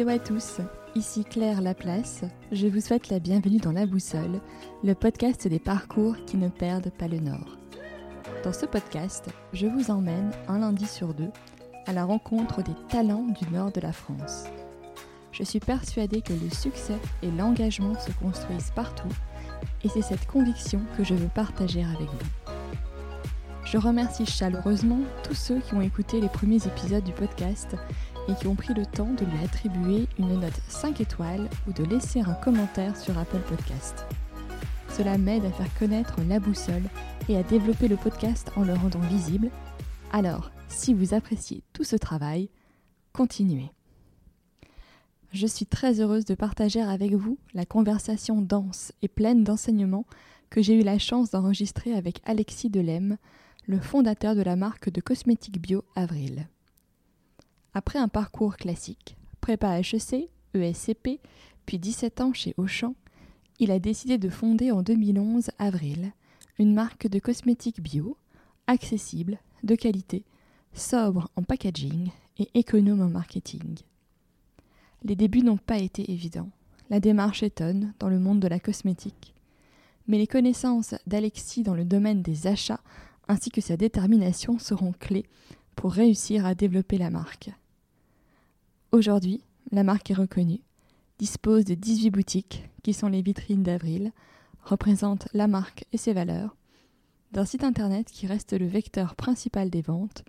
Hello 0.00 0.12
à 0.12 0.18
tous, 0.18 0.62
ici 0.94 1.24
Claire 1.24 1.60
Laplace. 1.60 2.24
Je 2.52 2.66
vous 2.66 2.80
souhaite 2.80 3.10
la 3.10 3.18
bienvenue 3.18 3.58
dans 3.58 3.72
La 3.72 3.84
Boussole, 3.84 4.40
le 4.82 4.94
podcast 4.94 5.46
des 5.46 5.58
parcours 5.58 6.16
qui 6.24 6.38
ne 6.38 6.48
perdent 6.48 6.88
pas 6.88 7.06
le 7.06 7.18
nord. 7.18 7.58
Dans 8.42 8.54
ce 8.54 8.64
podcast, 8.64 9.26
je 9.52 9.66
vous 9.66 9.90
emmène 9.90 10.30
un 10.48 10.60
lundi 10.60 10.86
sur 10.86 11.12
deux 11.12 11.28
à 11.86 11.92
la 11.92 12.06
rencontre 12.06 12.62
des 12.62 12.72
talents 12.88 13.26
du 13.26 13.46
nord 13.52 13.72
de 13.72 13.80
la 13.82 13.92
France. 13.92 14.44
Je 15.32 15.42
suis 15.42 15.60
persuadée 15.60 16.22
que 16.22 16.32
le 16.32 16.48
succès 16.48 16.96
et 17.22 17.30
l'engagement 17.30 17.92
se 18.00 18.10
construisent 18.12 18.72
partout 18.74 19.12
et 19.84 19.90
c'est 19.90 20.00
cette 20.00 20.26
conviction 20.26 20.80
que 20.96 21.04
je 21.04 21.12
veux 21.12 21.28
partager 21.28 21.84
avec 21.84 22.08
vous. 22.08 22.54
Je 23.66 23.76
remercie 23.76 24.24
chaleureusement 24.24 25.00
tous 25.22 25.34
ceux 25.34 25.60
qui 25.60 25.74
ont 25.74 25.82
écouté 25.82 26.22
les 26.22 26.30
premiers 26.30 26.66
épisodes 26.66 27.04
du 27.04 27.12
podcast 27.12 27.76
et 28.28 28.34
qui 28.34 28.46
ont 28.46 28.54
pris 28.54 28.74
le 28.74 28.86
temps 28.86 29.12
de 29.12 29.24
lui 29.24 29.44
attribuer 29.44 30.08
une 30.18 30.40
note 30.40 30.60
5 30.68 31.00
étoiles 31.00 31.48
ou 31.66 31.72
de 31.72 31.84
laisser 31.84 32.20
un 32.20 32.34
commentaire 32.34 32.96
sur 32.96 33.16
Apple 33.18 33.40
Podcast. 33.48 34.04
Cela 34.96 35.18
m'aide 35.18 35.44
à 35.44 35.50
faire 35.50 35.72
connaître 35.78 36.16
la 36.28 36.40
boussole 36.40 36.82
et 37.28 37.36
à 37.36 37.42
développer 37.42 37.88
le 37.88 37.96
podcast 37.96 38.50
en 38.56 38.62
le 38.62 38.74
rendant 38.74 39.00
visible. 39.00 39.50
Alors, 40.12 40.50
si 40.68 40.94
vous 40.94 41.14
appréciez 41.14 41.62
tout 41.72 41.84
ce 41.84 41.96
travail, 41.96 42.50
continuez. 43.12 43.70
Je 45.32 45.46
suis 45.46 45.66
très 45.66 46.00
heureuse 46.00 46.24
de 46.24 46.34
partager 46.34 46.80
avec 46.80 47.12
vous 47.12 47.38
la 47.54 47.64
conversation 47.64 48.42
dense 48.42 48.92
et 49.00 49.08
pleine 49.08 49.44
d'enseignements 49.44 50.06
que 50.50 50.60
j'ai 50.60 50.74
eu 50.74 50.82
la 50.82 50.98
chance 50.98 51.30
d'enregistrer 51.30 51.94
avec 51.94 52.20
Alexis 52.24 52.70
Delem, 52.70 53.16
le 53.68 53.78
fondateur 53.78 54.34
de 54.34 54.42
la 54.42 54.56
marque 54.56 54.90
de 54.90 55.00
cosmétiques 55.00 55.62
bio 55.62 55.84
Avril. 55.94 56.48
Après 57.72 57.98
un 57.98 58.08
parcours 58.08 58.56
classique, 58.56 59.16
prépa 59.40 59.78
HEC, 59.78 60.28
ESCP, 60.54 61.20
puis 61.66 61.78
17 61.78 62.20
ans 62.20 62.32
chez 62.32 62.54
Auchan, 62.56 62.94
il 63.60 63.70
a 63.70 63.78
décidé 63.78 64.18
de 64.18 64.28
fonder 64.28 64.72
en 64.72 64.82
2011 64.82 65.50
Avril, 65.58 66.12
une 66.58 66.74
marque 66.74 67.06
de 67.06 67.18
cosmétiques 67.18 67.80
bio, 67.80 68.16
accessible, 68.66 69.38
de 69.62 69.74
qualité, 69.76 70.24
sobre 70.72 71.30
en 71.36 71.42
packaging 71.42 72.10
et 72.38 72.48
économe 72.54 73.02
en 73.02 73.08
marketing. 73.08 73.78
Les 75.04 75.16
débuts 75.16 75.42
n'ont 75.42 75.56
pas 75.56 75.78
été 75.78 76.10
évidents. 76.10 76.50
La 76.88 77.00
démarche 77.00 77.42
étonne 77.42 77.94
dans 77.98 78.08
le 78.08 78.18
monde 78.18 78.40
de 78.40 78.48
la 78.48 78.58
cosmétique. 78.58 79.34
Mais 80.08 80.18
les 80.18 80.26
connaissances 80.26 80.94
d'Alexis 81.06 81.62
dans 81.62 81.74
le 81.74 81.84
domaine 81.84 82.22
des 82.22 82.46
achats 82.46 82.80
ainsi 83.28 83.50
que 83.50 83.60
sa 83.60 83.76
détermination 83.76 84.58
seront 84.58 84.92
clés 84.92 85.26
pour 85.76 85.92
réussir 85.92 86.44
à 86.44 86.54
développer 86.54 86.98
la 86.98 87.10
marque. 87.10 87.50
Aujourd'hui, 88.92 89.40
la 89.70 89.84
marque 89.84 90.10
est 90.10 90.14
reconnue, 90.14 90.62
dispose 91.20 91.64
de 91.64 91.74
18 91.74 92.10
boutiques 92.10 92.68
qui 92.82 92.92
sont 92.92 93.06
les 93.06 93.22
vitrines 93.22 93.62
d'Avril, 93.62 94.10
représente 94.64 95.28
la 95.32 95.46
marque 95.46 95.84
et 95.92 95.96
ses 95.96 96.12
valeurs, 96.12 96.56
d'un 97.30 97.44
site 97.44 97.62
internet 97.62 98.10
qui 98.10 98.26
reste 98.26 98.52
le 98.52 98.66
vecteur 98.66 99.14
principal 99.14 99.70
des 99.70 99.80
ventes 99.80 100.24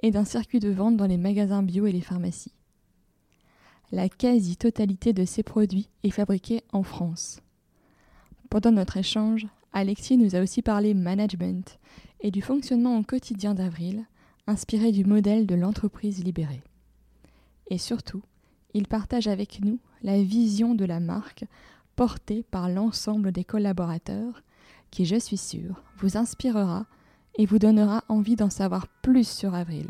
et 0.00 0.10
d'un 0.10 0.26
circuit 0.26 0.60
de 0.60 0.68
vente 0.68 0.98
dans 0.98 1.06
les 1.06 1.16
magasins 1.16 1.62
bio 1.62 1.86
et 1.86 1.92
les 1.92 2.02
pharmacies. 2.02 2.52
La 3.92 4.10
quasi-totalité 4.10 5.14
de 5.14 5.24
ces 5.24 5.42
produits 5.42 5.88
est 6.02 6.10
fabriquée 6.10 6.62
en 6.74 6.82
France. 6.82 7.40
Pendant 8.50 8.72
notre 8.72 8.98
échange, 8.98 9.46
Alexis 9.72 10.18
nous 10.18 10.36
a 10.36 10.42
aussi 10.42 10.60
parlé 10.60 10.92
management 10.92 11.78
et 12.20 12.30
du 12.30 12.42
fonctionnement 12.42 12.98
au 12.98 13.02
quotidien 13.04 13.54
d'Avril, 13.54 14.04
inspiré 14.46 14.92
du 14.92 15.06
modèle 15.06 15.46
de 15.46 15.54
l'entreprise 15.54 16.22
libérée. 16.22 16.62
Et 17.72 17.78
surtout, 17.78 18.20
il 18.74 18.86
partage 18.86 19.28
avec 19.28 19.64
nous 19.64 19.78
la 20.02 20.22
vision 20.22 20.74
de 20.74 20.84
la 20.84 21.00
marque 21.00 21.46
portée 21.96 22.42
par 22.42 22.68
l'ensemble 22.68 23.32
des 23.32 23.44
collaborateurs 23.44 24.42
qui, 24.90 25.06
je 25.06 25.16
suis 25.16 25.38
sûre, 25.38 25.82
vous 25.96 26.18
inspirera 26.18 26.84
et 27.36 27.46
vous 27.46 27.58
donnera 27.58 28.04
envie 28.10 28.36
d'en 28.36 28.50
savoir 28.50 28.88
plus 28.88 29.26
sur 29.26 29.54
Avril. 29.54 29.86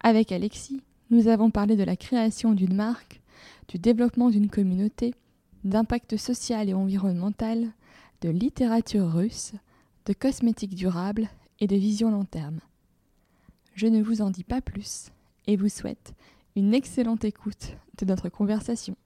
Avec 0.00 0.32
Alexis, 0.32 0.82
nous 1.08 1.28
avons 1.28 1.50
parlé 1.50 1.76
de 1.76 1.82
la 1.82 1.96
création 1.96 2.52
d'une 2.52 2.74
marque, 2.74 3.22
du 3.68 3.78
développement 3.78 4.28
d'une 4.28 4.50
communauté, 4.50 5.14
d'impact 5.64 6.18
social 6.18 6.68
et 6.68 6.74
environnemental, 6.74 7.72
de 8.20 8.28
littérature 8.28 9.10
russe, 9.10 9.54
de 10.04 10.12
cosmétiques 10.12 10.74
durables 10.74 11.30
et 11.58 11.66
de 11.66 11.76
vision 11.76 12.10
long 12.10 12.26
terme. 12.26 12.60
Je 13.74 13.86
ne 13.86 14.02
vous 14.02 14.20
en 14.20 14.28
dis 14.28 14.44
pas 14.44 14.60
plus 14.60 15.06
et 15.46 15.56
vous 15.56 15.70
souhaite 15.70 16.12
une 16.56 16.74
excellente 16.74 17.24
écoute 17.24 17.76
de 17.98 18.06
notre 18.06 18.28
conversation. 18.28 18.96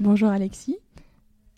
Bonjour 0.00 0.28
Alexis. 0.28 0.76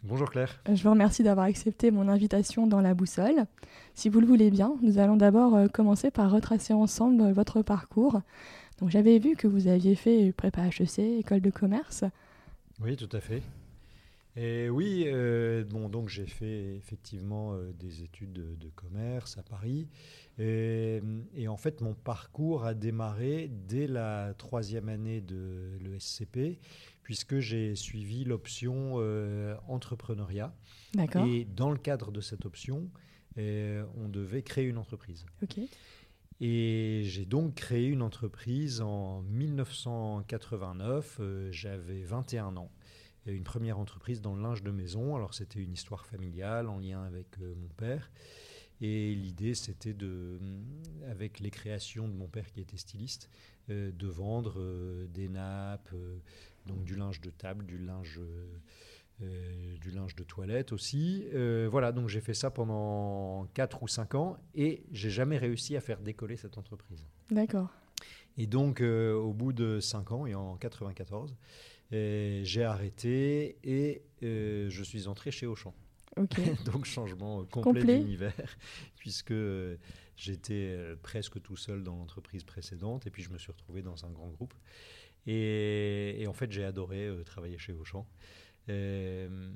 Bonjour 0.03 0.31
Claire. 0.31 0.61
Je 0.73 0.83
vous 0.83 0.91
remercie 0.91 1.25
d'avoir 1.25 1.47
accepté 1.47 1.91
mon 1.91 2.09
invitation 2.09 2.67
dans 2.67 2.81
la 2.81 2.95
boussole. 2.95 3.47
Si 3.95 4.09
vous 4.09 4.21
le 4.21 4.27
voulez 4.27 4.51
bien, 4.51 4.77
nous 4.83 4.99
allons 4.99 5.17
d'abord 5.17 5.57
euh, 5.57 5.67
commencer 5.67 6.13
par 6.13 6.31
retracer 6.31 6.73
ensemble 6.73 7.33
votre 7.33 7.63
parcours. 7.63 8.21
Donc 8.79 8.91
j'avais 8.91 9.19
vu 9.19 9.35
que 9.35 9.49
vous 9.49 9.67
aviez 9.67 9.97
fait 9.97 10.33
prépa 10.33 10.63
HEC, 10.67 10.99
école 10.99 11.41
de 11.41 11.51
commerce. 11.51 12.05
Oui, 12.81 12.95
tout 12.95 13.09
à 13.13 13.21
fait. 13.21 13.43
Et 14.37 14.69
oui, 14.69 15.05
euh, 15.07 15.65
bon, 15.65 15.89
donc 15.89 16.11
j'ai 16.11 16.27
fait 16.27 16.77
effectivement 16.77 17.55
euh, 17.55 17.73
des 17.73 18.03
études 18.03 18.35
de, 18.35 18.69
commerce 18.75 19.39
à 19.39 19.43
Paris. 19.43 19.89
Et, 20.39 21.01
en 21.49 21.57
fait, 21.57 21.81
mon 21.81 21.95
parcours 21.95 22.67
a 22.67 22.75
démarré 22.75 23.51
dès 23.51 23.87
la 23.87 24.35
troisième 24.37 24.91
année 24.91 25.23
de 25.23 25.79
l'ESCP, 25.81 26.59
puisque 27.03 27.39
j'ai 27.39 27.75
suivi 27.75 28.25
l'option 28.25 28.97
euh, 28.97 29.57
entrepreneuriat. 29.69 30.55
D'accord. 30.93 31.27
Et 31.27 31.47
dans 31.47 31.71
le 31.71 31.79
cadre 31.79 32.13
de 32.13 32.21
cette 32.21 32.45
option, 32.45 32.91
on 33.39 34.09
devait 34.11 34.43
créer 34.43 34.67
une 34.67 34.79
entreprise. 34.79 35.25
Ok. 35.43 35.59
Et 36.41 37.01
j'ai 37.05 37.25
donc 37.25 37.55
créé 37.55 37.87
une 37.87 38.03
entreprise 38.03 38.83
en 38.83 39.23
1989. 39.23 41.21
J'avais 41.51 42.03
21 42.03 42.59
ans 42.59 42.71
une 43.33 43.45
première 43.45 43.79
entreprise 43.79 44.21
dans 44.21 44.35
le 44.35 44.43
linge 44.43 44.63
de 44.63 44.71
maison. 44.71 45.17
Alors 45.17 45.35
c'était 45.35 45.61
une 45.61 45.73
histoire 45.73 46.07
familiale 46.07 46.69
en 46.69 46.79
lien 46.79 47.03
avec 47.03 47.27
euh, 47.41 47.55
mon 47.57 47.69
père. 47.69 48.11
Et 48.81 49.15
l'idée, 49.15 49.55
c'était 49.55 49.95
de, 49.95 50.39
mm, 50.41 51.11
avec 51.11 51.41
les 51.41 51.51
créations 51.51 52.09
de 52.09 52.15
mon 52.15 52.29
père 52.29 52.51
qui 52.53 52.61
était 52.61 52.77
styliste, 52.77 53.31
euh, 53.71 53.91
de 53.91 54.07
vendre 54.07 54.55
euh, 54.59 55.07
des 55.09 55.29
nappes, 55.29 55.95
donc 56.67 56.85
du 56.85 56.95
linge 56.95 57.21
de 57.21 57.31
table, 57.31 57.65
du 57.65 57.79
linge, 57.79 58.21
du 59.81 59.91
linge 59.91 60.15
de 60.15 60.25
toilette 60.25 60.73
aussi. 60.73 61.27
voilà, 61.71 61.93
donc 61.93 62.09
j'ai 62.09 62.21
fait 62.21 62.35
ça 62.35 62.51
pendant 62.51 63.47
4 63.55 63.83
ou 63.83 63.89
5 63.89 64.15
ans 64.17 64.37
et 64.55 64.85
j'ai 64.91 65.11
jamais 65.11 65.39
réussi 65.39 65.77
à 65.77 65.81
faire 65.81 66.01
décoller 66.01 66.37
cette 66.37 66.59
entreprise. 66.59 67.07
D'accord. 67.31 67.71
Et 68.37 68.47
donc, 68.47 68.81
au 68.83 69.33
bout 69.33 69.53
de 69.53 69.79
5 69.79 70.11
ans, 70.11 70.27
et 70.27 70.35
en 70.35 70.57
94, 70.57 71.35
j'ai 71.91 72.65
arrêté 72.65 73.59
et 73.65 74.03
euh, 74.23 74.69
je 74.71 74.83
suis 74.83 75.07
entré 75.09 75.31
chez 75.31 75.47
Auchan. 75.47 75.75
Donc 76.65 76.87
changement 76.87 77.45
complet, 77.45 77.99
d'univers, 77.99 78.57
puisque 78.97 79.33
euh, 79.33 79.77
j'étais 80.17 80.75
euh, 80.75 80.97
presque 80.97 81.43
tout 81.43 81.57
seul 81.57 81.83
dans 81.83 81.97
l'entreprise 81.97 82.43
précédente 82.43 83.07
et 83.07 83.11
puis 83.11 83.23
je 83.23 83.31
me 83.31 83.37
suis 83.37 83.53
retrouvé 83.53 83.83
dans 83.83 84.05
un 84.07 84.11
grand 84.11 84.29
groupe. 84.29 84.55
Et, 85.27 86.23
et 86.23 86.27
en 86.27 86.33
fait, 86.33 86.51
j'ai 86.53 86.65
adoré 86.65 87.11
travailler 87.27 87.59
chez 87.59 87.73
Auchan. 87.73 88.07
Euh, 88.69 89.51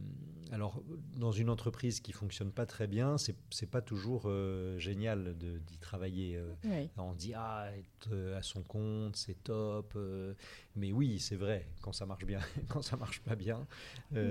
alors, 0.52 0.82
dans 1.16 1.32
une 1.32 1.48
entreprise 1.48 2.00
qui 2.00 2.12
fonctionne 2.12 2.50
pas 2.50 2.66
très 2.66 2.86
bien, 2.86 3.18
c'est 3.18 3.36
n'est 3.60 3.68
pas 3.68 3.82
toujours 3.82 4.24
euh, 4.26 4.78
génial 4.78 5.36
d'y 5.36 5.78
travailler. 5.78 6.36
Euh. 6.36 6.86
On 6.96 7.14
dit 7.14 7.32
ah 7.34 7.68
être 7.76 8.14
à 8.36 8.42
son 8.42 8.62
compte, 8.62 9.16
c'est 9.16 9.42
top. 9.42 9.96
mais 10.76 10.92
oui, 10.92 11.18
c'est 11.20 11.36
vrai 11.36 11.66
quand 11.82 11.92
ça 11.92 12.06
marche 12.06 12.24
bien, 12.24 12.40
quand 12.68 12.82
ça 12.82 12.96
marche 12.96 13.20
pas 13.20 13.36
bien, 13.36 13.66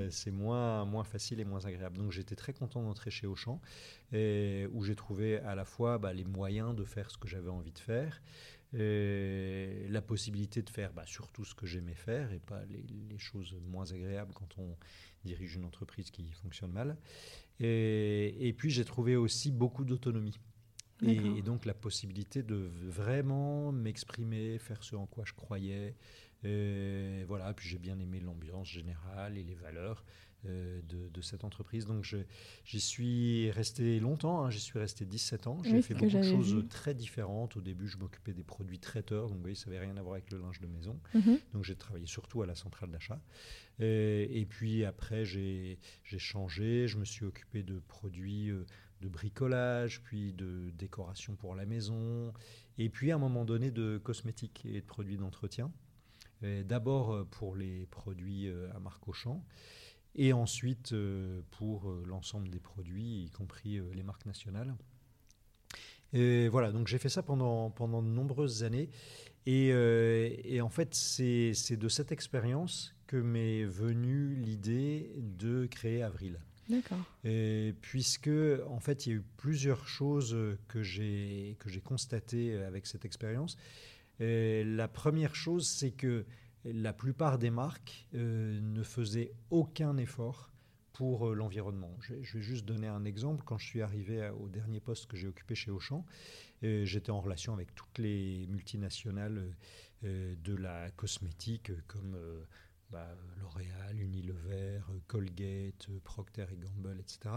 c'est 0.09 0.31
moins 0.31 0.85
moins 0.85 1.03
facile 1.03 1.39
et 1.39 1.45
moins 1.45 1.65
agréable. 1.65 1.97
Donc 1.97 2.11
j'étais 2.11 2.35
très 2.35 2.53
content 2.53 2.83
d'entrer 2.83 3.11
chez 3.11 3.27
Auchan, 3.27 3.61
où 4.13 4.83
j'ai 4.83 4.95
trouvé 4.95 5.39
à 5.39 5.55
la 5.55 5.65
fois 5.65 5.97
bah, 5.97 6.13
les 6.13 6.25
moyens 6.25 6.75
de 6.75 6.83
faire 6.83 7.11
ce 7.11 7.17
que 7.17 7.27
j'avais 7.27 7.49
envie 7.49 7.71
de 7.71 7.79
faire. 7.79 8.21
Euh, 8.75 9.87
la 9.89 10.01
possibilité 10.01 10.61
de 10.61 10.69
faire 10.69 10.93
bah, 10.93 11.05
surtout 11.07 11.43
ce 11.43 11.55
que 11.55 11.65
j'aimais 11.65 11.95
faire 11.95 12.31
et 12.31 12.39
pas 12.39 12.61
les, 12.65 13.17
choses 13.17 13.55
moins 13.67 13.91
agréables 13.91 14.31
quand 14.33 14.59
on 14.59 14.77
dirige 15.25 15.55
une 15.55 15.65
entreprise 15.65 16.11
qui 16.11 16.31
fonctionne 16.31 16.71
mal. 16.71 16.95
Et, 17.59 18.53
puis 18.57 18.69
j'ai 18.69 18.85
trouvé 18.85 19.15
aussi 19.15 19.51
beaucoup 19.51 19.83
d'autonomie. 19.83 20.39
Et, 21.01 21.41
donc 21.41 21.65
la 21.65 21.73
possibilité 21.73 22.43
de 22.43 22.69
vraiment 22.83 23.71
m'exprimer, 23.71 24.59
faire 24.59 24.83
ce 24.83 24.95
en 24.95 25.07
quoi 25.07 25.23
je 25.25 25.33
croyais, 25.33 25.95
Et 26.43 27.23
voilà, 27.27 27.53
puis 27.53 27.67
j'ai 27.67 27.79
bien 27.79 27.99
aimé 27.99 28.19
l'ambiance 28.19 28.67
générale 28.67 29.37
et 29.37 29.43
les 29.43 29.55
valeurs. 29.55 30.05
Euh, 30.45 30.79
de, 30.87 31.21
cette 31.21 31.43
entreprise. 31.43 31.85
Donc 31.85 32.05
j'y 32.63 32.79
suis 32.79 33.51
resté 33.51 33.99
longtemps, 33.99 34.45
hein. 34.45 34.49
j'y 34.49 34.61
suis 34.61 34.79
resté 34.79 35.05
17 35.05 35.47
ans. 35.47 35.57
J'ai 35.63 35.81
fait 35.81 35.93
beaucoup 35.93 36.15
de 36.15 36.23
choses 36.23 36.63
très 36.69 36.93
différentes. 36.93 37.57
Au 37.57 37.61
début, 37.61 37.89
je 37.89 37.97
m'occupais 37.97 38.31
des 38.31 38.45
produits 38.45 38.79
traiteurs, 38.79 39.27
donc 39.27 39.35
vous 39.35 39.41
voyez, 39.41 39.55
ça 39.55 39.69
n'avait 39.69 39.83
rien 39.85 39.97
à 39.97 40.01
voir 40.01 40.13
avec 40.13 40.31
le 40.31 40.39
linge 40.39 40.61
de 40.61 40.67
maison. 40.67 40.97
Mhm. 41.13 41.39
Donc 41.53 41.65
j'ai 41.65 41.75
travaillé 41.75 42.05
surtout 42.05 42.41
à 42.41 42.45
la 42.45 42.55
centrale 42.55 42.89
d'achat. 42.89 43.21
Et, 43.79 44.47
puis 44.49 44.85
après, 44.85 45.25
j'ai 45.25 45.77
changé, 46.05 46.87
je 46.87 46.97
me 46.97 47.05
suis 47.05 47.25
occupé 47.25 47.61
de 47.61 47.79
produits 47.89 48.49
euh, 48.49 48.65
de 49.01 49.09
bricolage, 49.09 50.01
puis 50.03 50.31
de 50.31 50.69
décoration 50.69 51.35
pour 51.35 51.53
la 51.53 51.65
maison, 51.65 52.31
et 52.77 52.87
puis 52.87 53.11
à 53.11 53.15
un 53.15 53.19
moment 53.19 53.43
donné 53.43 53.71
de 53.71 53.97
cosmétiques 53.97 54.65
et 54.65 54.79
de 54.79 54.85
produits 54.85 55.17
d'entretien. 55.17 55.69
D'abord 56.41 57.11
euh, 57.11 57.23
pour 57.25 57.57
les 57.57 57.87
produits 57.87 58.49
à 58.73 58.79
marque 58.79 59.05
Auchan, 59.09 59.43
et 60.15 60.33
ensuite 60.33 60.93
euh, 60.93 61.41
pour 61.51 61.89
euh, 61.89 62.03
l'ensemble 62.07 62.49
des 62.49 62.59
produits, 62.59 63.23
y 63.25 63.29
compris 63.31 63.77
euh, 63.77 63.89
les 63.93 64.03
marques 64.03 64.25
nationales. 64.25 64.75
Et 66.11 66.47
voilà, 66.47 66.71
donc 66.71 66.87
j'ai 66.87 66.97
fait 66.97 67.09
ça 67.09 67.21
pendant, 67.21 67.69
pendant 67.69 68.01
de 68.01 68.07
nombreuses 68.07 68.63
années. 68.63 68.89
Et, 69.45 69.69
et 69.69 70.61
en 70.61 70.69
fait, 70.69 70.93
c'est 70.93 71.77
de 71.77 71.87
cette 71.87 72.11
expérience 72.11 72.95
que 73.07 73.15
m'est 73.17 73.63
venue 73.63 74.35
l'idée 74.35 75.11
de 75.17 75.67
créer 75.67 76.01
Avril. 76.03 76.39
D'accord. 76.67 76.99
Puisque, 77.81 78.29
en 78.67 78.79
fait, 78.79 79.05
il 79.05 79.09
y 79.09 79.11
a 79.13 79.15
eu 79.17 79.23
plusieurs 79.37 79.87
choses 79.87 80.35
que 80.67 80.81
j'ai 80.83 81.55
constatées 81.83 82.57
avec 82.57 82.87
cette 82.87 83.05
expérience. 83.05 83.55
La 84.19 84.87
première 84.87 85.35
chose, 85.35 85.67
c'est 85.67 85.91
que 85.91 86.25
la 86.65 86.93
plupart 86.93 87.39
des 87.39 87.49
marques 87.49 88.07
euh, 88.13 88.59
ne 88.61 88.83
faisaient 88.83 89.31
aucun 89.49 89.97
effort 89.97 90.51
pour 90.93 91.29
euh, 91.29 91.33
l'environnement. 91.33 91.95
Je, 92.01 92.13
vais 92.13 92.41
juste 92.41 92.65
donner 92.65 92.87
un 92.87 93.05
exemple. 93.05 93.43
Quand 93.45 93.57
je 93.57 93.65
suis 93.65 93.81
arrivé 93.81 94.29
au 94.39 94.49
dernier 94.49 94.79
poste 94.79 95.07
que 95.07 95.15
j'ai 95.15 95.27
occupé 95.27 95.55
chez 95.55 95.71
Auchan, 95.71 96.05
euh, 96.63 96.83
j'étais 96.85 97.11
en 97.11 97.21
relation 97.21 97.53
avec 97.53 97.73
toutes 97.75 97.97
les 97.97 98.47
multinationales 98.47 99.55
de 100.01 100.55
la 100.55 100.89
cosmétique 100.91 101.73
comme 101.87 102.17
bah, 102.89 103.17
L'Oréal, 103.41 103.99
Unilever, 103.99 104.79
Colgate, 105.07 105.89
Procter 106.05 106.45
Gamble, 106.53 107.01
etc. 107.01 107.35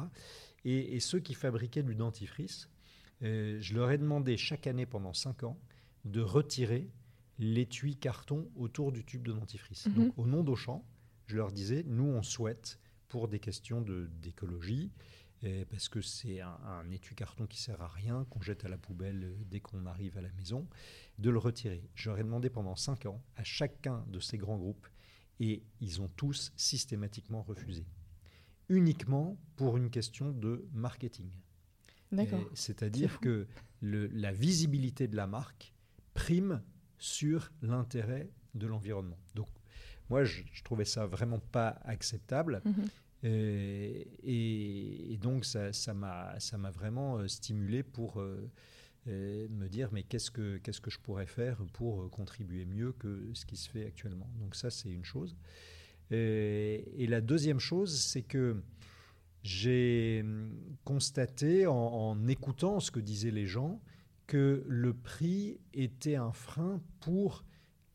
Et, 0.64 0.94
et, 0.94 1.00
ceux 1.00 1.18
qui 1.18 1.34
fabriquaient 1.34 1.82
du 1.82 1.96
dentifrice, 1.96 2.68
je 3.20 3.74
leur 3.74 3.90
ai 3.90 3.98
demandé 3.98 4.36
chaque 4.36 4.68
année 4.68 4.86
pendant 4.86 5.12
5 5.12 5.42
ans 5.42 5.58
de 6.04 6.20
retirer 6.20 6.88
l'étui 7.38 7.96
carton 7.96 8.50
autour 8.56 8.92
du 8.92 9.04
tube 9.04 9.26
de 9.26 9.32
dentifrice. 9.32 9.86
Mhm. 9.86 9.94
Donc, 9.94 10.18
au 10.18 10.26
nom 10.26 10.42
d'Auchan, 10.42 10.84
je 11.26 11.36
leur 11.36 11.52
disais, 11.52 11.84
nous, 11.86 12.04
on 12.04 12.22
souhaite, 12.22 12.78
pour 13.08 13.28
des 13.28 13.40
questions 13.40 13.82
d'écologie, 13.82 14.90
parce 15.70 15.88
que 15.88 16.00
c'est 16.00 16.40
un, 16.40 16.90
étui 16.92 17.14
carton 17.14 17.46
qui 17.46 17.60
sert 17.60 17.80
à 17.82 17.88
rien, 17.88 18.24
qu'on 18.30 18.40
jette 18.40 18.64
à 18.64 18.68
la 18.68 18.78
poubelle 18.78 19.36
dès 19.50 19.60
qu'on 19.60 19.86
arrive 19.86 20.16
à 20.16 20.20
la 20.20 20.30
maison, 20.32 20.68
de 21.18 21.30
le 21.30 21.38
retirer. 21.38 21.82
Ai 21.96 22.22
demandé 22.22 22.48
pendant 22.48 22.76
cinq 22.76 23.06
ans 23.06 23.20
à 23.36 23.42
chacun 23.42 24.04
de 24.08 24.20
ces 24.20 24.38
grands 24.38 24.56
groupes, 24.56 24.86
et 25.40 25.64
ils 25.80 26.00
ont 26.00 26.08
tous 26.08 26.52
systématiquement 26.56 27.42
refusé. 27.42 27.84
Uniquement 28.68 29.36
pour 29.56 29.76
une 29.76 29.90
question 29.90 30.30
de 30.30 30.68
marketing. 30.72 31.30
C'est-à-dire 32.54 33.20
que 33.20 33.46
le, 33.80 34.06
la 34.08 34.32
visibilité 34.32 35.08
de 35.08 35.16
la 35.16 35.26
marque 35.26 35.74
prime 36.14 36.62
sur 37.02 37.50
l'intérêt 37.62 38.30
de 38.54 38.68
l'environnement. 38.68 39.18
Donc, 39.34 39.48
moi, 40.08 40.22
je, 40.22 40.42
trouvais 40.62 40.84
ça 40.84 41.04
vraiment 41.04 41.40
pas 41.40 41.80
acceptable. 41.84 42.62
Mhm. 42.64 42.88
Et, 43.24 45.18
donc, 45.20 45.44
ça 45.44 45.94
m'a 45.94 46.38
ça 46.38 46.58
m'a 46.58 46.70
vraiment 46.70 47.18
euh, 47.18 47.28
stimulé 47.28 47.82
pour 47.82 48.20
euh, 48.20 48.48
euh, 49.08 49.48
me 49.48 49.68
dire 49.68 49.88
mais 49.92 50.04
qu'est-ce 50.04 50.30
que 50.30 50.58
qu'est-ce 50.58 50.80
que 50.80 50.90
je 50.90 51.00
pourrais 51.00 51.26
faire 51.26 51.56
pour 51.72 52.08
contribuer 52.10 52.64
mieux 52.66 52.92
que 52.92 53.30
ce 53.34 53.46
qui 53.46 53.56
se 53.56 53.68
fait 53.68 53.84
actuellement. 53.84 54.30
Donc 54.38 54.54
ça, 54.54 54.70
c'est 54.70 54.90
une 54.90 55.04
chose. 55.04 55.36
Et, 56.12 57.06
la 57.08 57.20
deuxième 57.20 57.58
chose, 57.58 58.00
c'est 58.00 58.22
que 58.22 58.62
j'ai 59.42 60.20
hum, 60.22 60.52
constaté 60.84 61.66
en, 61.66 61.74
en, 61.74 62.28
écoutant 62.28 62.78
ce 62.78 62.90
que 62.92 63.00
disaient 63.00 63.32
les 63.32 63.46
gens 63.46 63.80
que 64.32 64.64
le 64.66 64.94
prix 64.94 65.60
était 65.74 66.16
un 66.16 66.32
frein 66.32 66.80
pour 67.00 67.44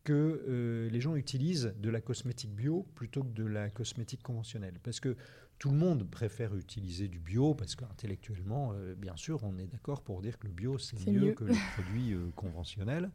que 0.04 0.14
euh, 0.48 0.88
les 0.92 1.02
gens 1.02 1.16
utilisent 1.16 1.74
de 1.80 1.90
la 1.90 2.00
cosmétique 2.00 2.54
bio 2.54 2.86
plutôt 2.94 3.24
que 3.24 3.34
de 3.34 3.44
la 3.44 3.72
cosmétique 3.72 4.22
conventionnelle. 4.22 4.76
Parce 4.84 5.00
que 5.00 5.18
tout 5.58 5.72
le 5.72 5.78
monde 5.78 6.08
préfère 6.08 6.56
utiliser 6.56 7.08
du 7.08 7.18
bio 7.18 7.56
parce 7.56 7.76
qu'intellectuellement, 7.76 8.74
euh, 8.76 8.94
bien 8.94 9.16
sûr, 9.16 9.44
on 9.44 9.58
est 9.58 9.66
d'accord 9.66 10.04
pour 10.04 10.22
dire 10.22 10.38
que 10.38 10.46
le 10.46 10.54
bio, 10.54 10.78
c'est 10.78 11.04
mieux, 11.10 11.34
que 11.34 11.46
les 11.46 11.58
produits 11.74 12.14
euh, 12.14 12.30
conventionnels. 12.36 13.10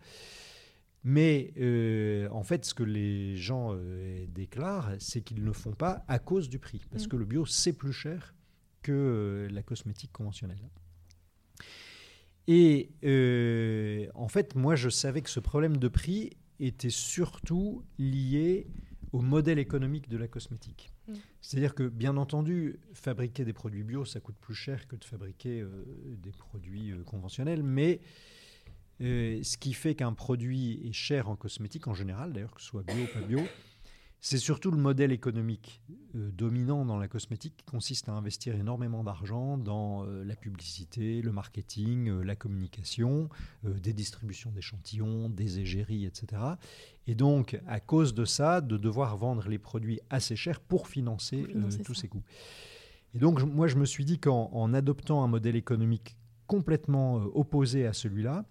Mais 1.05 1.53
en 2.33 2.43
fait, 2.43 2.65
ce 2.65 2.75
que 2.75 2.83
les 2.83 3.37
gens 3.37 3.77
déclarent, 4.29 4.97
c'est 4.99 5.21
qu'ils 5.21 5.43
ne 5.43 5.47
le 5.47 5.53
font 5.53 5.75
pas 5.75 6.05
à 6.09 6.19
cause 6.19 6.49
du 6.49 6.59
prix. 6.59 6.83
Parce 6.91 7.07
mm. 7.07 7.09
que 7.09 7.17
le 7.17 7.25
bio, 7.25 7.47
c'est 7.47 7.73
plus 7.73 7.93
cher 7.93 8.35
que 8.83 9.47
la 9.49 9.63
cosmétique 9.63 10.11
conventionnelle. 10.11 10.59
Et 12.49 12.91
euh, 13.05 14.07
en 14.15 14.29
fait, 14.29 14.55
moi, 14.55 14.75
je 14.75 14.89
savais 14.89 15.23
que 15.23 15.31
ce 15.31 15.41
problème 15.41 15.77
de 15.77 15.89
prix 15.89 16.31
était 16.59 16.91
surtout 16.91 17.85
lié 17.99 18.67
au 19.13 19.21
modèle 19.21 19.59
économique 19.59 20.09
de 20.09 20.17
la 20.17 20.27
cosmétique. 20.27 20.91
Mm. 21.07 21.15
C'est-à-dire 21.41 21.75
que, 21.75 21.89
bien 21.89 22.17
entendu, 22.17 22.81
fabriquer 22.95 23.45
des 23.45 23.53
produits 23.53 23.85
bio, 23.85 24.05
ça 24.05 24.21
coûte 24.21 24.37
plus 24.41 24.55
cher 24.55 24.89
que 24.89 24.97
de 24.97 25.05
fabriquer 25.05 25.61
euh, 25.61 25.69
des 26.23 26.33
produits 26.33 26.93
euh, 26.93 27.03
conventionnels, 27.05 27.63
mais 27.63 28.01
ce 29.01 29.57
qui 29.57 29.73
fait 29.73 29.97
qu'un 29.97 30.13
produit 30.13 30.81
est 30.87 30.93
cher 30.93 31.29
en 31.29 31.35
cosmétique, 31.35 31.89
en 31.89 31.95
général, 31.95 32.33
d'ailleurs, 32.33 32.55
que 32.55 32.61
ce 32.61 32.69
soit 32.69 32.85
bio 32.85 33.03
ou 33.03 33.13
pas 33.13 33.27
bio, 33.27 33.41
c'est 34.25 34.39
surtout 34.39 34.71
le 34.71 34.77
modèle 34.77 35.11
économique 35.11 35.83
euh, 36.15 36.31
dominant 36.31 36.85
dans 36.85 36.97
la 36.97 37.09
cosmétique 37.09 37.57
qui 37.57 37.65
consiste 37.65 38.09
à 38.09 38.13
investir 38.13 38.55
énormément 38.55 39.03
d'argent 39.03 39.59
dans 39.59 40.07
euh, 40.07 40.23
la 40.23 40.37
publicité, 40.37 41.21
le 41.21 41.33
marketing, 41.33 42.09
euh, 42.09 42.23
la 42.23 42.37
communication, 42.37 43.29
des 43.65 43.93
distributions 43.93 44.53
d'échantillons, 44.53 45.29
des 45.29 45.59
égéries, 45.59 46.07
etc. 46.07 46.41
Et 47.09 47.17
donc, 47.17 47.61
à 47.67 47.81
cause 47.81 48.15
de 48.15 48.25
ça, 48.25 48.61
de 48.61 48.77
devoir 48.77 49.17
vendre 49.17 49.49
les 49.49 49.59
produits 49.59 49.99
assez 50.09 50.37
chers 50.37 50.61
pour 50.61 50.87
financer, 50.87 51.45
tous 51.85 51.95
ces 51.95 52.07
coûts. 52.07 52.23
Et 53.15 53.19
donc, 53.19 53.43
moi, 53.43 53.67
je 53.67 53.77
me 53.77 53.85
suis 53.85 54.05
dit 54.05 54.21
qu'en 54.21 54.73
adoptant 54.73 55.25
un 55.25 55.29
modèle 55.29 55.57
économique 55.57 56.17
complètement 56.47 57.17
opposé 57.35 57.87
à 57.87 57.93
celui-là, 57.93 58.45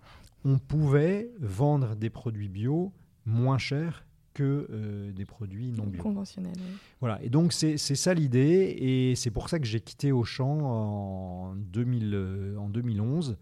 on 0.43 0.59
pouvait 0.59 1.31
vendre 1.39 1.95
des 1.95 2.09
produits 2.09 2.49
bio 2.49 2.91
moins 3.25 3.57
chers 3.57 4.05
que 4.33 4.67
euh, 4.69 5.11
des 5.11 5.25
produits 5.25 5.71
non 5.71 5.85
bio. 5.85 6.01
Conventionnels. 6.01 6.53
Voilà, 6.99 7.21
et 7.23 7.29
donc 7.29 7.53
c'est 7.53 7.77
ça 7.77 8.13
l'idée, 8.13 8.75
et 8.79 9.15
c'est 9.15 9.31
pour 9.31 9.49
ça 9.49 9.59
que 9.59 9.65
j'ai 9.65 9.79
quitté 9.79 10.11
Auchan 10.11 10.59
en, 10.61 11.55
2000, 11.55 12.11
euh, 12.13 12.57
en 12.57 12.69
2011, 12.69 13.37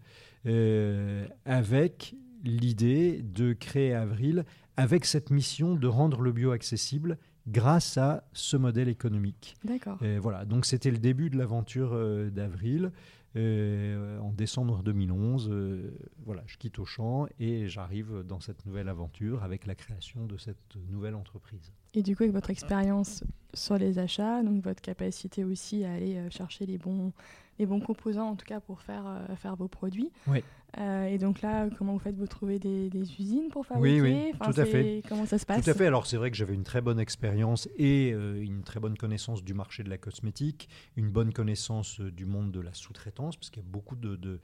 euh, 0.46 1.26
avec 1.44 2.14
l'idée 2.44 3.22
de 3.22 3.52
créer 3.52 3.94
Avril, 3.94 4.44
avec 4.76 5.04
cette 5.04 5.30
mission 5.30 5.74
de 5.74 5.86
rendre 5.86 6.22
le 6.22 6.32
bio 6.32 6.52
accessible 6.52 7.18
grâce 7.46 7.98
à 7.98 8.24
ce 8.32 8.56
modèle 8.56 8.88
économique. 8.88 9.56
D'accord. 9.64 9.98
Voilà, 10.20 10.44
donc 10.44 10.66
c'était 10.66 10.90
le 10.90 10.98
début 10.98 11.30
de 11.30 11.36
l'aventure 11.36 11.98
d'Avril. 12.30 12.92
Euh, 13.36 14.18
en 14.18 14.32
décembre 14.32 14.82
2011, 14.82 15.48
euh, 15.50 15.92
voilà, 16.24 16.42
je 16.46 16.56
quitte 16.56 16.80
Auchan 16.80 17.26
et 17.38 17.68
j'arrive 17.68 18.24
dans 18.26 18.40
cette 18.40 18.66
nouvelle 18.66 18.88
aventure 18.88 19.44
avec 19.44 19.66
la 19.66 19.76
création 19.76 20.26
de 20.26 20.36
cette 20.36 20.76
nouvelle 20.90 21.14
entreprise. 21.14 21.72
Et 21.94 22.02
du 22.02 22.16
coup, 22.16 22.24
avec 22.24 22.34
votre 22.34 22.50
expérience 22.50 23.22
sur 23.54 23.78
les 23.78 23.98
achats, 23.98 24.42
donc 24.42 24.62
votre 24.64 24.82
capacité 24.82 25.44
aussi 25.44 25.84
à 25.84 25.92
aller 25.92 26.16
euh, 26.16 26.30
chercher 26.30 26.66
les 26.66 26.78
bons, 26.78 27.12
les 27.60 27.66
bons 27.66 27.80
composants, 27.80 28.30
en 28.30 28.36
tout 28.36 28.46
cas 28.46 28.58
pour 28.58 28.80
faire, 28.80 29.04
faire 29.36 29.54
vos 29.54 29.68
produits. 29.68 30.10
Oui. 30.26 30.42
Euh, 30.78 31.06
et 31.06 31.18
donc 31.18 31.42
là, 31.42 31.68
comment 31.76 31.94
vous 31.94 31.98
faites 31.98 32.16
Vous 32.16 32.26
trouvez 32.26 32.58
des, 32.58 32.90
usines 33.18 33.48
pour 33.50 33.66
fabriquer 33.66 34.00
Oui, 34.00 34.12
oui, 34.12 34.32
tout 34.40 34.60
à 34.60 34.64
fait. 34.64 35.02
Comment 35.08 35.26
ça 35.26 35.38
se 35.38 35.46
passe 35.46 35.64
Tout 35.64 35.70
à 35.70 35.74
fait. 35.74 35.86
Alors 35.86 36.06
c'est 36.06 36.16
vrai 36.16 36.30
que 36.30 36.36
j'avais 36.36 36.54
une 36.54 36.64
très 36.64 36.80
bonne 36.80 37.00
expérience 37.00 37.68
et 37.76 38.12
euh, 38.12 38.40
une 38.42 38.62
très 38.62 38.80
bonne 38.80 38.96
connaissance 38.96 39.42
du 39.42 39.54
marché 39.54 39.82
de 39.82 39.90
la 39.90 39.98
cosmétique, 39.98 40.68
une 40.96 41.10
bonne 41.10 41.32
connaissance 41.32 42.00
euh, 42.00 42.10
du 42.10 42.24
monde 42.24 42.52
de 42.52 42.60
la 42.60 42.72
sous-traitance, 42.72 43.36
parce 43.36 43.50
qu'il 43.50 43.62
y 43.62 43.66
a 43.66 43.68
beaucoup 43.68 43.96
de, 43.96 44.40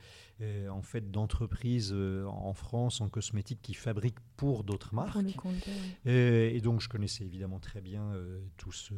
en 0.71 0.83
fait 0.83 1.11
d'entreprises 1.11 1.95
en 1.95 2.53
France 2.53 3.01
en 3.01 3.09
cosmétique 3.09 3.61
qui 3.63 3.75
fabriquent 3.75 4.21
pour 4.37 4.65
d'autres 4.65 4.95
marques. 4.95 5.13
Pour 5.13 5.23
les 5.23 5.33
comptes, 5.33 5.69
et, 6.05 6.57
et, 6.57 6.61
donc 6.61 6.81
je 6.81 6.89
connaissais 6.89 7.25
évidemment 7.25 7.59
très 7.59 7.81
bien 7.81 8.13
tout 8.57 8.73
ce 8.73 8.95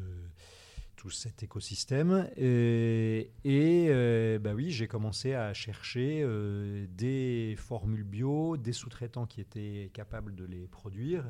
tout 0.99 1.11
cet 1.11 1.45
écosystème. 1.45 2.29
Et, 2.37 3.31
et 3.45 4.39
bah 4.41 4.53
oui, 4.53 4.71
j'ai 4.71 4.89
commencé 4.89 5.33
à 5.33 5.55
chercher 5.55 6.27
des 6.91 7.55
formules 7.57 8.03
bio, 8.03 8.57
des 8.57 8.73
sous-traitants 8.73 9.25
qui 9.25 9.41
étaient 9.41 9.91
capables 9.95 10.35
de 10.35 10.45
les 10.45 10.67
produire 10.67 11.25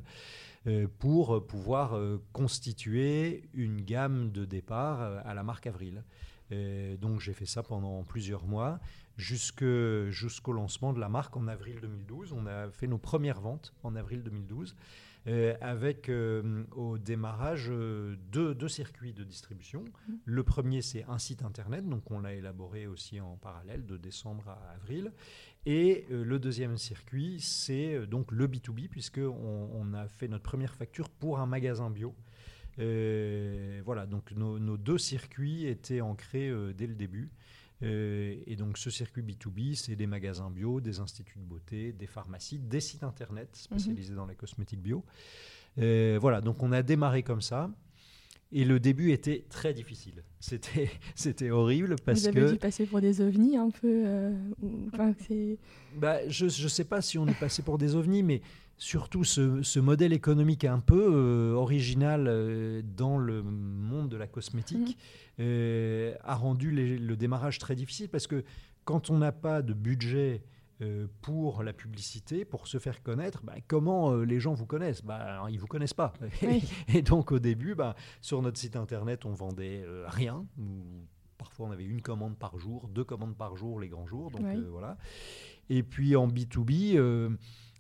pour 0.99 1.47
pouvoir 1.47 2.01
constituer 2.33 3.45
une 3.53 3.83
gamme 3.83 4.33
de 4.33 4.45
départ 4.47 5.01
à 5.01 5.35
la 5.35 5.43
marque 5.43 5.67
Avril. 5.67 6.03
donc 6.51 7.21
j'ai 7.21 7.35
fait 7.35 7.47
ça 7.47 7.63
pendant 7.63 8.03
plusieurs 8.05 8.47
mois 8.47 8.81
jusqu'au 9.19 10.53
lancement 10.53 10.93
de 10.93 11.01
la 11.01 11.09
marque 11.09 11.37
en 11.37 11.47
avril 11.47 11.79
2012. 11.81 12.33
On 12.33 12.47
a 12.47 12.71
fait 12.71 12.87
nos 12.87 12.99
premières 12.99 13.41
ventes 13.41 13.75
en 13.83 13.95
avril 13.97 14.23
2012. 14.23 14.75
Euh, 15.29 15.55
avec 15.61 16.09
euh, 16.09 16.65
au 16.75 16.97
démarrage 16.97 17.67
euh, 17.71 18.17
deux, 18.33 18.69
circuits 18.69 19.13
de 19.13 19.25
distribution. 19.25 19.85
Mmh. 19.85 20.13
Le 20.25 20.43
premier, 20.43 20.81
c'est 20.81 21.05
un 21.05 21.19
site 21.19 21.43
internet, 21.43 21.87
donc 21.87 22.11
on 22.11 22.21
l'a 22.21 22.33
élaboré 22.33 22.87
aussi 22.87 23.21
en 23.21 23.37
parallèle 23.37 23.85
de 23.85 23.99
décembre 23.99 24.49
à 24.49 24.75
avril. 24.75 25.13
Et 25.67 26.07
le 26.09 26.39
deuxième 26.39 26.79
circuit, 26.79 27.41
c'est 27.41 28.07
donc 28.07 28.33
le 28.33 28.47
B2B, 28.47 28.89
puisqu'on 28.89 29.71
on 29.75 29.93
a 29.93 30.09
fait 30.09 30.29
notre 30.29 30.45
première 30.45 30.75
facture 30.75 31.11
pour 31.11 31.41
un 31.41 31.47
magasin 31.47 31.91
bio. 31.91 32.15
voilà, 32.79 34.07
donc 34.07 34.33
nos, 34.33 34.59
nos, 34.59 34.79
deux 34.79 34.97
circuits 34.97 35.67
étaient 35.67 36.01
ancrés 36.01 36.51
dès 36.75 36.87
le 36.87 36.95
début. 36.95 37.31
Euh, 37.83 38.37
et 38.47 38.57
donc 38.57 38.77
ce 38.79 38.91
circuit 38.91 39.23
B2B, 39.23 39.75
c'est 39.75 39.95
des 39.97 40.07
magasins 40.07 40.51
bio, 40.51 40.81
des 40.81 40.99
instituts 41.01 41.39
de 41.39 41.45
beauté, 41.45 41.93
des 41.93 42.07
pharmacies, 42.07 42.59
des 42.59 42.81
sites 42.81 43.05
internet 43.05 43.51
spécialisés 43.55 44.15
dans 44.15 44.27
la 44.27 44.35
cosmétique 44.35 44.81
bio. 44.83 45.05
Euh, 45.79 46.19
voilà, 46.21 46.41
donc 46.41 46.63
on 46.63 46.73
a 46.73 46.83
démarré 46.83 47.23
comme 47.23 47.41
ça. 47.43 47.71
Et 48.51 48.65
le 48.65 48.81
début 48.81 49.13
était 49.13 49.45
très 49.51 49.75
difficile. 49.75 50.25
C'était, 50.41 50.91
c'était 51.15 51.51
horrible 51.51 51.97
parce 52.05 52.23
Vous 52.23 52.29
avez 52.29 52.41
que. 52.41 52.53
dû 52.53 52.59
passer 52.59 52.87
pour 52.87 53.01
des 53.01 53.21
ovnis 53.21 53.57
un 53.59 53.71
peu. 53.71 54.05
Euh, 54.07 54.33
bah, 55.97 56.27
je 56.29 56.45
ne 56.47 56.69
sais 56.69 56.85
pas 56.85 57.03
si 57.03 57.19
on 57.19 57.27
est 57.27 57.39
passé 57.39 57.63
pour 57.63 57.77
des 57.77 57.95
ovnis, 57.95 58.23
mais 58.23 58.41
surtout 58.79 59.25
ce, 59.25 59.79
modèle 59.79 60.13
économique 60.13 60.65
un 60.65 60.79
peu 60.79 61.09
euh, 61.13 61.53
original 61.53 62.27
euh, 62.29 62.81
dans 62.83 63.19
le 63.19 63.43
monde 63.43 64.09
de 64.09 64.17
la 64.17 64.27
cosmétique 64.27 64.97
mhm. 65.39 65.45
euh, 65.45 66.15
a 66.23 66.37
rendu 66.37 66.71
le 66.71 67.17
démarrage 67.17 67.59
très 67.59 67.75
difficile 67.75 68.09
parce 68.09 68.27
que 68.27 68.45
quand 68.85 69.11
on 69.11 69.19
n'a 69.19 69.33
pas 69.33 69.61
de 69.61 69.75
budget 69.75 70.43
pour 71.23 71.65
la 71.65 71.73
publicité, 71.73 72.45
pour 72.45 72.69
se 72.69 72.79
faire 72.79 73.03
connaître, 73.03 73.43
bah, 73.43 73.55
comment 73.67 74.15
les 74.15 74.39
gens 74.39 74.55
vous 74.55 74.65
connaissent? 74.65 75.03
Bah, 75.03 75.45
Ils 75.49 75.57
ne 75.57 75.59
vous 75.59 75.67
connaissent 75.67 75.93
pas. 75.93 76.13
Et 76.95 77.03
donc 77.03 77.33
au 77.33 77.41
début, 77.41 77.75
bah, 77.75 77.97
sur 78.21 78.41
notre 78.43 78.59
site 78.59 78.77
internet, 78.77 79.25
on 79.25 79.33
vendait 79.33 79.85
rien. 80.07 80.47
Parfois, 81.37 81.67
on 81.67 81.73
avait 81.73 81.85
une 81.85 82.01
commande 82.01 82.39
par 82.39 82.59
jour, 82.59 82.87
deux 82.87 83.03
commandes 83.03 83.37
par 83.37 83.57
jour 83.57 83.81
les 83.81 83.89
grands 83.89 84.07
jours. 84.07 84.31
Donc, 84.31 84.47
voilà. 84.71 84.97
Et 85.69 85.83
puis 85.83 86.15
en 86.15 86.29
B2B, 86.29 86.97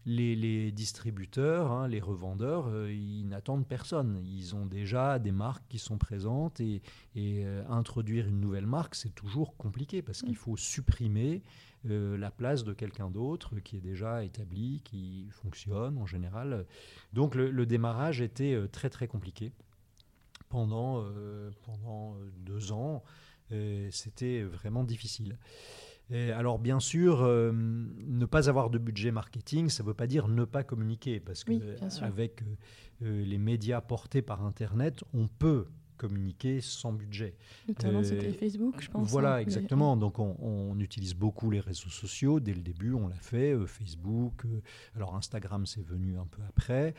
les, 0.07 0.73
distributeurs, 0.73 1.71
hein, 1.71 1.89
les 1.89 2.01
revendeurs, 2.01 2.67
euh, 2.69 2.93
ils 2.93 3.27
n'attendent 3.29 3.67
personne. 3.67 4.23
Ils 4.25 4.55
ont 4.55 4.67
déjà 4.67 5.19
des 5.19 5.33
marques 5.33 5.65
qui 5.69 5.79
sont 5.79 5.99
présentes 5.99 6.61
et, 6.61 6.83
euh, 7.17 7.63
introduire 7.69 8.27
une 8.27 8.41
nouvelle 8.41 8.67
marque, 8.67 8.95
c'est 8.95 9.15
toujours 9.15 9.57
compliqué 9.57 10.03
parce 10.03 10.23
qu'il 10.23 10.33
mm. 10.33 10.37
faut 10.37 10.57
supprimer 10.57 11.43
euh, 11.89 12.17
la 12.17 12.31
place 12.31 12.65
de 12.65 12.73
quelqu'un 12.73 13.11
d'autre 13.11 13.59
qui 13.61 13.77
est 13.77 13.81
déjà 13.81 14.25
établi, 14.25 14.81
qui 14.85 15.29
fonctionne 15.31 15.99
en 15.99 16.07
général. 16.07 16.67
Donc 17.13 17.35
le, 17.35 17.67
démarrage 17.67 18.21
était 18.21 18.59
très 18.73 18.89
très 18.89 19.09
compliqué 19.09 19.53
pendant, 20.49 21.05
pendant 21.63 22.17
deux 22.39 22.73
ans. 22.73 23.03
C'était 23.91 24.43
vraiment 24.43 24.85
difficile 24.85 25.37
alors 26.11 26.59
bien 26.59 26.81
sûr, 26.81 27.23
euh, 27.23 27.53
ne 27.53 28.25
pas 28.25 28.49
avoir 28.49 28.71
de 28.71 28.79
budget 28.79 29.11
marketing, 29.11 29.69
ça 29.69 29.83
ne 29.83 29.89
veut 29.89 29.95
pas 29.95 30.07
dire 30.07 30.29
ne 30.29 30.45
pas 30.45 30.63
communiquer, 30.63 31.21
parce 31.21 31.45
que 31.45 31.53
avec 32.03 32.43
euh, 32.43 32.45
euh, 33.03 33.25
les 33.25 33.39
médias 33.39 33.81
portés 33.81 34.23
par 34.23 34.45
Internet, 34.45 35.05
on 35.13 35.29
peut 35.29 35.67
communiquer 35.99 36.61
sans 36.61 36.93
budget. 36.93 37.35
Notamment 37.67 38.05
c'était 38.05 38.33
Facebook, 38.33 38.77
je 38.79 38.89
pense. 38.89 39.09
Voilà, 39.09 39.35
hein, 39.35 39.39
exactement. 39.41 39.97
Donc 39.97 40.21
on, 40.21 40.79
utilise 40.79 41.15
beaucoup 41.15 41.51
les 41.51 41.59
réseaux 41.59 41.89
sociaux. 41.89 42.39
Dès 42.39 42.55
le 42.55 42.61
début, 42.61 42.93
on 42.93 43.09
l'a 43.09 43.17
fait. 43.17 43.57
Facebook, 43.67 44.45
alors 44.95 45.17
Instagram, 45.17 45.67
c'est 45.67 45.85
venu 45.85 46.17
un 46.17 46.27
peu 46.27 46.41
après. 46.49 46.95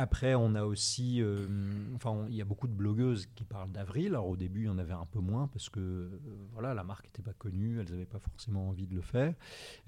Après, 0.00 0.34
on 0.34 0.54
a 0.54 0.64
aussi, 0.64 1.20
euh, 1.20 1.46
enfin, 1.94 2.24
il 2.30 2.34
y 2.34 2.40
a 2.40 2.46
beaucoup 2.46 2.68
de 2.68 2.72
blogueuses 2.72 3.26
qui 3.34 3.44
parlent 3.44 3.70
d'avril. 3.70 4.06
Alors 4.08 4.28
au 4.28 4.36
début, 4.36 4.62
il 4.62 4.66
y 4.66 4.68
en 4.70 4.78
avait 4.78 4.94
un 4.94 5.04
peu 5.04 5.18
moins 5.18 5.46
parce 5.48 5.68
que 5.68 5.78
euh, 5.78 6.08
voilà, 6.54 6.72
la 6.72 6.84
marque 6.84 7.04
n'était 7.04 7.20
pas 7.20 7.34
connue, 7.34 7.80
elles 7.80 7.90
n'avaient 7.90 8.06
pas 8.06 8.18
forcément 8.18 8.70
envie 8.70 8.86
de 8.86 8.94
le 8.94 9.02
faire. 9.02 9.34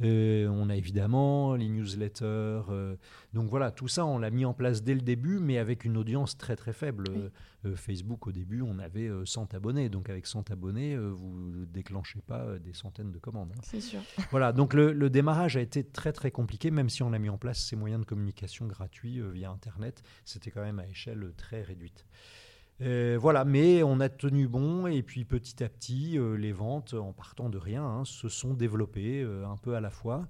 Euh, 0.03 0.49
on 0.49 0.69
a 0.69 0.77
évidemment 0.77 1.55
les 1.55 1.67
newsletters. 1.67 2.61
donc 3.33 3.49
voilà, 3.49 3.71
tout 3.71 3.89
ça, 3.89 4.05
on 4.05 4.19
l'a 4.19 4.29
mis 4.29 4.45
en 4.45 4.53
place 4.53 4.83
dès 4.83 4.95
le 4.95 5.01
début, 5.01 5.39
mais 5.39 5.57
avec 5.57 5.87
une 5.87 5.97
audience 5.97 6.37
très 6.37 6.57
très 6.57 6.75
faible. 6.75 7.05
Facebook, 7.77 8.27
au 8.27 8.33
début, 8.33 8.63
on 8.63 8.79
avait 8.79 9.11
100 9.25 9.55
abonnés. 9.55 9.89
Donc 9.89 10.11
avec 10.11 10.27
100 10.27 10.51
abonnés, 10.51 10.97
vous 10.97 11.51
ne 11.51 11.65
déclenchez 11.65 12.21
pas 12.27 12.59
des 12.59 12.73
centaines 12.73 13.13
de 13.13 13.19
commandes. 13.19 13.53
Hein. 13.57 13.61
C'est 13.63 13.81
sûr. 13.81 14.01
Voilà, 14.31 14.53
donc 14.53 14.75
le, 14.75 14.93
le, 14.93 15.11
démarrage 15.11 15.57
a 15.57 15.61
été 15.61 15.85
très 15.85 16.13
très 16.13 16.31
compliqué, 16.31 16.71
même 16.71 16.89
si 16.89 17.03
on 17.03 17.13
a 17.13 17.19
mis 17.19 17.29
en 17.29 17.39
place 17.39 17.63
ces 17.63 17.77
moyens 17.77 18.01
de 18.01 18.07
communication 18.07 18.67
gratuits 18.67 19.21
via 19.33 19.51
Internet 19.51 20.03
c'était 20.25 20.51
quand 20.51 20.63
même 20.63 20.79
à 20.79 20.87
échelle 20.87 21.33
très 21.37 21.63
réduite. 21.63 22.07
Euh, 22.81 23.17
voilà, 23.21 23.45
mais 23.45 23.83
on 23.83 24.01
a 24.01 24.09
tenu 24.09 24.49
bon 24.49 24.87
et 24.87 25.03
puis 25.03 25.25
petit 25.25 25.63
à 25.63 25.69
petit, 25.69 26.19
euh, 26.19 26.37
les 26.37 26.53
ventes, 26.53 26.95
en 26.95 27.13
partant 27.13 27.49
de 27.49 27.59
rien, 27.59 27.85
hein, 27.85 28.05
se 28.05 28.29
sont 28.29 28.55
développées 28.55 29.23
euh, 29.23 29.47
un 29.47 29.57
peu 29.57 29.77
à 29.77 29.81
la 29.81 29.91
fois 29.91 30.27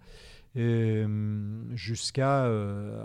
jusqu'à 0.55 2.45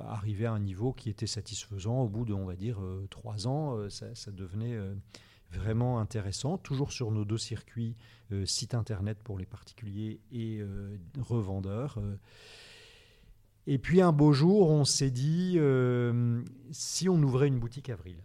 arriver 0.10 0.46
à 0.46 0.54
un 0.54 0.60
niveau 0.60 0.94
qui 0.94 1.10
était 1.10 1.28
satisfaisant. 1.28 2.02
Au 2.02 2.08
bout 2.08 2.26
de, 2.26 2.34
on 2.34 2.46
va 2.46 2.56
dire, 2.56 2.80
trois 3.10 3.48
ans, 3.48 3.90
ça, 3.90 4.14
ça, 4.16 4.32
devenait 4.32 4.78
vraiment 5.52 6.00
intéressant, 6.00 6.58
toujours 6.58 6.92
sur 6.92 7.12
nos 7.12 7.24
deux 7.24 7.38
circuits, 7.38 7.96
site 8.46 8.74
internet 8.74 9.18
pour 9.24 9.40
les 9.40 9.46
particuliers 9.46 10.20
et 10.32 10.62
revendeurs. 11.20 12.00
Et 13.68 13.78
puis 13.78 14.02
un 14.02 14.14
beau 14.14 14.32
jour, 14.32 14.70
on 14.70 14.86
s'est 14.86 15.12
dit, 15.12 15.56
euh, 15.58 16.42
si 16.72 17.10
on 17.10 17.22
ouvrait 17.22 17.50
une 17.50 17.60
boutique 17.60 17.90
Avril? 17.90 18.18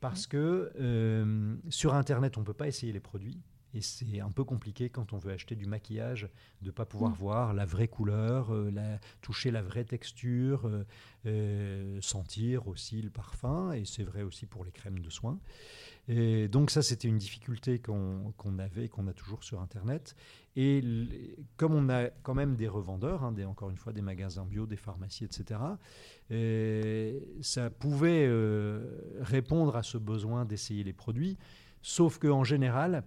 Parce 0.00 0.26
que 0.26 0.72
euh, 0.80 1.56
sur 1.70 1.94
Internet, 1.94 2.36
on 2.36 2.40
ne 2.40 2.44
peut 2.44 2.54
pas 2.54 2.66
essayer 2.66 2.92
les 2.92 3.00
produits. 3.00 3.40
Et 3.74 3.80
c'est 3.80 4.20
un 4.20 4.30
peu 4.30 4.44
compliqué 4.44 4.88
quand 4.88 5.12
on 5.12 5.18
veut 5.18 5.32
acheter 5.32 5.54
du 5.54 5.66
maquillage 5.66 6.28
de 6.62 6.66
ne 6.66 6.70
pas 6.70 6.86
pouvoir 6.86 7.12
mm. 7.12 7.16
voir 7.16 7.54
la 7.54 7.66
vraie 7.66 7.88
couleur, 7.88 8.52
euh, 8.52 8.70
la, 8.70 8.98
toucher 9.20 9.50
la 9.50 9.62
vraie 9.62 9.84
texture, 9.84 10.70
sentir 12.00 12.66
aussi 12.68 13.02
le 13.02 13.10
parfum. 13.10 13.72
Et 13.72 13.84
c'est 13.84 14.04
vrai 14.04 14.22
aussi 14.22 14.46
pour 14.46 14.64
les 14.64 14.70
crèmes 14.70 15.00
de 15.00 15.10
soins. 15.10 15.38
Et 16.08 16.48
donc 16.48 16.70
ça, 16.70 16.80
c'était 16.82 17.08
une 17.08 17.18
difficulté 17.18 17.78
qu'on 17.78 18.32
avait, 18.58 18.88
qu'on 18.88 19.06
a 19.08 19.12
toujours 19.12 19.44
sur 19.44 19.60
Internet. 19.60 20.16
Et 20.56 20.82
comme 21.56 21.74
on 21.74 21.88
a 21.90 22.08
quand 22.22 22.34
même 22.34 22.56
des 22.56 22.66
revendeurs, 22.66 23.22
hein, 23.22 23.32
des, 23.32 23.44
encore 23.44 23.70
une 23.70 23.76
fois 23.76 23.92
des 23.92 24.00
magasins 24.00 24.44
bio, 24.44 24.66
des 24.66 24.76
pharmacies, 24.76 25.24
etc., 25.24 25.60
ça 27.42 27.70
pouvait 27.70 28.26
euh, 28.26 29.16
répondre 29.20 29.76
à 29.76 29.82
ce 29.82 29.98
besoin 29.98 30.44
d'essayer 30.44 30.82
les 30.82 30.92
produits. 30.92 31.38
Sauf 31.82 32.18
qu'en 32.18 32.42
général, 32.42 33.04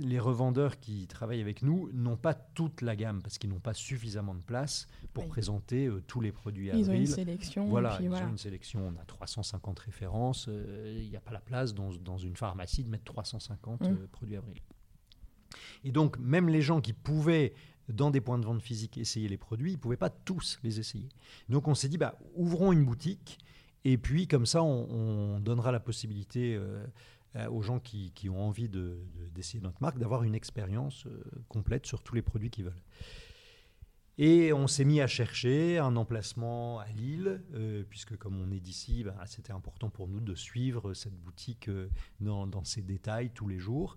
les 0.00 0.18
revendeurs 0.18 0.78
qui 0.78 1.06
travaillent 1.06 1.40
avec 1.40 1.62
nous 1.62 1.90
n'ont 1.92 2.16
pas 2.16 2.34
toute 2.34 2.80
la 2.80 2.96
gamme 2.96 3.22
parce 3.22 3.38
qu'ils 3.38 3.50
n'ont 3.50 3.60
pas 3.60 3.74
suffisamment 3.74 4.34
de 4.34 4.40
place 4.40 4.86
pour 5.12 5.26
présenter 5.26 5.86
euh, 5.86 6.02
tous 6.06 6.20
les 6.20 6.32
produits 6.32 6.70
à 6.70 6.74
Ils 6.74 6.90
ont 6.90 6.94
une 6.94 7.06
sélection. 7.06 7.68
Voilà, 7.68 7.98
ils 8.00 8.10
ont 8.10 8.28
une 8.28 8.38
sélection. 8.38 8.94
On 8.94 9.00
a 9.00 9.04
350 9.04 9.78
références. 9.78 10.46
Euh, 10.48 11.00
il 11.02 11.08
n'y 11.08 11.16
a 11.16 11.20
pas 11.20 11.32
la 11.32 11.40
place 11.40 11.74
dans, 11.74 11.92
dans, 11.92 12.18
une 12.18 12.36
pharmacie 12.36 12.84
de 12.84 12.90
mettre 12.90 13.04
350 13.04 13.80
mmh. 13.80 13.84
euh, 13.84 14.06
produits 14.10 14.36
avril. 14.36 14.60
Et 15.84 15.92
donc, 15.92 16.18
même 16.18 16.48
les 16.48 16.62
gens 16.62 16.80
qui 16.80 16.92
pouvaient 16.92 17.54
dans 17.88 18.10
des 18.10 18.20
points 18.20 18.38
de 18.38 18.44
vente 18.44 18.62
physiques 18.62 18.96
essayer 18.98 19.28
les 19.28 19.36
produits, 19.36 19.72
ils 19.72 19.76
ne 19.76 19.80
pouvaient 19.80 19.96
pas 19.96 20.10
tous 20.10 20.58
les 20.62 20.80
essayer. 20.80 21.08
Donc 21.48 21.68
on 21.68 21.74
s'est 21.74 21.88
dit, 21.88 21.98
bah, 21.98 22.18
ouvrons 22.34 22.72
une 22.72 22.84
boutique, 22.84 23.38
et 23.84 23.98
puis 23.98 24.26
comme 24.26 24.46
ça, 24.46 24.62
on, 24.62 25.40
donnera 25.40 25.70
la 25.70 25.80
possibilité 25.80 26.54
euh, 26.54 26.84
aux 27.50 27.62
gens 27.62 27.80
qui, 27.80 28.12
ont 28.28 28.40
envie 28.40 28.68
d'essayer 28.68 29.60
de, 29.60 29.64
notre 29.64 29.80
marque 29.82 29.98
d'avoir 29.98 30.22
une 30.22 30.34
expérience 30.34 31.06
euh, 31.06 31.22
complète 31.48 31.86
sur 31.86 32.02
tous 32.02 32.14
les 32.14 32.22
produits 32.22 32.50
qu'ils 32.50 32.64
veulent. 32.64 32.82
Et 34.16 34.52
on 34.52 34.68
s'est 34.68 34.84
mis 34.84 35.00
à 35.00 35.08
chercher 35.08 35.78
un 35.78 35.96
emplacement 35.96 36.78
à 36.78 36.86
Lille, 36.86 37.42
euh, 37.54 37.82
puisque 37.88 38.16
comme 38.16 38.40
on 38.40 38.52
est 38.52 38.60
d'ici, 38.60 39.02
ben, 39.02 39.16
c'était 39.26 39.52
important 39.52 39.90
pour 39.90 40.06
nous 40.06 40.20
de 40.20 40.36
suivre 40.36 40.94
cette 40.94 41.16
boutique 41.16 41.68
dans, 42.20 42.64
ses 42.64 42.82
détails 42.82 43.30
tous 43.30 43.48
les 43.48 43.58
jours. 43.58 43.96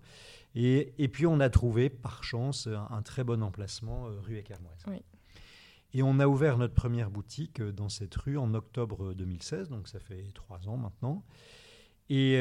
Et, 0.56 1.08
puis 1.12 1.26
on 1.26 1.38
a 1.38 1.48
trouvé 1.50 1.88
par 1.88 2.24
chance 2.24 2.66
un, 2.66 3.02
très 3.02 3.22
bon 3.22 3.44
emplacement 3.44 4.08
rue 4.22 4.38
Équermoise. 4.38 4.84
Et 5.94 6.02
on 6.02 6.18
a 6.18 6.26
ouvert 6.26 6.58
notre 6.58 6.74
première 6.74 7.10
boutique 7.10 7.62
dans 7.62 7.88
cette 7.88 8.14
rue 8.16 8.36
en 8.36 8.52
octobre 8.54 9.14
2016, 9.14 9.68
donc 9.68 9.86
ça 9.86 10.00
fait 10.00 10.24
trois 10.34 10.68
ans 10.68 10.76
maintenant. 10.76 11.24
Et 12.10 12.36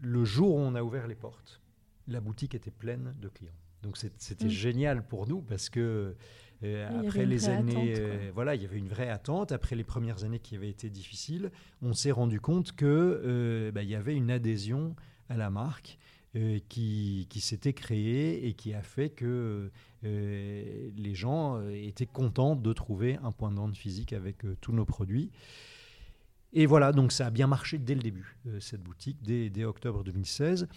le 0.00 0.24
jour 0.24 0.54
où 0.54 0.58
on 0.58 0.74
a 0.74 0.82
ouvert 0.82 1.06
les 1.06 1.14
portes, 1.14 1.60
la 2.06 2.20
boutique 2.20 2.54
était 2.54 2.70
pleine 2.70 3.14
de 3.20 3.28
clients. 3.28 3.52
Donc 3.82 3.96
c'était 3.96 4.46
mm. 4.46 4.48
génial 4.48 5.06
pour 5.06 5.28
nous 5.28 5.42
parce 5.42 5.68
que 5.68 6.16
après 6.62 7.26
les 7.26 7.48
années, 7.48 8.30
voilà, 8.34 8.54
il 8.54 8.62
y 8.62 8.64
avait 8.64 8.78
une 8.78 8.88
vraie 8.88 9.10
attente. 9.10 9.52
Après 9.52 9.76
les 9.76 9.84
premières 9.84 10.24
années 10.24 10.40
qui 10.40 10.56
avaient 10.56 10.70
été 10.70 10.88
difficiles, 10.88 11.50
on 11.82 11.92
s'est 11.92 12.10
rendu 12.10 12.40
compte 12.40 12.72
que 12.72 13.70
bah, 13.74 13.82
il 13.82 13.88
y 13.90 13.94
avait 13.94 14.14
une 14.14 14.30
adhésion 14.30 14.96
à 15.28 15.36
la 15.36 15.50
marque 15.50 15.98
euh, 16.36 16.58
qui, 16.68 17.26
s'était 17.40 17.72
créé 17.72 18.46
et 18.46 18.52
qui 18.52 18.74
a 18.74 18.82
fait 18.82 19.08
que 19.08 19.70
euh, 20.04 20.90
les 20.94 21.14
gens 21.14 21.56
euh, 21.56 21.70
étaient 21.70 22.04
contents 22.04 22.54
de 22.54 22.72
trouver 22.74 23.16
un 23.22 23.32
point 23.32 23.50
de 23.50 23.56
vente 23.56 23.74
physique 23.74 24.12
avec 24.12 24.44
tous 24.60 24.72
nos 24.72 24.84
produits. 24.84 25.30
Et 26.52 26.66
voilà, 26.66 26.92
donc 26.92 27.12
ça 27.12 27.26
a 27.26 27.30
bien 27.30 27.46
marché 27.46 27.78
dès 27.78 27.94
le 27.94 28.00
début, 28.00 28.36
cette 28.60 28.82
boutique, 28.82 29.18
dès, 29.22 29.50
dès, 29.50 29.64
octobre 29.64 30.02
2016. 30.02 30.68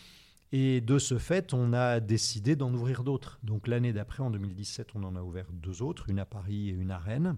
Et 0.52 0.82
de 0.82 1.00
ce 1.00 1.18
fait, 1.18 1.54
on 1.54 1.72
a 1.72 2.02
décidé 2.02 2.58
d'en 2.58 2.74
ouvrir 2.74 3.04
d'autres. 3.04 3.40
Donc 3.44 3.68
l'année 3.68 3.94
d'après, 3.94 4.22
en 4.22 4.32
2017, 4.32 4.90
on 4.96 5.04
en 5.04 5.16
a 5.16 5.22
ouvert 5.22 5.48
deux 5.54 5.82
autres, 5.82 6.10
une 6.10 6.20
à 6.20 6.26
Paris 6.26 6.70
et 6.70 6.74
une 6.74 6.92
à 6.92 6.98
Rennes. 6.98 7.38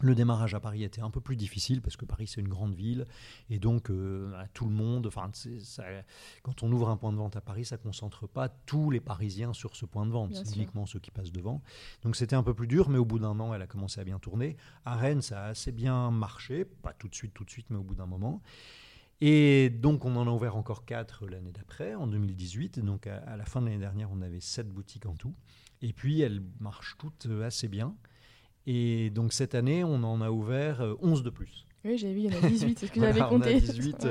Le 0.00 0.14
démarrage 0.14 0.54
à 0.54 0.60
Paris 0.60 0.84
était 0.84 1.00
un 1.00 1.10
peu 1.10 1.20
plus 1.20 1.36
difficile 1.36 1.82
parce 1.82 1.96
que 1.96 2.04
Paris 2.04 2.28
c'est 2.28 2.40
une 2.40 2.48
grande 2.48 2.74
ville 2.74 3.06
et 3.50 3.58
donc 3.58 3.90
euh, 3.90 4.32
tout 4.54 4.64
le 4.64 4.70
monde, 4.70 5.06
enfin, 5.06 5.30
ça, 5.32 5.84
quand 6.42 6.62
on 6.62 6.70
ouvre 6.70 6.88
un 6.88 6.96
point 6.96 7.12
de 7.12 7.16
vente 7.16 7.36
à 7.36 7.40
Paris, 7.40 7.64
ça 7.64 7.76
concentre 7.76 8.28
pas 8.28 8.48
tous 8.48 8.90
les 8.90 9.00
Parisiens 9.00 9.52
sur 9.52 9.74
ce 9.74 9.86
point 9.86 10.06
de 10.06 10.12
vente, 10.12 10.34
c'est 10.34 10.54
uniquement 10.56 10.86
ceux 10.86 11.00
qui 11.00 11.10
passent 11.10 11.32
devant. 11.32 11.62
Donc 12.02 12.16
c'était 12.16 12.36
un 12.36 12.42
peu 12.42 12.54
plus 12.54 12.66
dur, 12.68 12.88
mais 12.88 12.98
au 12.98 13.04
bout 13.04 13.18
d'un 13.18 13.38
an, 13.40 13.52
elle 13.54 13.62
a 13.62 13.66
commencé 13.66 14.00
à 14.00 14.04
bien 14.04 14.18
tourner. 14.18 14.56
À 14.84 14.96
Rennes, 14.96 15.22
ça 15.22 15.44
a 15.44 15.48
assez 15.48 15.72
bien 15.72 16.10
marché, 16.10 16.64
pas 16.64 16.92
tout 16.92 17.08
de 17.08 17.14
suite, 17.14 17.34
tout 17.34 17.44
de 17.44 17.50
suite, 17.50 17.66
mais 17.70 17.76
au 17.76 17.82
bout 17.82 17.94
d'un 17.94 18.06
moment. 18.06 18.40
Et 19.20 19.68
donc 19.70 20.04
on 20.04 20.14
en 20.14 20.28
a 20.28 20.30
ouvert 20.30 20.54
encore 20.54 20.84
quatre 20.84 21.26
l'année 21.26 21.50
d'après, 21.50 21.94
en 21.94 22.06
2018. 22.06 22.78
donc 22.80 23.08
à, 23.08 23.16
à 23.18 23.36
la 23.36 23.44
fin 23.44 23.60
de 23.60 23.66
l'année 23.66 23.78
dernière, 23.78 24.10
on 24.12 24.22
avait 24.22 24.40
sept 24.40 24.68
boutiques 24.68 25.06
en 25.06 25.16
tout. 25.16 25.34
Et 25.82 25.92
puis 25.92 26.20
elles 26.20 26.42
marchent 26.60 26.96
toutes 26.98 27.26
euh, 27.26 27.46
assez 27.46 27.68
bien. 27.68 27.94
Et 28.70 29.08
donc 29.08 29.32
cette 29.32 29.54
année, 29.54 29.82
on 29.82 30.04
en 30.04 30.20
a 30.20 30.30
ouvert 30.30 30.84
11 31.00 31.20
euh, 31.20 31.22
de 31.22 31.30
plus. 31.30 31.66
Oui, 31.86 31.96
j'ai 31.96 32.12
vu, 32.12 32.18
il 32.18 32.24
y 32.26 32.28
en 32.28 32.38
a 32.38 32.48
18, 32.48 32.78
c'est 32.78 32.86
ce 32.86 32.92
que 32.92 33.00
j'avais 33.00 33.20
compté. 33.20 33.54
On 33.54 33.56
a 33.56 33.60
18, 33.60 34.06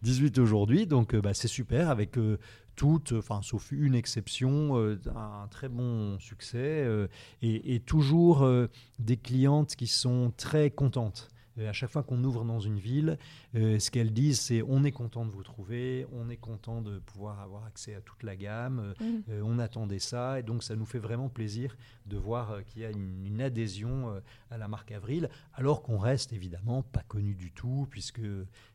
18 0.00 0.38
aujourd'hui, 0.38 0.86
donc 0.86 1.14
euh, 1.14 1.20
bah, 1.20 1.34
c'est 1.34 1.46
super, 1.46 1.90
avec 1.90 2.16
euh, 2.16 2.38
toutes, 2.74 3.12
enfin 3.12 3.40
sauf 3.42 3.70
une 3.70 3.94
exception, 3.94 4.76
un 5.14 5.46
très 5.50 5.68
bon 5.68 6.18
succès, 6.20 6.88
et, 7.42 7.74
et, 7.74 7.80
toujours 7.80 8.48
des 8.98 9.16
clientes 9.18 9.76
qui 9.76 9.88
sont 9.88 10.32
très 10.38 10.70
contentes. 10.70 11.28
À 11.66 11.72
chaque 11.72 11.90
fois 11.90 12.02
qu'on 12.02 12.22
ouvre 12.24 12.44
dans 12.44 12.60
une 12.60 12.78
ville, 12.78 13.18
euh, 13.54 13.78
ce 13.78 13.90
qu'elles 13.90 14.12
disent, 14.12 14.40
c'est 14.40 14.62
on 14.62 14.84
est 14.84 14.92
content 14.92 15.24
de 15.24 15.30
vous 15.30 15.42
trouver, 15.42 16.06
on 16.12 16.28
est 16.30 16.36
content 16.36 16.82
de 16.82 16.98
pouvoir 16.98 17.40
avoir 17.40 17.64
accès 17.64 17.94
à 17.94 18.00
toute 18.00 18.22
la 18.22 18.36
gamme, 18.36 18.94
euh, 19.00 19.04
mm. 19.04 19.22
euh, 19.30 19.42
on 19.44 19.58
attendait 19.58 19.98
ça, 19.98 20.38
et 20.38 20.42
donc 20.42 20.62
ça 20.62 20.76
nous 20.76 20.84
fait 20.84 20.98
vraiment 20.98 21.28
plaisir 21.28 21.76
de 22.06 22.16
voir 22.16 22.64
qu'il 22.66 22.82
y 22.82 22.84
a 22.84 22.90
une, 22.90 23.40
adhésion 23.40 24.20
à 24.50 24.58
la 24.58 24.66
marque 24.66 24.90
Avril, 24.90 25.30
alors 25.54 25.82
qu'on 25.82 25.98
reste 25.98 26.32
évidemment 26.32 26.82
pas 26.82 27.04
connu 27.06 27.34
du 27.36 27.52
tout, 27.52 27.86
puisque 27.88 28.20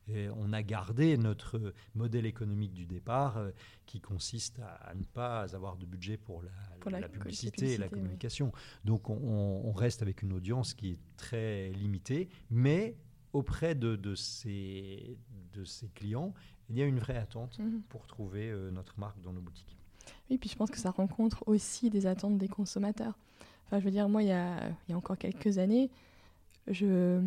on 0.09 0.51
a 0.53 0.61
gardé 0.63 1.17
notre 1.17 1.73
modèle 1.95 2.25
économique 2.25 2.73
du 2.73 2.85
départ, 2.85 3.39
qui 3.85 4.01
consiste 4.01 4.59
à, 4.59 4.93
ne 4.95 5.03
pas 5.03 5.55
avoir 5.55 5.77
de 5.77 5.85
budget 5.85 6.17
pour 6.17 6.43
la, 6.89 7.07
publicité, 7.07 7.73
et 7.73 7.77
la 7.77 7.87
communication. 7.87 8.51
Donc 8.83 9.09
on, 9.09 9.15
on 9.65 9.71
reste 9.71 10.01
avec 10.01 10.21
une 10.21 10.33
audience 10.33 10.73
qui 10.73 10.91
est 10.91 10.99
très 11.17 11.69
limitée, 11.69 12.29
mais 12.49 12.95
auprès 13.33 13.75
de, 13.75 13.95
de, 13.95 14.13
clients, 15.95 16.33
il 16.69 16.77
y 16.77 16.81
a 16.81 16.85
une 16.85 16.99
vraie 16.99 17.17
attente 17.17 17.59
mhm. 17.59 17.81
pour 17.89 18.07
trouver 18.07 18.49
euh, 18.49 18.71
notre 18.71 18.97
marque 18.99 19.19
dans 19.21 19.33
nos 19.33 19.41
boutiques. 19.41 19.77
Oui, 20.29 20.37
puis 20.37 20.49
je 20.49 20.55
pense 20.55 20.69
que 20.69 20.77
ça 20.77 20.91
rencontre 20.91 21.43
aussi 21.47 21.89
des 21.89 22.05
attentes 22.05 22.37
des 22.37 22.47
consommateurs. 22.47 23.17
Enfin, 23.65 23.79
je 23.79 23.85
veux 23.85 23.91
dire, 23.91 24.07
moi, 24.07 24.23
il 24.23 24.29
y 24.29 24.31
a, 24.31 24.69
il 24.87 24.91
y 24.91 24.93
a 24.93 24.97
encore 24.97 25.17
quelques 25.17 25.57
années, 25.57 25.89
je, 26.67 27.21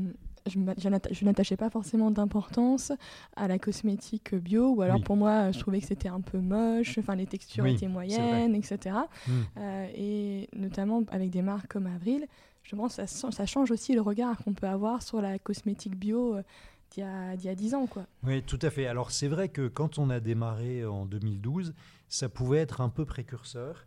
je, 0.48 1.24
n'attachais 1.24 1.56
pas 1.56 1.70
forcément 1.70 2.10
d'importance 2.10 2.92
à 3.36 3.48
la 3.48 3.58
cosmétique 3.58 4.34
bio, 4.34 4.74
ou 4.74 4.82
alors 4.82 5.00
pour 5.02 5.16
moi, 5.16 5.52
je 5.52 5.58
trouvais 5.58 5.80
que 5.80 5.86
c'était 5.86 6.08
un 6.08 6.20
peu 6.20 6.38
moche, 6.38 6.98
enfin, 6.98 7.14
les 7.16 7.26
textures 7.26 7.66
étaient 7.66 7.88
moyennes, 7.88 8.54
etc. 8.54 8.96
Hmm. 9.26 9.32
Euh, 9.58 9.88
et 9.94 10.48
notamment 10.54 11.02
avec 11.10 11.30
des 11.30 11.42
marques 11.42 11.68
comme 11.68 11.86
Avril, 11.86 12.26
je 12.62 12.74
pense 12.74 12.96
que 12.96 13.06
ça, 13.06 13.30
ça 13.30 13.46
change 13.46 13.70
aussi 13.70 13.94
le 13.94 14.00
regard 14.00 14.38
qu'on 14.38 14.52
peut 14.52 14.66
avoir 14.66 15.02
sur 15.02 15.20
la 15.20 15.38
cosmétique 15.38 15.96
bio 15.96 16.36
euh, 16.36 16.42
d'il 17.36 17.44
y, 17.44 17.48
a 17.48 17.54
10 17.54 17.74
ans. 17.74 17.86
Quoi. 17.86 18.06
Oui, 18.22 18.42
tout 18.42 18.58
à 18.62 18.70
fait. 18.70 18.86
Alors 18.86 19.10
c'est 19.10 19.28
vrai 19.28 19.48
que 19.48 19.68
quand 19.68 19.98
on 19.98 20.10
a 20.10 20.20
démarré 20.20 20.84
en 20.84 21.04
2012, 21.04 21.74
ça 22.08 22.28
pouvait 22.28 22.58
être 22.58 22.80
un 22.80 22.88
peu 22.88 23.04
précurseur. 23.04 23.86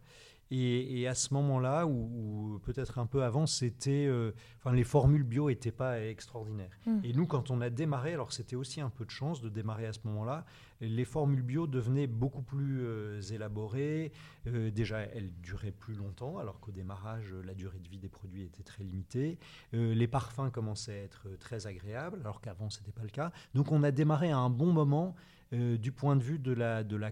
Et, 0.51 1.07
à 1.07 1.13
ce 1.13 1.33
moment-là, 1.35 1.85
ou, 1.85 2.59
peut-être 2.63 2.97
un 2.97 3.05
peu 3.05 3.23
avant, 3.23 3.45
c'était, 3.45 4.07
euh, 4.07 4.31
enfin, 4.57 4.73
les 4.75 4.83
formules 4.83 5.23
bio 5.23 5.49
n'étaient 5.49 5.71
pas 5.71 6.03
extraordinaires. 6.03 6.71
Hmm. 6.87 6.99
Et 7.03 7.13
nous, 7.13 7.27
quand 7.27 7.51
on 7.51 7.61
a 7.61 7.69
démarré, 7.69 8.13
alors 8.13 8.33
c'était 8.33 8.55
aussi 8.55 8.81
un 8.81 8.89
peu 8.89 9.05
de 9.05 9.11
chance 9.11 9.41
de 9.41 9.49
démarrer 9.49 9.85
à 9.85 9.93
ce 9.93 9.99
moment-là, 10.05 10.45
les 10.81 11.05
formules 11.05 11.43
bio 11.43 11.67
devenaient 11.67 12.07
beaucoup 12.07 12.41
plus 12.41 12.81
euh, 12.81 13.21
élaborées. 13.21 14.11
Euh, 14.47 14.71
déjà, 14.71 15.01
elles 15.01 15.31
duraient 15.41 15.71
plus 15.71 15.93
longtemps, 15.93 16.39
alors 16.39 16.59
qu'au 16.59 16.71
démarrage, 16.71 17.33
la 17.45 17.53
durée 17.53 17.79
de 17.79 17.87
vie 17.87 17.99
des 17.99 18.09
produits 18.09 18.43
était 18.43 18.63
très 18.63 18.83
limitée. 18.83 19.37
les 19.73 20.07
parfums 20.07 20.49
commençaient 20.51 20.99
à 20.99 21.03
être 21.03 21.27
très 21.39 21.67
agréables, 21.67 22.19
alors 22.21 22.41
qu'avant, 22.41 22.69
ce 22.69 22.79
n'était 22.79 22.91
pas 22.91 23.03
le 23.03 23.09
cas. 23.09 23.31
Donc, 23.53 23.71
on 23.71 23.83
a 23.83 23.91
démarré 23.91 24.31
à 24.31 24.37
un 24.37 24.49
bon 24.49 24.73
moment 24.73 25.15
du 25.51 25.91
point 25.91 26.15
de 26.15 26.23
vue 26.23 26.39
de 26.39 26.53
la, 26.53 26.83
de 26.83 26.95
la 26.95 27.11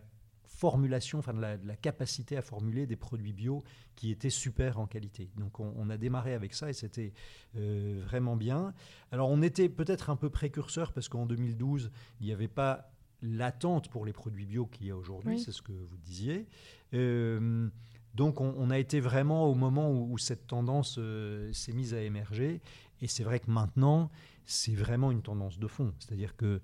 formulation, 0.57 1.19
enfin 1.19 1.35
de 1.35 1.39
la, 1.41 1.75
capacité 1.75 2.35
à 2.35 2.41
formuler 2.41 2.87
des 2.87 2.95
produits 2.95 3.31
bio 3.31 3.63
qui 3.95 4.09
étaient 4.09 4.31
super 4.31 4.79
en 4.79 4.87
qualité. 4.87 5.29
Donc 5.37 5.59
on, 5.59 5.89
a 5.91 5.97
démarré 5.97 6.33
avec 6.33 6.55
ça 6.55 6.69
et 6.69 6.73
c'était 6.73 7.13
euh, 7.55 8.01
vraiment 8.03 8.35
bien. 8.35 8.73
Alors 9.11 9.29
on 9.29 9.43
était 9.43 9.69
peut-être 9.69 10.09
un 10.09 10.15
peu 10.15 10.31
précurseur 10.31 10.93
parce 10.93 11.09
qu'en 11.09 11.27
2012, 11.27 11.91
il 12.19 12.25
n'y 12.25 12.33
avait 12.33 12.47
pas 12.47 12.91
l'attente 13.21 13.89
pour 13.89 14.03
les 14.03 14.13
produits 14.13 14.47
bio 14.47 14.65
qu'il 14.65 14.87
y 14.87 14.91
a 14.91 14.97
aujourd'hui, 14.97 15.39
c'est 15.39 15.51
ce 15.51 15.61
que 15.61 15.71
vous 15.71 15.97
disiez. 15.97 16.47
Euh, 16.95 17.69
donc 18.15 18.41
on, 18.41 18.71
a 18.71 18.79
été 18.79 18.99
vraiment 18.99 19.45
au 19.45 19.53
moment 19.53 19.91
où, 19.91 20.17
cette 20.17 20.47
tendance 20.47 20.95
euh, 20.97 21.53
s'est 21.53 21.73
mise 21.73 21.93
à 21.93 22.01
émerger. 22.01 22.61
Et 22.99 23.07
c'est 23.07 23.23
vrai 23.23 23.39
que 23.39 23.51
maintenant, 23.51 24.09
c'est 24.43 24.73
vraiment 24.73 25.11
une 25.11 25.21
tendance 25.21 25.59
de 25.59 25.67
fond. 25.67 25.93
C'est-à-dire 25.99 26.35
que 26.35 26.61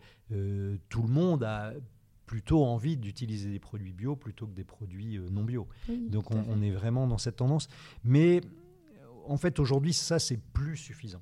tout 0.90 1.04
le 1.04 1.10
monde 1.10 1.44
a 1.44 1.74
plutôt 2.26 2.64
envie 2.64 2.98
d'utiliser 2.98 3.50
des 3.52 3.60
produits 3.60 3.94
bio 3.94 4.16
plutôt 4.16 4.48
que 4.48 4.54
des 4.54 4.64
produits 4.64 5.18
euh, 5.18 5.30
non 5.30 5.44
bio. 5.44 5.68
Donc 5.88 6.32
on, 6.32 6.62
est 6.62 6.72
vraiment 6.72 7.08
dans 7.08 7.18
cette 7.18 7.38
tendance. 7.38 7.68
Mais 8.04 8.42
en 9.26 9.38
fait, 9.38 9.60
aujourd'hui, 9.60 9.94
ça, 9.94 10.20
c'est 10.20 10.38
plus 10.38 10.78
suffisant. 10.78 11.22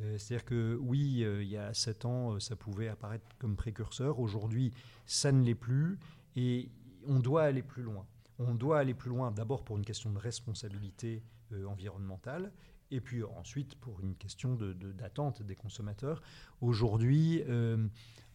Euh, 0.00 0.18
c'est-à-dire 0.18 0.44
que 0.44 0.76
oui, 0.80 1.22
euh, 1.22 1.42
il 1.42 1.48
y 1.48 1.56
a 1.56 1.72
7 1.72 2.04
ans, 2.04 2.40
ça 2.40 2.56
pouvait 2.56 2.88
apparaître 2.88 3.26
comme 3.38 3.56
précurseur. 3.56 4.18
Aujourd'hui, 4.18 4.72
ça 5.06 5.32
ne 5.32 5.44
l'est 5.44 5.54
plus. 5.54 5.98
Et 6.34 6.70
on 7.06 7.20
doit 7.20 7.42
aller 7.42 7.62
plus 7.62 7.82
loin. 7.82 8.06
On 8.38 8.54
doit 8.54 8.78
aller 8.78 8.94
plus 8.94 9.10
loin 9.10 9.30
d'abord 9.30 9.62
pour 9.64 9.76
une 9.76 9.84
question 9.84 10.10
de 10.10 10.18
responsabilité 10.18 11.22
environnementale 11.66 12.50
et 12.90 13.00
puis 13.02 13.22
ensuite 13.22 13.74
pour 13.74 14.00
une 14.00 14.14
question 14.16 14.54
d'attente 14.54 15.42
de, 15.42 15.48
des 15.48 15.54
consommateurs. 15.54 16.22
Aujourd'hui, 16.62 17.42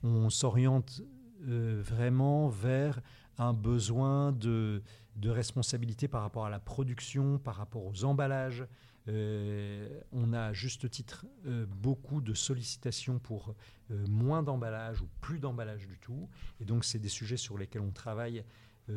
on 0.03 0.29
s'oriente 0.29 1.01
euh, 1.47 1.81
vraiment 1.83 2.47
vers 2.47 2.99
un 3.37 3.53
besoin 3.53 4.31
de, 4.31 4.81
de, 5.15 5.29
responsabilité 5.29 6.07
par 6.07 6.21
rapport 6.21 6.45
à 6.45 6.49
la 6.49 6.59
production, 6.59 7.37
par 7.37 7.55
rapport 7.55 7.85
aux 7.85 8.03
emballages. 8.03 8.65
Euh, 9.07 10.01
on 10.11 10.33
a 10.33 10.47
à 10.47 10.53
juste 10.53 10.89
titre 10.89 11.25
euh, 11.45 11.65
beaucoup 11.67 12.19
de 12.19 12.33
sollicitations 12.33 13.19
pour 13.19 13.55
moins 13.89 14.43
d'emballage 14.43 15.01
ou 15.01 15.07
plus 15.21 15.39
d'emballage 15.39 15.87
du 15.87 15.97
tout. 15.97 16.27
Et 16.59 16.65
donc 16.65 16.83
c'est 16.83 16.99
des 16.99 17.09
sujets 17.09 17.37
sur 17.37 17.57
lesquels 17.57 17.81
on 17.81 17.91
travaille 17.91 18.43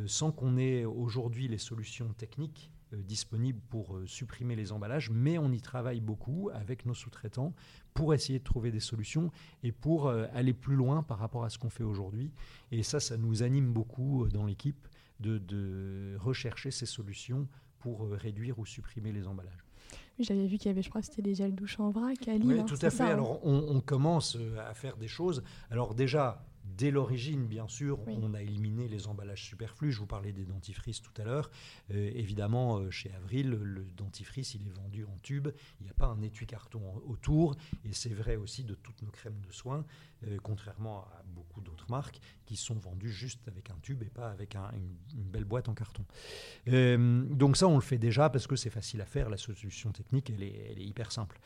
sans 0.07 0.31
qu'on 0.31 0.57
ait 0.57 0.85
aujourd'hui 0.85 1.49
les 1.49 1.59
solutions 1.59 2.13
techniques 2.13 2.71
disponible 2.97 3.61
pour 3.69 3.97
euh, 3.97 4.07
supprimer 4.07 4.57
les 4.57 4.73
emballages, 4.73 5.11
mais 5.11 5.39
on 5.39 5.53
y 5.53 5.61
travaille 5.61 6.01
beaucoup 6.01 6.51
avec 6.53 6.87
nos 6.87 6.95
sous-traitants 6.95 7.55
pour 7.95 8.15
essayer 8.15 8.39
de 8.39 8.45
trouver 8.45 8.71
des 8.71 8.81
solutions 8.81 9.31
et 9.63 9.73
pour 9.73 10.09
euh, 10.09 10.27
aller 10.33 10.53
plus 10.53 10.77
loin 10.77 11.03
par 11.03 11.19
rapport 11.19 11.45
à 11.45 11.51
ce 11.51 11.59
qu'on 11.59 11.71
fait 11.71 11.85
aujourd'hui. 11.85 12.31
Et 12.71 12.83
ça, 12.83 13.01
ça 13.01 13.17
nous 13.17 13.43
anime 13.43 13.73
beaucoup 13.73 14.29
dans 14.29 14.47
l'équipe 14.47 14.89
de, 15.21 16.17
rechercher 16.19 16.71
ces 16.71 16.87
solutions 16.87 17.47
pour 17.79 18.11
réduire 18.11 18.59
ou 18.59 18.67
supprimer 18.67 19.13
les 19.13 19.27
emballages. 19.27 19.65
J'avais 20.19 20.47
vu 20.47 20.59
qu'il 20.59 20.67
y 20.67 20.71
avait, 20.71 20.83
je 20.83 20.91
crois, 20.91 21.03
c'était 21.03 21.23
des 21.23 21.35
gels 21.35 21.55
douche 21.55 21.79
en 21.79 21.91
vrac 21.91 22.29
à 22.29 22.33
Lille. 22.33 22.47
Oui, 22.47 22.61
hein, 22.61 22.65
tout 22.65 22.79
à 22.81 22.91
fait. 22.91 23.03
Hein. 23.03 23.09
Alors, 23.09 23.45
on, 23.45 23.81
commence 23.81 24.37
à 24.67 24.75
faire 24.75 24.97
des 24.97 25.09
choses. 25.09 25.43
Alors 25.71 25.95
déjà, 25.95 26.45
Dès 26.77 26.91
l'origine, 26.91 27.47
bien 27.47 27.69
sûr, 27.69 27.99
on 28.07 28.35
a 28.35 28.43
éliminé 28.43 28.89
les 28.89 29.07
emballages 29.07 29.45
superflus. 29.45 29.93
Je 29.93 29.99
vous 29.99 30.07
parlais 30.07 30.33
des 30.33 30.45
dentifrices 30.45 31.03
tout 31.03 31.13
à 31.21 31.25
l'heure. 31.25 31.51
Euh, 31.91 32.11
évidemment, 32.15 32.79
euh, 32.79 32.91
chez 32.91 33.11
Avril, 33.13 33.51
le 33.51 33.85
dentifrice, 33.97 34.55
il 34.55 34.67
est 34.67 34.71
vendu 34.71 35.05
en 35.05 35.17
tube. 35.23 35.49
Il 35.81 35.85
n'y 35.85 35.91
a 35.91 35.95
pas 35.95 36.07
un 36.07 36.21
étui 36.23 36.47
carton 36.47 36.81
autour. 37.07 37.57
Et 37.85 37.93
c'est 37.93 38.15
vrai 38.15 38.37
aussi 38.37 38.65
de 38.65 38.75
toutes 38.75 39.03
nos 39.03 39.11
crèmes 39.11 39.41
de 39.47 39.53
soins, 39.53 39.85
euh, 40.27 40.39
contrairement 40.43 41.05
à 41.05 41.23
beaucoup 41.27 41.61
d'autres 41.61 41.91
marques 41.91 42.21
qui 42.47 42.57
sont 42.57 42.79
vendues 42.79 43.13
juste 43.13 43.47
avec 43.49 43.71
un 43.71 43.79
tube 43.83 44.03
et 44.03 44.11
pas 44.11 44.31
avec 44.31 44.57
une, 44.57 44.97
belle 45.15 45.45
boîte 45.45 45.69
en 45.69 45.75
carton. 45.75 46.05
donc 46.67 47.57
ça, 47.57 47.69
on 47.69 47.77
le 47.77 47.81
fait 47.81 47.99
déjà 47.99 48.29
parce 48.29 48.47
que 48.47 48.57
c'est 48.57 48.71
facile 48.71 49.01
à 49.01 49.07
faire. 49.07 49.31
La 49.31 49.37
solution 49.37 49.93
technique, 49.93 50.31
elle 50.31 50.43
est, 50.43 50.71
elle 50.71 50.79
est 50.81 50.87
hyper 50.87 51.13
simple. 51.13 51.41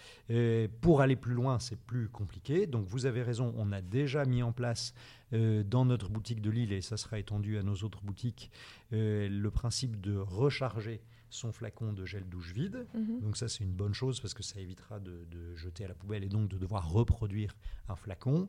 pour 0.81 1.01
aller 1.03 1.17
plus 1.17 1.35
loin, 1.35 1.59
c'est 1.59 1.79
plus 1.79 2.09
compliqué. 2.09 2.67
Donc 2.67 2.87
vous 2.87 3.07
avez 3.07 3.23
raison, 3.23 3.53
on 3.57 3.73
a 3.73 3.83
déjà 3.83 4.25
mis 4.25 4.43
en 4.43 4.53
place 4.53 4.95
dans 5.35 5.85
notre 5.85 6.11
boutique 6.11 6.41
de 6.41 6.51
Lille, 6.51 6.73
et 6.73 6.81
ça 6.81 6.97
sera 6.97 7.19
étendu 7.19 7.59
à 7.59 7.63
nos 7.63 7.75
autres 7.77 8.03
boutiques, 8.03 8.51
euh, 8.93 9.29
le 9.29 9.51
principe 9.51 10.01
de 10.01 10.17
recharger 10.17 11.01
son 11.31 11.53
flacon 11.53 11.93
de 11.93 12.05
gel 12.05 12.29
douche 12.29 12.53
vide. 12.53 12.87
Mhm. 12.95 13.21
Donc 13.21 13.37
ça, 13.37 13.49
c'est 13.49 13.65
une 13.65 13.73
bonne 13.73 13.95
chose 13.95 14.21
parce 14.21 14.35
que 14.35 14.43
ça 14.43 14.61
évitera 14.61 15.01
de, 15.01 15.27
jeter 15.57 15.85
à 15.85 15.89
la 15.89 15.95
poubelle 15.95 16.23
et 16.25 16.29
donc 16.29 16.49
de 16.49 16.59
devoir 16.59 16.91
reproduire 16.91 17.57
un 17.89 17.97
flacon. 17.97 18.49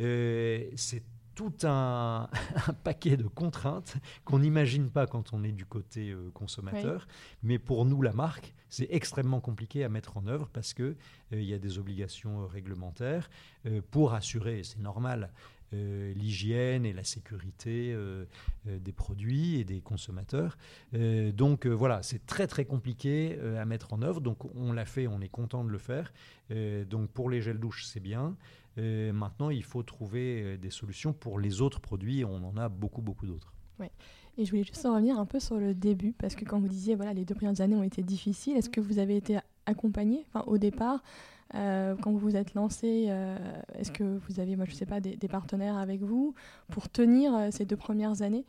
Euh, 0.00 0.68
c'est 0.76 1.02
tout 1.34 1.54
un, 1.62 2.28
paquet 2.84 3.16
de 3.16 3.26
contraintes 3.26 3.96
qu'on 4.24 4.40
n'imagine 4.40 4.90
pas 4.90 5.06
quand 5.06 5.32
on 5.32 5.42
est 5.42 5.52
du 5.52 5.64
côté 5.64 6.14
consommateur. 6.34 7.06
Mais 7.42 7.58
pour 7.58 7.86
nous, 7.86 8.02
la 8.02 8.12
marque, 8.12 8.52
c'est 8.68 8.88
extrêmement 8.90 9.40
compliqué 9.40 9.84
à 9.84 9.88
mettre 9.88 10.18
en 10.18 10.26
œuvre 10.26 10.50
parce 10.52 10.74
qu'il 10.74 10.96
il 11.32 11.44
y 11.44 11.54
a 11.54 11.58
des 11.58 11.78
obligations 11.78 12.46
réglementaires 12.46 13.30
pour 13.90 14.12
assurer, 14.12 14.62
c'est 14.64 14.80
normal, 14.80 15.30
euh, 15.32 15.59
l'hygiène 15.72 16.84
et 16.84 16.92
la 16.92 17.04
sécurité 17.04 17.92
euh, 17.92 18.24
euh, 18.66 18.78
des 18.78 18.92
produits 18.92 19.60
et 19.60 19.64
des 19.64 19.80
consommateurs. 19.80 20.56
donc 20.92 21.66
voilà, 21.66 22.02
c'est 22.02 22.26
très 22.26 22.46
très 22.46 22.64
compliqué 22.64 23.38
à 23.58 23.64
mettre 23.64 23.92
en 23.92 24.02
œuvre. 24.02 24.20
Donc 24.20 24.44
on 24.54 24.72
l'a 24.72 24.84
fait, 24.84 25.06
on 25.06 25.20
est 25.20 25.28
content 25.28 25.64
de 25.64 25.70
le 25.70 25.78
faire. 25.78 26.12
donc 26.88 27.10
pour 27.10 27.30
les 27.30 27.40
gels 27.40 27.58
douches, 27.58 27.84
c'est 27.86 28.00
bien. 28.00 28.36
maintenant, 28.76 29.50
il 29.50 29.64
faut 29.64 29.82
trouver 29.82 30.58
des 30.58 30.70
solutions 30.70 31.12
pour 31.12 31.38
les 31.38 31.60
autres 31.60 31.80
produits. 31.80 32.24
On 32.24 32.42
en 32.44 32.56
a 32.56 32.68
beaucoup 32.68 33.02
beaucoup 33.02 33.26
d'autres. 33.26 33.52
Ouais. 33.78 33.90
Et 34.38 34.44
je 34.44 34.50
voulais 34.50 34.64
juste 34.64 34.84
en 34.86 34.94
revenir 34.94 35.18
un 35.18 35.26
peu 35.26 35.40
sur 35.40 35.56
le 35.56 35.74
début, 35.74 36.12
parce 36.12 36.34
que 36.34 36.44
quand 36.44 36.60
vous 36.60 36.68
disiez, 36.68 36.94
voilà, 36.94 37.12
les 37.12 37.24
deux 37.24 37.34
premières 37.34 37.60
années 37.60 37.76
ont 37.76 37.82
été 37.82 38.02
difficiles, 38.02 38.56
est-ce 38.56 38.70
que 38.70 38.80
vous 38.80 38.98
avez 38.98 39.16
été 39.16 39.38
accompagné 39.66 40.24
enfin, 40.28 40.44
au 40.46 40.58
départ 40.58 41.02
euh, 41.54 41.96
quand 42.00 42.12
vous 42.12 42.18
vous 42.18 42.36
êtes 42.36 42.54
lancé, 42.54 43.06
euh, 43.08 43.36
est-ce 43.74 43.90
que 43.90 44.18
vous 44.28 44.40
avez, 44.40 44.56
moi 44.56 44.66
je 44.66 44.74
sais 44.74 44.86
pas, 44.86 45.00
des, 45.00 45.16
partenaires 45.28 45.76
avec 45.76 46.02
vous 46.02 46.34
pour 46.68 46.88
tenir 46.88 47.34
euh, 47.34 47.48
ces 47.50 47.64
deux 47.64 47.76
premières 47.76 48.22
années? 48.22 48.44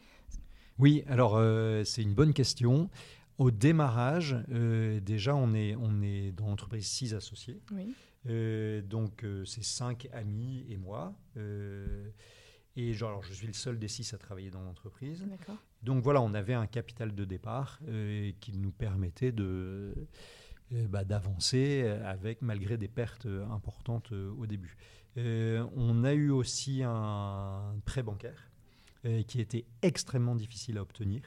Oui, 0.78 1.04
alors 1.08 1.40
c'est 1.86 2.02
une 2.02 2.14
bonne 2.14 2.34
question. 2.34 2.90
Au 3.38 3.52
démarrage, 3.52 4.36
déjà 4.48 5.36
on 5.36 5.54
est, 5.54 5.76
on 5.76 6.02
est 6.02 6.32
dans 6.32 6.48
l'entreprise 6.48 6.88
six 6.88 7.14
associés. 7.14 7.62
Oui. 7.72 7.94
donc 8.84 9.24
c'est 9.46 9.64
cinq 9.64 10.10
amis 10.12 10.66
et 10.70 10.78
moi. 10.78 11.14
et 12.76 12.94
genre, 12.94 13.10
alors, 13.10 13.24
je 13.24 13.34
suis 13.34 13.46
le 13.46 13.54
seul 13.54 13.78
des 13.78 13.88
six 13.88 14.12
à 14.14 14.18
travailler 14.18 14.50
dans 14.50 14.62
l'entreprise. 14.62 15.24
Donc 15.84 16.04
voilà, 16.04 16.20
on 16.22 16.34
avait 16.34 16.56
un 16.56 16.68
capital 16.68 17.14
de 17.14 17.26
départ 17.26 17.80
qui 18.40 18.54
nous 18.58 18.72
permettait 18.72 19.32
de 19.32 19.94
bah, 20.72 21.04
d'avancer 21.04 21.82
euh, 21.84 22.10
avec 22.10 22.42
malgré 22.42 22.78
des 22.78 22.88
pertes 22.88 23.26
euh, 23.26 23.46
importantes 23.50 24.12
au 24.12 24.46
début. 24.46 24.78
on 25.18 26.04
a 26.06 26.14
eu 26.14 26.30
aussi 26.30 26.84
un 26.86 27.76
prêt 27.86 28.04
bancaire 28.04 28.50
qui 29.28 29.42
était 29.42 29.66
extrêmement 29.82 30.36
difficile 30.36 30.78
à 30.78 30.84
obtenir. 30.84 31.22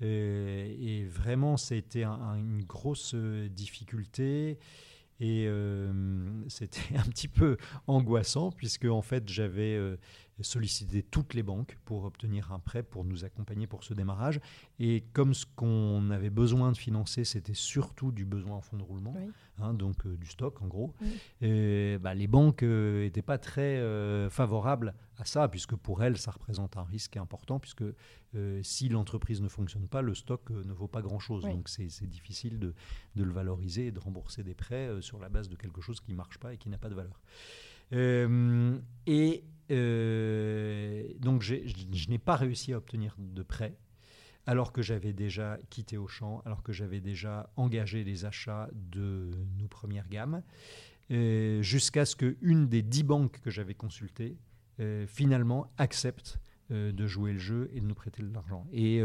et 0.00 1.04
vraiment, 1.04 1.56
c'était 1.56 2.04
une 2.04 2.64
grosse 2.64 3.14
difficulté. 3.14 4.58
Et 5.20 5.46
c'était 6.48 6.96
un 6.96 7.08
petit 7.10 7.28
peu 7.28 7.58
angoissant, 7.86 8.50
puisque 8.50 8.86
en 8.86 9.02
fait, 9.02 9.28
j'avais 9.28 9.78
solliciter 10.40 11.02
toutes 11.02 11.34
les 11.34 11.42
banques 11.42 11.78
pour 11.84 12.04
obtenir 12.04 12.52
un 12.52 12.58
prêt, 12.58 12.82
pour 12.82 13.04
nous 13.04 13.24
accompagner 13.24 13.66
pour 13.66 13.84
ce 13.84 13.94
démarrage. 13.94 14.40
Et 14.78 15.04
comme 15.12 15.34
ce 15.34 15.46
qu'on 15.46 16.10
avait 16.10 16.30
besoin 16.30 16.72
de 16.72 16.76
financer, 16.76 17.24
c'était 17.24 17.54
surtout 17.54 18.12
du 18.12 18.24
besoin 18.24 18.56
en 18.56 18.60
fonds 18.60 18.76
de 18.76 18.82
roulement, 18.82 19.14
hein, 19.58 19.74
donc 19.74 20.06
euh, 20.06 20.16
du 20.16 20.26
stock 20.26 20.60
en 20.62 20.66
gros, 20.66 20.94
et, 21.40 21.98
bah, 22.00 22.14
les 22.14 22.26
banques 22.26 22.62
n'étaient 22.62 23.20
euh, 23.20 23.22
pas 23.22 23.38
très 23.38 23.78
euh, 23.78 24.30
favorables 24.30 24.94
à 25.18 25.24
ça, 25.24 25.48
puisque 25.48 25.76
pour 25.76 26.02
elles, 26.02 26.16
ça 26.16 26.30
représente 26.30 26.76
un 26.76 26.84
risque 26.84 27.16
important, 27.16 27.58
puisque 27.60 27.84
si 28.62 28.88
l'entreprise 28.88 29.42
ne 29.42 29.48
fonctionne 29.48 29.86
pas, 29.86 30.00
le 30.00 30.14
stock 30.14 30.48
ne 30.48 30.72
vaut 30.72 30.88
pas 30.88 31.02
grand-chose. 31.02 31.44
Donc 31.44 31.68
c'est 31.68 32.06
difficile 32.06 32.58
de, 32.58 32.74
de, 33.14 33.24
le 33.24 33.30
valoriser 33.30 33.88
et 33.88 33.92
de 33.92 33.98
rembourser 33.98 34.42
des 34.42 34.54
prêts 34.54 34.90
sur 35.02 35.18
la 35.18 35.28
base 35.28 35.50
de 35.50 35.54
quelque 35.54 35.82
chose 35.82 36.00
qui 36.00 36.12
ne 36.12 36.16
marche 36.16 36.38
pas 36.38 36.54
et 36.54 36.56
qui 36.56 36.70
n'a 36.70 36.78
pas 36.78 36.88
de 36.88 36.94
valeur. 36.94 37.20
et 39.06 39.44
euh, 39.72 41.04
donc 41.18 41.42
je 41.42 42.10
n'ai 42.10 42.18
pas 42.18 42.36
réussi 42.36 42.72
à 42.72 42.78
obtenir 42.78 43.16
de 43.18 43.42
prêt 43.42 43.76
alors 44.46 44.72
que 44.72 44.82
j'avais 44.82 45.12
déjà 45.12 45.56
quitté 45.70 45.96
Auchan, 45.96 46.42
alors 46.44 46.62
que 46.62 46.72
j'avais 46.72 47.00
déjà 47.00 47.50
engagé 47.56 48.02
les 48.02 48.24
achats 48.24 48.68
de 48.72 49.30
nos 49.58 49.68
premières 49.68 50.08
gammes, 50.08 50.42
euh, 51.12 51.62
jusqu'à 51.62 52.04
ce 52.04 52.16
qu'une 52.16 52.68
des 52.68 52.82
dix 52.82 53.04
banques 53.04 53.40
que 53.40 53.50
j'avais 53.50 53.74
consultées 53.74 54.36
euh, 54.80 55.06
finalement 55.06 55.72
accepte 55.78 56.38
de 56.70 57.06
jouer 57.06 57.34
le 57.34 57.38
jeu 57.38 57.70
et 57.74 57.80
de 57.80 57.86
nous 57.86 57.94
prêter 57.94 58.22
de 58.22 58.32
l'argent. 58.32 58.66
Et, 58.72 59.02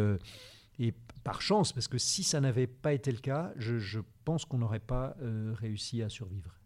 par 1.25 1.41
chance, 1.41 1.73
parce 1.73 1.89
que 1.89 1.97
si 1.97 2.23
ça 2.23 2.39
n'avait 2.39 2.67
pas 2.67 2.93
été 2.93 3.11
le 3.11 3.17
cas, 3.17 3.51
je 3.57 3.99
pense 4.23 4.45
qu'on 4.45 4.59
n'aurait 4.59 4.79
pas 4.79 5.17
réussi 5.59 6.01
à 6.01 6.07
survivre. 6.07 6.57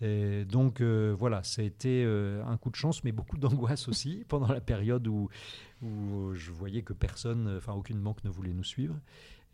Et 0.00 0.44
donc 0.44 0.80
euh, 0.80 1.14
voilà, 1.18 1.42
ça 1.42 1.62
a 1.62 1.64
été 1.64 2.04
euh, 2.04 2.44
un 2.44 2.56
coup 2.56 2.70
de 2.70 2.76
chance, 2.76 3.04
mais 3.04 3.12
beaucoup 3.12 3.38
d'angoisse 3.38 3.88
aussi 3.88 4.24
pendant 4.28 4.52
la 4.52 4.60
période 4.60 5.06
où, 5.06 5.28
où 5.82 6.34
je 6.34 6.50
voyais 6.50 6.82
que 6.82 6.92
personne, 6.92 7.56
enfin 7.56 7.72
aucune 7.72 8.00
banque 8.00 8.22
ne 8.24 8.30
voulait 8.30 8.52
nous 8.52 8.64
suivre. 8.64 8.96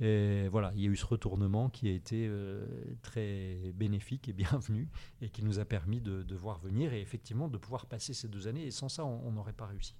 Et 0.00 0.48
voilà, 0.48 0.72
il 0.74 0.82
y 0.82 0.86
a 0.86 0.90
eu 0.90 0.96
ce 0.96 1.06
retournement 1.06 1.68
qui 1.68 1.88
a 1.88 1.92
été 1.92 2.26
euh, 2.28 2.66
très 3.02 3.72
bénéfique 3.74 4.28
et 4.28 4.32
bienvenu 4.32 4.88
et 5.22 5.28
qui 5.28 5.44
nous 5.44 5.60
a 5.60 5.64
permis 5.64 6.00
de, 6.00 6.24
de, 6.24 6.34
voir 6.34 6.58
venir 6.58 6.92
et 6.92 7.00
effectivement 7.00 7.46
de 7.46 7.58
pouvoir 7.58 7.86
passer 7.86 8.12
ces 8.12 8.26
deux 8.26 8.48
années. 8.48 8.66
Et 8.66 8.70
sans 8.72 8.88
ça, 8.88 9.04
on 9.04 9.30
n'aurait 9.30 9.52
pas 9.52 9.66
réussi. 9.66 9.94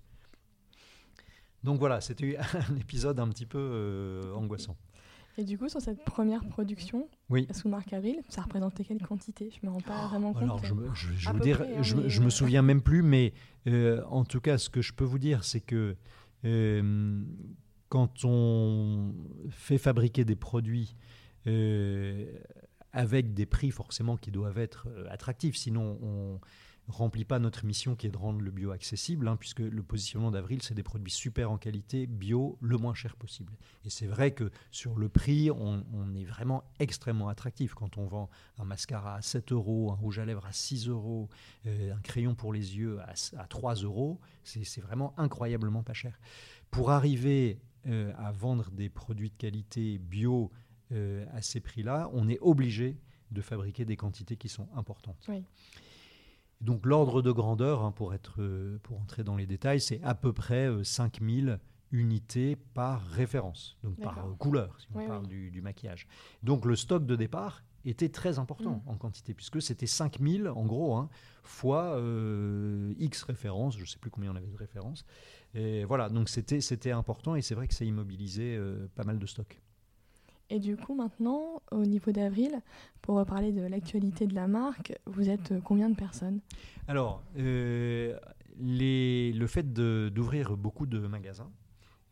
Donc 1.63 1.79
voilà, 1.79 2.01
c'était 2.01 2.37
un 2.71 2.77
épisode 2.77 3.21
un 3.21 3.29
petit 3.29 3.47
peu 3.47 4.33
angoissant. 4.35 4.77
Et 5.37 5.45
du 5.45 5.59
coup, 5.59 5.69
sur 5.69 5.81
cette 5.81 6.05
première 6.05 6.45
production, 6.45 7.09
oui. 7.29 7.49
sous 7.51 7.69
marque 7.69 7.93
Avril, 7.93 8.21
ça 8.29 8.43
représentait 8.43 8.85
quelle 8.85 9.03
quantité? 9.03 9.51
Je 9.51 9.67
ne 9.67 9.71
me 9.71 9.75
rends 9.75 9.81
pas 9.81 10.07
vraiment 10.07 10.33
compte. 10.33 10.43
Alors, 10.43 10.65
je, 10.65 10.75
je, 10.95 11.13
je, 11.15 11.31
vous 11.31 11.41
dire, 11.41 11.61
hein, 11.61 11.83
je, 11.83 11.97
me 12.21 12.27
euh, 12.27 12.31
souviens 12.31 12.63
même 12.63 12.83
plus, 12.83 13.03
mais 13.03 13.33
euh, 13.67 14.03
en 14.09 14.25
tout 14.25 14.41
cas, 14.41 14.59
ce 14.59 14.71
que 14.71 14.81
je 14.81 14.93
peux 14.93 15.05
vous 15.05 15.19
dire, 15.19 15.43
c'est 15.43 15.61
que 15.61 15.97
euh, 16.45 17.25
quand 17.89 18.25
on 18.25 19.13
fait 19.51 19.79
fabriquer 19.79 20.25
des 20.25 20.37
produits 20.37 20.97
avec 22.93 23.35
des 23.35 23.45
prix 23.45 23.71
forcément 23.71 24.17
qui 24.17 24.31
doivent 24.31 24.59
être 24.59 24.89
attractifs, 25.11 25.57
sinon 25.57 25.99
on 26.01 26.41
remplit 26.89 27.25
pas 27.25 27.39
notre 27.39 27.65
mission 27.65 27.97
qui 27.97 28.07
est 28.07 28.11
de 28.11 28.19
rendre 28.19 28.41
le 28.41 28.51
bio 28.51 28.71
accessible, 28.71 29.29
hein, 29.29 29.37
puisque 29.37 29.61
le 29.61 29.83
positionnement 29.83 30.31
d'Avril, 30.31 30.63
c'est 30.63 30.75
des 30.75 30.83
produits 30.83 31.11
super 31.11 31.51
en 31.51 31.59
qualité, 31.59 32.07
bio, 32.07 32.59
le 32.61 32.77
moins 32.77 32.95
cher 32.95 33.17
possible. 33.17 33.57
Et 33.85 33.91
c'est 33.91 34.07
vrai 34.07 34.33
que 34.33 34.51
sur 34.71 34.99
le 34.99 35.09
prix, 35.09 35.51
on, 35.51 35.83
est 36.15 36.25
vraiment 36.25 36.65
extrêmement 36.79 37.29
attractif. 37.29 37.75
Quand 37.75 37.97
on 37.97 38.07
vend 38.07 38.31
un 38.59 38.65
mascara 38.65 39.17
à 39.17 39.23
7 39.23 39.53
euros, 39.53 39.91
un 39.93 39.95
rouge 39.95 40.19
à 40.19 40.25
lèvres 40.25 40.47
à 40.47 40.53
6 40.53 40.89
euros, 40.89 41.29
euh, 41.67 41.95
un 41.95 42.01
crayon 42.01 42.35
pour 42.35 42.53
les 42.53 42.77
yeux 42.77 42.99
à, 43.01 43.47
3 43.47 43.75
euros, 43.77 44.21
c'est 44.43 44.81
vraiment 44.81 45.15
incroyablement 45.19 45.83
pas 45.83 45.95
cher. 45.95 46.19
Pour 46.71 46.91
arriver 46.91 47.61
euh, 47.87 48.13
à 48.19 48.33
vendre 48.33 48.71
des 48.71 48.89
produits 48.89 49.31
de 49.31 49.37
qualité 49.37 49.99
bio 49.99 50.51
euh, 50.93 51.25
à 51.33 51.41
ces 51.41 51.61
prix-là, 51.61 52.11
on 52.13 52.29
est 52.29 52.39
obligé 52.41 52.99
de 53.31 53.41
fabriquer 53.41 53.85
des 53.85 53.97
quantités 53.97 54.37
qui 54.37 54.49
sont 54.49 54.69
importantes. 54.75 55.25
Oui. 55.29 55.45
Donc 56.65 56.87
l'ordre 56.87 57.21
de 57.21 57.31
grandeur, 57.31 57.83
hein, 57.83 57.93
pour, 57.93 58.15
être, 58.15 58.41
euh, 58.41 58.79
pour 58.83 58.99
entrer 58.99 59.23
dans 59.23 59.37
les 59.37 59.47
détails, 59.47 59.83
c'est 59.83 60.03
à 60.03 60.15
peu 60.15 60.33
près 60.33 60.71
5000 60.83 61.49
euh, 61.51 61.57
unités 61.93 62.57
par 62.57 63.03
référence, 63.03 63.77
donc 63.85 64.01
par 64.01 64.19
euh, 64.19 64.33
couleur, 64.39 64.75
si 64.81 64.89
on 64.95 65.07
parle 65.07 65.27
Du, 65.29 65.61
maquillage. 65.61 66.09
Donc 66.43 66.65
le 66.65 66.75
stock 66.75 67.05
de 67.05 67.17
départ 67.17 67.63
était 67.85 68.09
très 68.09 68.39
important 68.39 68.83
mm. 68.87 68.89
en 68.89 68.97
quantité, 68.97 69.35
puisque 69.35 69.61
c'était 69.61 69.87
5000 69.87 70.49
en 70.49 70.65
gros, 70.65 70.97
hein, 70.97 71.11
fois 71.43 72.01
X 72.99 73.23
références, 73.25 73.77
je 73.77 73.83
ne 73.83 73.87
sais 73.87 73.99
plus 73.99 74.11
combien 74.11 74.33
on 74.33 74.37
avait 74.37 74.47
de 74.47 74.57
références. 74.57 75.05
Et 75.53 75.85
voilà, 75.85 76.09
donc 76.09 76.31
c'était 76.31 76.93
important 76.93 77.37
et 77.37 77.43
c'est 77.43 77.55
vrai 77.55 77.69
que 77.69 77.75
ça 77.75 77.85
immobilisait 77.85 78.59
pas 78.95 79.05
mal 79.05 79.19
de 79.19 79.27
stock. 79.27 79.61
Et 80.51 80.61
du 80.61 80.77
coup, 80.77 80.95
maintenant, 80.95 81.63
au 81.73 81.85
niveau 81.85 82.13
d'avril, 82.13 82.61
pour 83.01 83.25
parler 83.25 83.53
de 83.53 83.63
l'actualité 83.63 84.27
de 84.27 84.35
la 84.35 84.47
marque, 84.47 84.99
vous 85.07 85.31
êtes 85.31 85.55
combien 85.65 85.89
de 85.89 85.97
personnes? 85.97 86.41
Alors, 86.87 87.23
euh, 87.39 88.19
le 88.59 89.47
fait 89.47 89.73
d'ouvrir 89.73 90.57
beaucoup 90.57 90.87
de 90.87 90.99
magasins, 90.99 91.51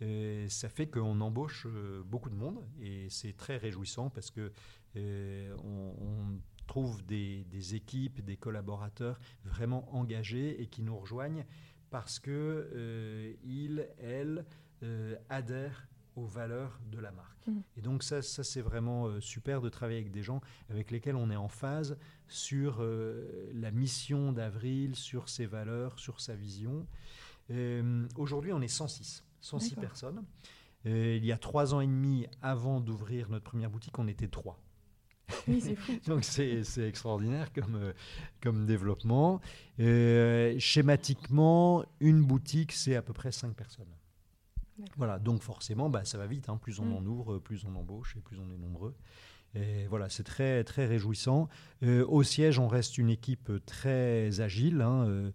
euh, 0.01 0.49
ça 0.49 0.69
fait 0.69 0.87
qu'on 0.87 1.21
embauche 1.21 1.67
euh, 1.69 2.03
beaucoup 2.05 2.31
de 2.31 2.35
monde 2.35 2.59
et 2.81 3.07
c'est 3.09 3.37
très 3.37 3.57
réjouissant 3.57 4.11
parce 4.11 4.31
que 4.31 4.51
on, 4.95 6.39
trouve 6.67 7.05
des, 7.05 7.75
équipes, 7.75 8.25
des 8.25 8.37
collaborateurs 8.37 9.19
vraiment 9.45 9.95
engagés 9.95 10.63
et 10.63 10.67
qui 10.67 10.83
nous 10.83 10.97
rejoignent 10.97 11.45
parce 11.91 12.19
que 12.19 13.37
ils, 13.45 13.87
elles, 13.99 14.45
adhèrent 15.29 15.87
aux 16.17 16.27
valeurs 16.27 16.79
de 16.91 16.99
la 16.99 17.13
marque. 17.13 17.47
Mmh. 17.47 17.61
Et 17.77 17.81
donc 17.81 18.03
ça, 18.03 18.23
ça 18.23 18.45
c'est 18.45 18.61
vraiment 18.61 19.07
euh, 19.07 19.21
super 19.21 19.61
de 19.61 19.69
travailler 19.69 20.01
avec 20.01 20.13
des 20.13 20.23
gens 20.23 20.41
avec 20.71 20.91
lesquels 20.91 21.17
on 21.17 21.31
est 21.31 21.37
en 21.37 21.49
phase 21.49 21.97
sur 22.29 22.79
euh, 22.81 23.51
la 23.55 23.71
mission 23.71 24.33
d'Avril, 24.33 24.95
sur 24.95 25.29
ses 25.29 25.47
valeurs, 25.47 25.99
sur 25.99 26.21
sa 26.21 26.35
vision. 26.35 26.87
Euh, 27.51 28.07
aujourd'hui, 28.17 28.53
on 28.53 28.61
est 28.61 28.69
106, 28.69 29.25
106 29.41 29.75
personnes. 29.77 30.25
il 30.85 31.25
y 31.25 31.33
a 31.33 31.39
trois 31.39 31.75
ans 31.75 31.81
et 31.81 31.87
demi, 31.87 32.27
avant 32.41 32.81
d'ouvrir 32.81 33.29
notre 33.31 33.45
première 33.45 33.71
boutique, 33.71 33.99
on 33.99 34.09
était 34.09 34.29
trois. 34.29 34.59
Oui, 35.49 35.61
c'est 35.61 35.77
fou. 35.77 35.93
Donc 36.07 36.25
c'est 36.25 36.63
extraordinaire 36.79 37.53
comme, 37.53 37.93
comme 38.41 38.67
développement. 38.67 39.41
schématiquement, 39.79 41.85
une 42.01 42.23
boutique, 42.23 42.73
c'est 42.73 42.97
à 42.97 43.03
peu 43.03 43.13
près 43.13 43.33
cinq 43.33 43.55
personnes. 43.55 43.93
Voilà, 44.97 45.19
donc 45.19 45.43
forcément, 45.43 45.91
bah, 45.91 46.05
ça 46.05 46.19
va 46.19 46.27
vite. 46.27 46.49
Hein. 46.49 46.57
Plus 46.57 46.81
on 46.81 46.87
mm. 46.87 46.97
en 46.97 47.07
ouvre, 47.07 47.39
plus 47.39 47.65
on 47.65 47.75
embauche 47.75 48.17
et 48.17 48.21
plus 48.21 48.39
on 48.39 48.51
est 48.51 48.59
nombreux. 48.59 48.95
Et 49.55 49.87
voilà, 49.87 50.09
c'est 50.09 50.25
très, 50.25 50.65
très 50.65 50.87
réjouissant. 50.87 51.49
Euh, 51.83 52.07
au 52.07 52.23
siège, 52.23 52.59
on 52.59 52.69
reste 52.69 52.99
une 52.99 53.11
équipe 53.11 53.53
très 53.67 54.41
agile. 54.41 54.81
Hein. 54.81 55.07
Euh, 55.07 55.31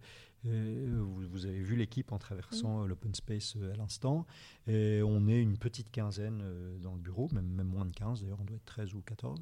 euh, 0.46 1.04
vous, 1.32 1.46
avez 1.46 1.62
vu 1.62 1.76
l'équipe 1.76 2.12
en 2.12 2.18
traversant 2.18 2.86
l'open 2.86 3.14
space 3.14 3.58
à 3.74 3.76
l'instant. 3.76 4.26
on 4.68 5.28
est 5.28 5.42
une 5.42 5.58
petite 5.58 5.92
quinzaine 5.92 6.44
dans 6.82 6.94
le 6.94 7.00
bureau, 7.00 7.28
même, 7.34 7.48
même 7.48 7.68
moins 7.68 7.86
de 7.86 7.94
15 7.94 8.22
d'ailleurs, 8.22 8.40
on 8.40 8.46
doit 8.46 8.56
être 8.56 8.66
13 8.66 8.94
ou 8.94 9.02
14. 9.02 9.40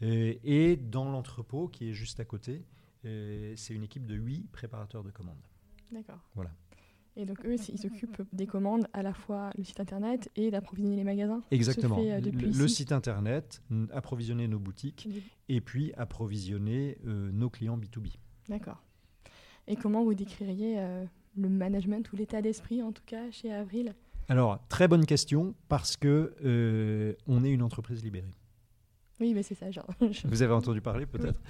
et 0.00 0.76
dans 0.76 1.10
l'entrepôt 1.10 1.68
qui 1.68 1.90
est 1.90 1.92
juste 1.92 2.20
à 2.20 2.24
côté, 2.24 2.64
c'est 3.02 3.74
une 3.74 3.82
équipe 3.82 4.06
de 4.06 4.14
8 4.14 4.50
préparateurs 4.50 5.04
de 5.04 5.10
commandes. 5.10 5.36
D'accord. 5.92 6.20
Voilà. 6.34 6.50
Et 7.18 7.26
donc 7.26 7.44
eux, 7.44 7.56
ils 7.68 7.78
s'occupent 7.78 8.22
des 8.32 8.46
commandes, 8.46 8.86
à 8.92 9.02
la 9.02 9.12
fois 9.12 9.50
le 9.58 9.64
site 9.64 9.80
internet 9.80 10.30
et 10.36 10.52
d'approvisionner 10.52 10.94
les 10.94 11.02
magasins. 11.02 11.42
Exactement. 11.50 11.98
Euh, 11.98 12.20
le, 12.20 12.68
site 12.68 12.92
internet, 12.92 13.60
approvisionner 13.92 14.46
nos 14.46 14.60
boutiques 14.60 15.08
et 15.48 15.60
puis 15.60 15.92
approvisionner 15.94 16.96
euh, 17.06 17.32
nos 17.32 17.50
clients 17.50 17.76
B2B. 17.76 18.14
D'accord. 18.48 18.84
Et 19.66 19.74
comment 19.74 20.04
vous 20.04 20.14
décririez 20.14 20.78
euh, 20.78 21.04
le 21.36 21.48
management 21.48 22.10
ou 22.12 22.16
l'état 22.16 22.40
d'esprit, 22.40 22.84
en 22.84 22.92
tout 22.92 23.02
cas, 23.04 23.28
chez 23.32 23.52
Avril? 23.52 23.94
Alors, 24.28 24.60
très 24.68 24.86
bonne 24.86 25.04
question, 25.04 25.54
parce 25.68 25.96
que 25.96 27.16
on 27.26 27.42
est 27.42 27.50
une 27.50 27.62
entreprise 27.62 28.04
libérée. 28.04 28.37
Oui, 29.20 29.34
mais 29.34 29.42
c'est 29.42 29.54
ça, 29.54 29.70
genre. 29.70 29.88
Vous 30.24 30.42
avez 30.42 30.52
entendu 30.52 30.80
parler 30.80 31.06
peut-être. 31.06 31.40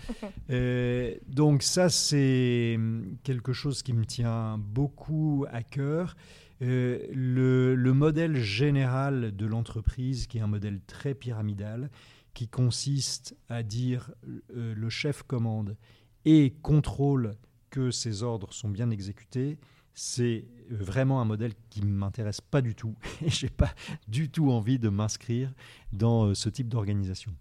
donc 1.29 1.63
ça, 1.63 1.89
c'est 1.89 2.79
quelque 3.23 3.53
chose 3.53 3.83
qui 3.83 3.93
me 3.93 4.05
tient 4.05 4.59
beaucoup 4.59 5.45
à 5.51 5.63
cœur. 5.63 6.17
Euh, 6.61 7.07
le, 7.13 7.93
modèle 7.93 8.37
général 8.37 9.35
de 9.37 9.47
l'entreprise, 9.47 10.27
qui 10.27 10.39
est 10.39 10.41
un 10.41 10.49
modèle 10.49 10.81
très 10.87 11.15
pyramidal, 11.15 11.91
qui 12.35 12.49
consiste 12.49 13.37
à 13.49 13.63
dire 13.63 14.11
euh, 14.55 14.75
le 14.75 14.89
chef 14.91 15.23
commande 15.23 15.77
et 16.25 16.55
contrôle 16.63 17.35
que 17.71 17.91
ses 17.91 18.23
ordres 18.23 18.53
sont 18.53 18.69
bien 18.69 18.91
exécutés, 18.91 19.59
c'est 19.95 20.45
vraiment 20.71 21.21
un 21.21 21.25
modèle 21.25 21.53
qui 21.71 21.81
ne 21.83 21.91
m'intéresse 21.91 22.41
pas 22.41 22.61
du 22.61 22.75
tout 22.75 22.97
et 23.23 23.31
je 23.31 23.47
n'ai 23.47 23.51
pas 23.51 23.73
du 24.07 24.31
tout 24.31 24.51
envie 24.51 24.79
de 24.79 24.89
m'inscrire 24.89 25.53
dans 25.93 26.27
euh, 26.27 26.35
ce 26.35 26.49
type 26.49 26.69
d'organisation. 26.69 27.33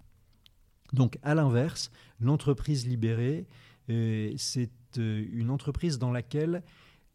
Donc, 0.93 1.17
à 1.23 1.35
l'inverse, 1.35 1.91
l'entreprise 2.19 2.87
libérée, 2.87 3.45
euh, 3.89 4.33
c'est 4.37 4.71
euh, 4.97 5.25
une 5.31 5.49
entreprise 5.49 5.97
dans 5.97 6.11
laquelle 6.11 6.63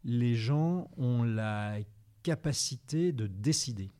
les 0.03 0.35
gens 0.35 0.89
ont 0.97 1.23
la 1.23 1.77
capacité 2.23 3.11
de 3.11 3.27
décider. 3.27 3.91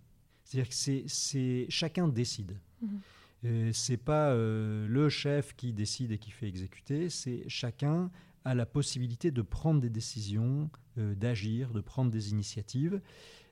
C'est-à-dire 0.44 0.70
que 0.70 1.08
c'est, 1.08 1.66
chacun 1.70 2.08
décide. 2.08 2.58
Ce 2.82 2.86
mhm. 2.86 3.00
euh, 3.46 3.72
c'est 3.74 3.98
pas 3.98 4.36
le 4.36 5.10
chef 5.10 5.56
qui 5.56 5.74
décide 5.74 6.12
et 6.12 6.18
qui 6.18 6.32
fait 6.32 6.48
exécuter, 6.48 7.10
c'est 7.10 7.44
chacun 7.48 8.12
a 8.46 8.54
la 8.54 8.66
possibilité 8.66 9.32
de 9.32 9.42
prendre 9.42 9.80
des 9.80 9.90
décisions, 9.90 10.70
d'agir, 10.98 11.72
de 11.72 11.80
prendre 11.80 12.12
des 12.12 12.32
initiatives. 12.32 13.02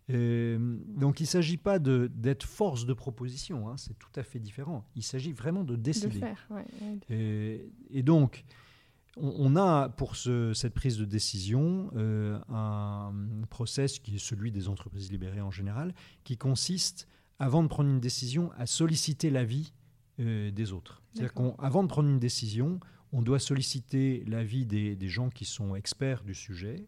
Euh, 0.09 0.77
donc 0.87 1.19
il 1.19 1.23
ne 1.23 1.27
s'agit 1.27 1.57
pas 1.57 1.79
d'être 1.79 2.43
force 2.43 2.85
de 2.85 2.93
proposition, 2.93 3.69
hein, 3.69 3.77
c'est 3.77 3.97
tout 3.97 4.11
à 4.15 4.23
fait 4.23 4.39
différent. 4.39 4.85
Il 4.95 5.03
s'agit 5.03 5.31
vraiment 5.31 5.63
de 5.63 5.75
décider. 5.75 6.15
De 6.15 6.19
faire, 6.19 6.47
euh, 7.11 7.57
Et, 7.89 8.03
donc, 8.03 8.43
on, 9.17 9.55
a 9.55 9.89
pour 9.89 10.15
ce, 10.15 10.53
cette 10.53 10.73
prise 10.73 10.97
de 10.97 11.05
décision 11.05 11.91
euh, 11.95 12.39
un 12.49 13.13
process 13.49 13.99
qui 13.99 14.15
est 14.15 14.19
celui 14.19 14.51
des 14.51 14.69
entreprises 14.69 15.11
libérées 15.11 15.41
en 15.41 15.51
général, 15.51 15.93
qui 16.23 16.37
consiste, 16.37 17.07
avant 17.39 17.63
de 17.63 17.67
prendre 17.67 17.89
une 17.89 17.99
décision, 17.99 18.51
à 18.57 18.65
solliciter 18.65 19.29
l'avis 19.29 19.73
des 20.19 20.71
autres. 20.71 21.01
C'est-à-dire 21.13 21.33
qu'avant 21.33 21.81
de 21.81 21.87
prendre 21.87 22.07
une 22.07 22.19
décision, 22.19 22.79
on 23.11 23.23
doit 23.23 23.39
solliciter 23.39 24.23
l'avis 24.27 24.67
des, 24.67 24.95
des, 24.95 25.07
gens 25.07 25.29
qui 25.29 25.45
sont 25.45 25.73
experts 25.73 26.23
du 26.23 26.35
sujet, 26.35 26.85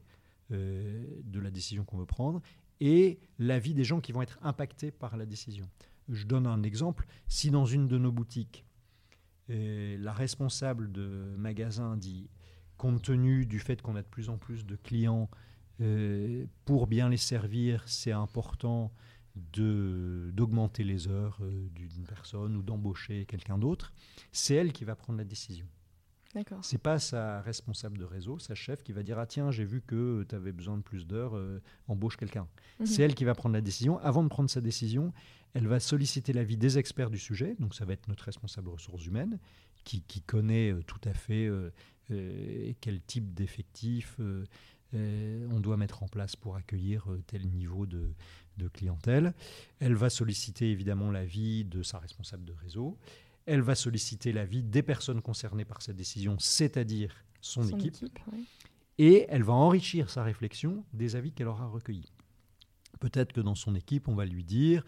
de 0.51 1.39
la 1.39 1.49
décision 1.49 1.83
qu'on 1.83 1.97
veut 1.97 2.05
prendre, 2.05 2.43
et 2.79 3.19
l'avis 3.39 3.73
des 3.73 3.83
gens 3.83 4.01
qui 4.01 4.11
vont 4.11 4.21
être 4.21 4.39
impactés 4.41 4.91
par 4.91 5.17
la 5.17 5.25
décision. 5.25 5.69
Je 6.09 6.25
donne 6.25 6.47
un 6.47 6.63
exemple. 6.63 7.05
Si 7.27 7.49
dans 7.49 7.65
une 7.65 7.87
de 7.87 7.97
nos 7.97 8.11
boutiques, 8.11 8.65
euh, 9.49 9.97
la 9.99 10.13
responsable 10.13 10.91
de 10.91 11.33
magasin 11.37 11.97
dit, 11.97 12.29
compte 12.77 13.01
tenu 13.03 13.45
du 13.45 13.59
fait 13.59 13.81
qu'on 13.81 13.95
a 13.95 14.01
de 14.01 14.07
plus 14.07 14.29
en 14.29 14.37
plus 14.37 14.65
de 14.65 14.75
clients, 14.75 15.29
euh, 15.81 16.45
pour 16.65 16.87
bien 16.87 17.09
les 17.09 17.17
servir, 17.17 17.83
c'est 17.87 18.11
important 18.11 18.93
d'augmenter 19.35 20.83
les 20.83 21.07
heures 21.07 21.39
euh, 21.41 21.67
d'une 21.69 22.05
personne 22.05 22.55
ou 22.55 22.61
d'embaucher 22.61 23.25
quelqu'un 23.25 23.57
d'autre, 23.57 23.91
c'est 24.31 24.55
elle 24.55 24.71
qui 24.71 24.85
va 24.85 24.95
prendre 24.95 25.17
la 25.17 25.25
décision. 25.25 25.65
C'est 26.61 26.81
pas 26.81 26.99
sa 26.99 27.41
responsable 27.41 27.97
de 27.97 28.05
réseau, 28.05 28.39
sa 28.39 28.55
chef, 28.55 28.83
qui 28.83 28.91
va 28.91 29.03
dire 29.03 29.19
Ah, 29.19 29.25
tiens, 29.25 29.51
j'ai 29.51 29.65
vu 29.65 29.81
que 29.81 30.25
tu 30.27 30.35
avais 30.35 30.51
besoin 30.51 30.77
de 30.77 30.81
plus 30.81 31.05
d'heures, 31.05 31.35
euh, 31.35 31.61
embauche 31.87 32.17
quelqu'un. 32.17 32.47
Mhm. 32.79 32.85
C'est 32.85 33.03
elle 33.03 33.15
qui 33.15 33.23
va 33.23 33.35
prendre 33.35 33.53
la 33.53 33.61
décision. 33.61 33.99
Avant 33.99 34.23
de 34.23 34.29
prendre 34.29 34.49
sa 34.49 34.61
décision, 34.61 35.13
elle 35.53 35.67
va 35.67 35.79
solliciter 35.79 36.33
l'avis 36.33 36.57
des 36.57 36.77
experts 36.77 37.09
du 37.09 37.19
sujet. 37.19 37.55
Donc, 37.59 37.75
ça 37.75 37.85
va 37.85 37.93
être 37.93 38.07
notre 38.07 38.25
responsable 38.25 38.69
ressources 38.69 39.05
humaines, 39.05 39.39
qui, 39.83 40.01
connaît 40.21 40.71
euh, 40.71 40.81
tout 40.81 41.01
à 41.03 41.13
fait 41.13 41.45
euh, 41.45 41.69
quel 42.81 43.01
type 43.01 43.33
d'effectif 43.33 44.19
on 44.95 45.59
doit 45.59 45.75
mettre 45.75 46.03
en 46.03 46.07
place 46.07 46.35
pour 46.35 46.55
accueillir 46.55 47.07
tel 47.25 47.47
niveau 47.47 47.87
de, 47.87 48.13
de 48.57 48.67
clientèle. 48.67 49.33
Elle 49.79 49.95
va 49.95 50.11
solliciter 50.11 50.69
évidemment 50.69 51.09
l'avis 51.09 51.65
de 51.65 51.81
sa 51.81 51.97
responsable 51.97 52.45
de 52.45 52.53
réseau 52.53 52.97
elle 53.45 53.61
va 53.61 53.75
solliciter 53.75 54.31
l'avis 54.31 54.63
des 54.63 54.83
personnes 54.83 55.21
concernées 55.21 55.65
par 55.65 55.81
cette 55.81 55.95
décision, 55.95 56.37
c'est-à-dire 56.39 57.15
son, 57.41 57.67
équipe, 57.67 57.95
et 58.97 59.25
elle 59.29 59.43
va 59.43 59.53
enrichir 59.53 60.09
sa 60.09 60.23
réflexion 60.23 60.85
des 60.93 61.15
avis 61.15 61.31
qu'elle 61.31 61.47
aura 61.47 61.67
recueillis. 61.67 62.13
Peut-être 62.99 63.33
que 63.33 63.41
dans 63.41 63.55
son 63.55 63.75
équipe, 63.75 64.07
on 64.07 64.15
va 64.15 64.25
lui 64.25 64.43
dire, 64.43 64.85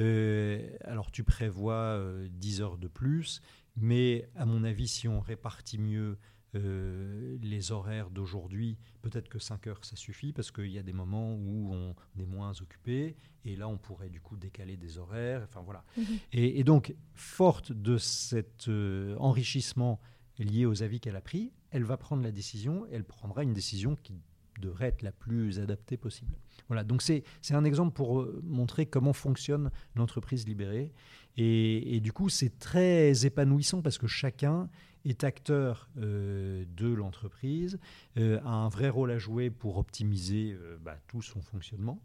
euh, 0.00 0.68
alors 0.84 1.10
tu 1.10 1.22
prévois 1.22 2.02
10 2.30 2.60
euh, 2.60 2.64
heures 2.64 2.78
de 2.78 2.88
plus, 2.88 3.40
mais 3.76 4.28
à 4.34 4.46
mon 4.46 4.64
avis, 4.64 4.88
si 4.88 5.06
on 5.06 5.20
répartit 5.20 5.78
mieux 5.78 6.18
euh, 6.54 7.38
les 7.40 7.72
horaires 7.72 8.10
d'aujourd'hui, 8.10 8.76
peut-être 9.00 9.30
que 9.30 9.38
5 9.38 9.66
heures 9.68 9.84
ça 9.84 9.96
suffit 9.96 10.34
parce 10.34 10.50
qu'il 10.50 10.70
y 10.70 10.78
a 10.78 10.82
des 10.82 10.92
moments 10.92 11.34
où 11.34 11.72
on 11.72 11.94
est 12.20 12.26
moins 12.26 12.52
occupé 12.60 13.16
et 13.46 13.56
là 13.56 13.68
on 13.68 13.78
pourrait 13.78 14.10
du 14.10 14.20
coup 14.20 14.36
décaler 14.36 14.76
des 14.76 14.98
horaires. 14.98 15.42
Enfin 15.44 15.62
voilà. 15.62 15.82
Mhm. 15.96 16.04
Et, 16.32 16.62
donc, 16.64 16.94
forte 17.14 17.72
de 17.72 17.96
cet 17.96 18.68
euh, 18.68 19.16
enrichissement 19.18 19.98
lié 20.38 20.66
aux 20.66 20.82
avis 20.82 21.00
qu'elle 21.00 21.16
a 21.16 21.22
pris, 21.22 21.52
elle 21.70 21.84
va 21.84 21.96
prendre 21.96 22.22
la 22.22 22.32
décision. 22.32 22.86
Elle 22.92 23.04
prendra 23.04 23.42
une 23.42 23.54
décision 23.54 23.96
qui 23.96 24.20
devrait 24.60 24.88
être 24.88 25.02
la 25.02 25.12
plus 25.12 25.58
adaptée 25.58 25.96
possible. 25.96 26.36
Voilà, 26.68 26.84
donc 26.84 27.00
c'est 27.00 27.24
un 27.50 27.64
exemple 27.64 27.94
pour 27.94 28.20
euh, 28.20 28.42
montrer 28.44 28.84
comment 28.84 29.14
fonctionne 29.14 29.70
l'entreprise 29.94 30.46
libérée. 30.46 30.92
Et, 31.38 31.96
et, 31.96 32.00
du 32.00 32.12
coup, 32.12 32.28
c'est 32.28 32.58
très 32.58 33.24
épanouissant 33.24 33.80
parce 33.80 33.96
que 33.96 34.06
chacun 34.06 34.68
est 35.04 35.24
acteur 35.24 35.88
euh, 35.98 36.64
de 36.76 36.92
l'entreprise, 36.92 37.78
euh, 38.16 38.40
a 38.44 38.50
un 38.50 38.68
vrai 38.68 38.88
rôle 38.88 39.10
à 39.10 39.18
jouer 39.18 39.50
pour 39.50 39.78
optimiser 39.78 40.52
euh, 40.52 40.78
bah, 40.80 40.96
tout 41.08 41.22
son 41.22 41.40
fonctionnement. 41.42 42.00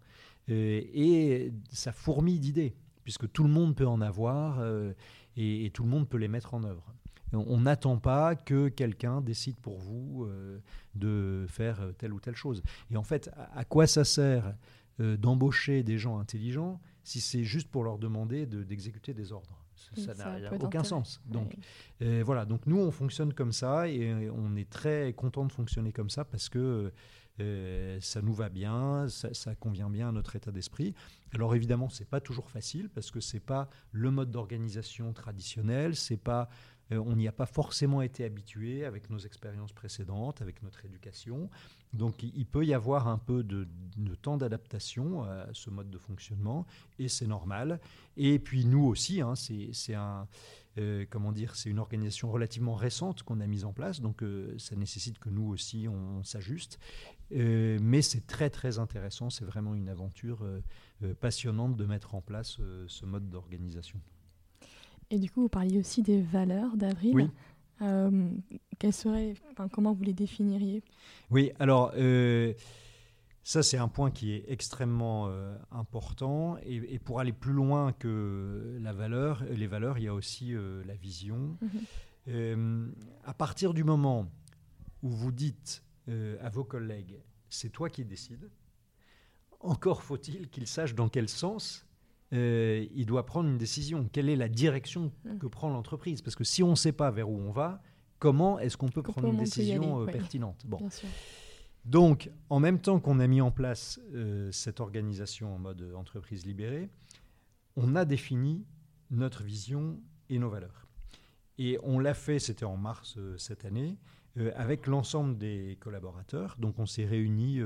et 0.47 1.51
ça 1.71 1.91
fourmille 1.91 2.39
d'idées 2.39 2.73
puisque 3.03 3.31
tout 3.31 3.43
le 3.43 3.49
monde 3.49 3.75
peut 3.75 3.88
en 3.88 4.01
avoir 4.01 4.62
et, 5.36 5.71
tout 5.73 5.83
le 5.83 5.89
monde 5.89 6.07
peut 6.10 6.17
les 6.17 6.27
mettre 6.27 6.53
en 6.53 6.63
œuvre. 6.63 6.93
On 7.33 7.62
n'attend 7.62 7.97
pas 7.97 8.36
que 8.36 8.69
quelqu'un 8.69 9.21
décide 9.21 9.57
pour 9.57 9.77
vous 9.77 10.27
de 10.95 11.45
faire 11.47 11.79
telle 11.97 12.12
ou 12.13 12.19
telle 12.19 12.36
chose. 12.36 12.63
Et 12.91 12.97
en 12.97 13.03
fait, 13.03 13.29
à, 13.55 13.63
quoi 13.63 13.88
ça 13.88 14.03
sert 14.03 14.55
d'embaucher 14.99 15.83
des 15.83 15.97
gens 15.97 16.19
intelligents 16.19 16.81
si 17.03 17.21
c'est 17.21 17.45
juste 17.45 17.69
pour 17.69 17.86
leur 17.86 17.97
demander 17.97 18.45
d'exécuter 18.45 19.13
des 19.13 19.31
ordres? 19.31 19.66
Ça 19.95 20.13
n'a 20.15 20.53
aucun 20.53 20.83
sens. 20.83 21.21
Donc 21.25 21.55
voilà, 21.99 22.45
donc 22.45 22.65
nous 22.65 22.79
on 22.79 22.91
fonctionne 22.91 23.33
comme 23.33 23.51
ça 23.51 23.87
et 23.87 24.29
on 24.29 24.55
est 24.55 24.69
très 24.69 25.13
content 25.13 25.45
de 25.45 25.51
fonctionner 25.51 25.91
comme 25.91 26.09
ça 26.09 26.25
parce 26.25 26.49
que 26.49 26.91
euh, 27.39 27.99
ça 28.01 28.21
nous 28.21 28.33
va 28.33 28.49
bien, 28.49 29.07
ça, 29.09 29.55
convient 29.55 29.89
bien 29.89 30.09
à 30.09 30.11
notre 30.11 30.35
état 30.35 30.51
d'esprit. 30.51 30.95
Alors 31.33 31.55
évidemment, 31.55 31.89
c'est 31.89 32.09
pas 32.09 32.19
toujours 32.19 32.49
facile 32.49 32.89
parce 32.89 33.11
que 33.11 33.19
c'est 33.19 33.39
pas 33.39 33.69
le 33.91 34.09
mode 34.09 34.31
d'organisation 34.31 35.13
traditionnel, 35.13 35.95
c'est 35.95 36.17
pas 36.17 36.49
euh, 36.91 37.04
on 37.06 37.15
n'y 37.15 37.28
a 37.28 37.32
pas 37.32 37.45
forcément 37.45 38.02
été 38.02 38.23
habitué 38.23 38.86
avec 38.86 39.10
nos 39.10 39.19
expériences 39.19 39.73
précédentes, 39.73 40.41
avec 40.41 40.63
notre 40.63 40.86
éducation. 40.86 41.50
Donc 41.93 42.23
il 42.23 42.45
peut 42.45 42.65
y 42.65 42.73
avoir 42.73 43.08
un 43.08 43.17
peu 43.17 43.43
de, 43.43 43.67
temps 44.21 44.38
d'adaptation 44.38 45.23
à 45.23 45.47
ce 45.54 45.69
mode 45.69 45.89
de 45.89 45.97
fonctionnement, 45.97 46.65
et 47.00 47.08
c'est 47.08 47.28
normal. 47.28 47.80
Et 48.17 48.39
puis 48.39 48.65
nous 48.65 48.86
aussi, 48.86 49.21
hein, 49.21 49.34
c'est 49.36 49.95
un... 49.95 50.28
Euh, 50.80 51.08
comment 51.10 51.32
dire, 51.32 51.56
c'est 51.56 51.71
une 51.71 51.80
organisation 51.80 52.30
relativement 52.30 52.76
récente 52.76 53.23
qu'on 53.23 53.39
a 53.39 53.47
mise 53.47 53.65
en 53.65 53.73
place, 53.73 54.00
donc 54.00 54.21
euh, 54.21 54.54
ça 54.60 54.76
nécessite 54.76 55.17
que 55.17 55.30
nous 55.30 55.47
aussi 55.47 55.88
on, 55.88 56.23
s'ajuste. 56.23 56.78
mais 57.32 58.04
c'est 58.04 58.28
très 58.28 58.52
très 58.52 58.78
intéressant, 58.78 59.32
c'est 59.32 59.45
vraiment 59.45 59.73
une 59.73 59.89
aventure 59.89 60.45
passionnante 61.19 61.78
de 61.78 61.86
mettre 61.86 62.13
en 62.13 62.21
place 62.21 62.60
ce 62.88 63.06
mode 63.06 63.28
d'organisation. 63.30 64.00
Et 65.09 65.19
du 65.19 65.29
coup, 65.31 65.41
vous 65.41 65.49
parliez 65.49 65.79
aussi 65.79 66.01
des 66.01 66.21
valeurs 66.21 66.75
d'Avril. 66.75 67.15
Oui. 67.15 67.29
Euh, 67.81 68.29
seraient, 68.91 69.33
comment 69.71 69.93
vous 69.93 70.03
les 70.03 70.13
définiriez? 70.13 70.83
Oui, 71.29 71.51
alors 71.59 71.91
euh, 71.95 72.53
ça 73.43 73.63
c'est 73.63 73.77
un 73.77 73.87
point 73.87 74.11
qui 74.11 74.33
est 74.33 74.45
extrêmement 74.47 75.27
euh, 75.27 75.55
important. 75.71 76.57
Et, 76.63 76.99
pour 76.99 77.19
aller 77.19 77.33
plus 77.33 77.53
loin 77.53 77.93
que 77.93 78.77
la 78.81 78.93
valeur, 78.93 79.43
les 79.49 79.67
valeurs, 79.67 79.97
il 79.97 80.05
y 80.05 80.07
a 80.07 80.13
aussi 80.13 80.53
la 80.85 80.95
vision. 80.95 81.57
Mhm. 82.27 82.93
à 83.23 83.33
partir 83.33 83.73
du 83.73 83.83
moment 83.83 84.29
où 85.01 85.09
vous 85.09 85.31
dites 85.31 85.83
à 86.07 86.49
vos 86.49 86.63
collègues, 86.63 87.19
c'est 87.49 87.69
toi 87.69 87.89
qui 87.89 88.03
décides, 88.05 88.49
encore 89.59 90.03
faut-il 90.03 90.49
qu'ils 90.49 90.67
sachent 90.67 90.95
dans 90.95 91.09
quel 91.09 91.29
sens 91.29 91.87
euh, 92.33 92.85
il 92.93 93.05
doit 93.05 93.25
prendre 93.25 93.49
une 93.49 93.57
décision. 93.57 94.09
Quelle 94.11 94.29
est 94.29 94.35
la 94.35 94.49
direction 94.49 95.11
mmh. 95.23 95.37
que 95.37 95.47
prend 95.47 95.69
l'entreprise? 95.69 96.21
Parce 96.21 96.35
que 96.35 96.43
si 96.43 96.61
on 96.63 96.71
ne 96.71 96.75
sait 96.75 96.91
pas 96.91 97.09
vers 97.09 97.29
où 97.29 97.39
on 97.39 97.51
va, 97.51 97.81
comment 98.19 98.59
est-ce 98.59 98.75
qu'on 98.75 98.89
peut 98.89 99.01
prendre 99.01 99.29
une 99.29 99.37
décision 99.37 100.01
euh, 100.01 100.05
pertinente? 100.05 100.65
Bon. 100.65 100.79
Donc, 101.85 102.29
en 102.49 102.59
même 102.59 102.79
temps 102.79 102.99
qu'on 102.99 103.19
a 103.19 103.27
mis 103.27 103.39
en 103.39 103.51
place 103.51 103.99
euh, 104.13 104.51
cette 104.51 104.81
organisation 104.81 105.55
en 105.55 105.59
mode 105.59 105.93
entreprise 105.95 106.45
libérée, 106.45 106.89
on 107.77 107.95
a 107.95 108.03
défini 108.03 108.65
notre 109.09 109.43
vision 109.43 110.01
et 110.29 110.37
nos 110.37 110.49
valeurs. 110.49 110.87
Et 111.57 111.79
on 111.83 111.99
l'a 111.99 112.13
fait, 112.13 112.39
c'était 112.39 112.65
en 112.65 112.75
mars 112.75 113.17
cette 113.37 113.63
année, 113.63 113.97
avec 114.55 114.85
l'ensemble 114.85 115.37
des 115.37 115.77
collaborateurs. 115.79 116.55
Donc 116.59 116.77
on 116.77 116.85
s'est 116.85 117.05
réunis 117.05 117.61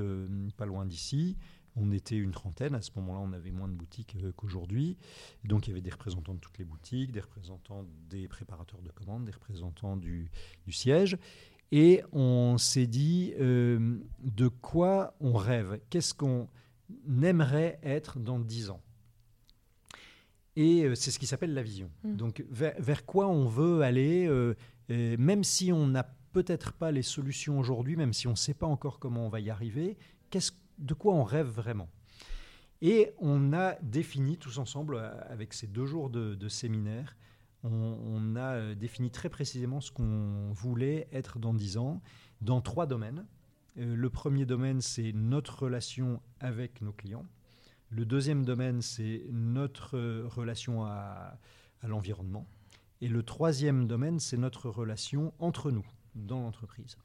pas 0.56 0.64
loin 0.64 0.86
d'ici, 0.86 1.36
on 1.76 1.90
était 1.90 2.16
une 2.16 2.32
trentaine, 2.32 2.74
à 2.74 2.82
ce 2.82 2.90
moment-là 2.96 3.20
on 3.20 3.32
avait 3.32 3.50
moins 3.50 3.68
de 3.68 3.74
boutiques 3.74 4.16
euh, 4.22 4.32
qu'aujourd'hui. 4.32 4.96
Donc 5.44 5.66
il 5.66 5.70
y 5.70 5.72
avait 5.72 5.80
des 5.80 5.90
représentants 5.90 6.34
de 6.34 6.38
toutes 6.38 6.58
les 6.58 6.64
boutiques, 6.64 7.12
des 7.12 7.20
représentants 7.20 7.86
des 8.10 8.28
préparateurs 8.28 8.82
de 8.82 8.90
commandes, 8.90 9.24
des 9.24 9.32
représentants 9.32 9.96
du, 9.96 10.30
siège. 10.70 11.16
Et 11.70 12.02
on 12.12 12.58
s'est 12.58 12.86
dit 12.86 13.32
euh, 13.40 13.98
de 14.22 14.48
quoi 14.48 15.14
on 15.20 15.32
rêve, 15.32 15.80
qu'est-ce 15.88 16.12
qu'on 16.12 16.48
aimerait 17.22 17.78
être 17.82 18.18
dans 18.18 18.38
dix 18.38 18.68
ans? 18.68 18.82
Et 20.54 20.84
euh, 20.84 20.94
c'est 20.94 21.10
ce 21.10 21.18
qui 21.18 21.26
s'appelle 21.26 21.54
la 21.54 21.62
vision. 21.62 21.90
Mmh. 22.04 22.16
Donc 22.16 22.44
vers, 22.50 23.06
quoi 23.06 23.28
on 23.28 23.46
veut 23.46 23.80
aller, 23.80 24.28
même 24.90 25.44
si 25.44 25.72
on 25.72 25.86
n'a 25.86 26.14
peut-être 26.32 26.74
pas 26.74 26.90
les 26.90 27.02
solutions 27.02 27.58
aujourd'hui, 27.58 27.96
même 27.96 28.12
si 28.12 28.26
on 28.26 28.32
ne 28.32 28.36
sait 28.36 28.54
pas 28.54 28.66
encore 28.66 28.98
comment 28.98 29.26
on 29.26 29.30
va 29.30 29.40
y 29.40 29.48
arriver, 29.48 29.96
qu'est-ce 30.28 30.52
de 30.82 30.94
quoi 30.94 31.14
on 31.14 31.24
rêve 31.24 31.48
vraiment. 31.48 31.88
Et 32.80 33.12
on 33.18 33.52
a 33.52 33.76
défini 33.80 34.36
tous 34.36 34.58
ensemble, 34.58 34.96
euh, 34.96 35.10
avec 35.28 35.54
ces 35.54 35.68
deux 35.68 35.86
jours 35.86 36.10
de, 36.10 36.48
séminaire, 36.48 37.16
on, 37.62 38.34
a 38.34 38.54
euh, 38.54 38.74
défini 38.74 39.12
très 39.12 39.28
précisément 39.28 39.80
ce 39.80 39.92
qu'on 39.92 40.50
voulait 40.52 41.06
être 41.12 41.38
dans 41.38 41.54
dix 41.54 41.76
ans, 41.76 42.02
dans 42.40 42.60
trois 42.60 42.86
domaines. 42.86 43.24
Euh, 43.78 43.94
le 43.94 44.10
premier 44.10 44.46
domaine, 44.46 44.80
c'est 44.80 45.12
notre 45.12 45.62
relation 45.62 46.20
avec 46.40 46.82
nos 46.82 46.92
clients. 46.92 47.24
Le 47.88 48.04
deuxième 48.04 48.44
domaine, 48.44 48.82
c'est 48.82 49.26
notre 49.30 49.96
relation 50.24 50.84
à 50.84 51.38
l'environnement. 51.84 52.48
Et 53.00 53.06
le 53.06 53.22
troisième 53.22 53.86
domaine, 53.86 54.18
c'est 54.18 54.38
notre 54.38 54.70
relation 54.70 55.34
entre 55.38 55.70
nous, 55.70 55.86
dans 56.16 56.40
l'entreprise. 56.40 56.96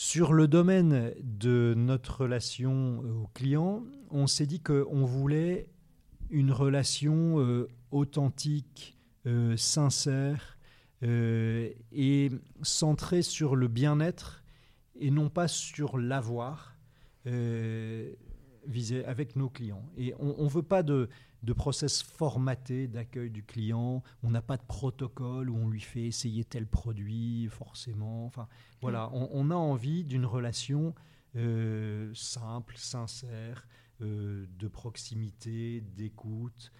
Sur 0.00 0.32
le 0.32 0.46
domaine 0.46 1.12
de 1.24 1.74
notre 1.76 2.20
relation 2.20 3.02
euh, 3.02 3.24
au 3.24 3.26
client, 3.34 3.82
on 4.10 4.28
s'est 4.28 4.46
dit 4.46 4.60
qu'on 4.60 5.04
voulait 5.04 5.72
une 6.30 6.52
relation 6.52 7.40
euh, 7.40 7.68
authentique, 7.90 8.96
euh, 9.26 9.56
sincère 9.56 10.56
et 11.02 12.30
centrée 12.62 13.22
sur 13.22 13.56
le 13.56 13.66
bien-être 13.66 14.44
et 15.00 15.10
non 15.10 15.28
pas 15.30 15.48
sur 15.48 15.98
l'avoir 15.98 16.76
visé 18.68 19.04
avec 19.04 19.34
nos 19.34 19.48
clients. 19.48 19.82
Et 19.96 20.14
on 20.18 20.44
ne 20.44 20.48
veut 20.48 20.62
pas 20.62 20.82
de, 20.82 21.08
de 21.42 21.52
process 21.52 22.02
formaté 22.02 22.88
d'accueil 22.88 23.30
du 23.30 23.42
client. 23.42 24.02
On 24.22 24.30
n'a 24.30 24.42
pas 24.42 24.56
de 24.56 24.62
protocole 24.62 25.50
où 25.50 25.56
on 25.56 25.68
lui 25.68 25.80
fait 25.80 26.04
essayer 26.04 26.44
tel 26.44 26.66
produit 26.66 27.48
forcément. 27.48 28.26
Enfin, 28.26 28.48
voilà, 28.80 29.06
mm. 29.08 29.28
on, 29.32 29.50
a 29.50 29.54
envie 29.54 30.04
d'une 30.04 30.26
relation 30.26 30.94
euh, 31.36 32.12
simple, 32.14 32.76
sincère, 32.76 33.66
euh, 34.00 34.46
de 34.58 34.68
proximité, 34.68 35.80
d'écoute. 35.80 36.72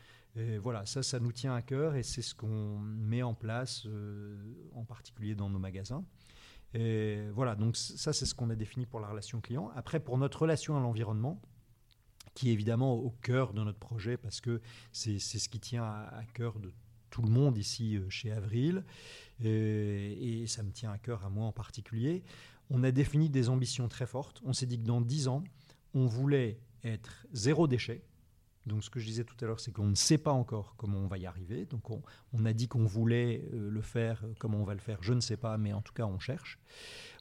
voilà, 0.62 0.86
ça, 0.86 1.02
ça 1.02 1.18
nous 1.18 1.32
tient 1.32 1.54
à 1.54 1.62
cœur 1.62 1.96
et 1.96 2.04
c'est 2.04 2.22
ce 2.22 2.34
qu'on 2.34 2.78
met 2.78 3.22
en 3.22 3.34
place, 3.34 3.86
euh, 3.86 4.36
en 4.74 4.84
particulier 4.84 5.34
dans 5.34 5.50
nos 5.50 5.58
magasins. 5.58 6.04
Et 6.74 7.28
voilà, 7.32 7.54
donc 7.54 7.76
ça, 7.76 8.12
c'est 8.12 8.26
ce 8.26 8.34
qu'on 8.34 8.50
a 8.50 8.54
défini 8.54 8.86
pour 8.86 9.00
la 9.00 9.08
relation 9.08 9.40
client. 9.40 9.70
Après, 9.74 10.00
pour 10.00 10.18
notre 10.18 10.42
relation 10.42 10.76
à 10.76 10.80
l'environnement, 10.80 11.40
qui 12.38 12.50
est 12.50 12.52
évidemment 12.52 12.94
au 12.94 13.10
cœur 13.20 13.52
de 13.52 13.64
notre 13.64 13.80
projet 13.80 14.16
parce 14.16 14.40
que 14.40 14.60
c'est 14.92 15.18
ce 15.18 15.48
qui 15.48 15.58
tient 15.58 15.82
à, 15.82 16.22
cœur 16.34 16.60
de 16.60 16.72
tout 17.10 17.20
le 17.20 17.30
monde 17.30 17.58
ici 17.58 17.96
euh, 17.96 18.08
chez 18.10 18.30
Avril, 18.30 18.84
euh, 19.44 20.14
et, 20.20 20.46
ça 20.46 20.62
me 20.62 20.70
tient 20.70 20.92
à 20.92 20.98
cœur 20.98 21.24
à 21.24 21.30
moi 21.30 21.46
en 21.46 21.52
particulier. 21.52 22.22
On 22.70 22.84
a 22.84 22.92
défini 22.92 23.28
des 23.28 23.48
ambitions 23.48 23.88
très 23.88 24.06
fortes. 24.06 24.40
On 24.44 24.52
s'est 24.52 24.66
dit 24.66 24.78
que 24.78 24.86
dans 24.86 25.00
10 25.00 25.26
ans, 25.26 25.42
on 25.94 26.06
voulait 26.06 26.60
être 26.84 27.26
zéro 27.32 27.66
déchet. 27.66 28.04
Donc 28.66 28.84
ce 28.84 28.90
que 28.90 29.00
je 29.00 29.06
disais 29.06 29.24
tout 29.24 29.36
à 29.40 29.46
l'heure, 29.48 29.58
c'est 29.58 29.72
qu'on 29.72 29.88
ne 29.88 29.96
sait 29.96 30.18
pas 30.18 30.32
encore 30.32 30.76
comment 30.76 30.98
on 30.98 31.08
va 31.08 31.18
y 31.18 31.26
arriver. 31.26 31.66
Donc 31.66 31.90
on, 31.90 32.44
a 32.44 32.52
dit 32.52 32.68
qu'on 32.68 32.84
voulait 32.84 33.42
euh, 33.52 33.68
le 33.68 33.80
faire, 33.80 34.24
comment 34.38 34.58
on 34.58 34.64
va 34.64 34.74
le 34.74 34.80
faire, 34.80 35.02
je 35.02 35.12
ne 35.12 35.20
sais 35.20 35.38
pas, 35.38 35.58
mais 35.58 35.72
en 35.72 35.82
tout 35.82 35.92
cas 35.92 36.06
on 36.06 36.20
cherche. 36.20 36.60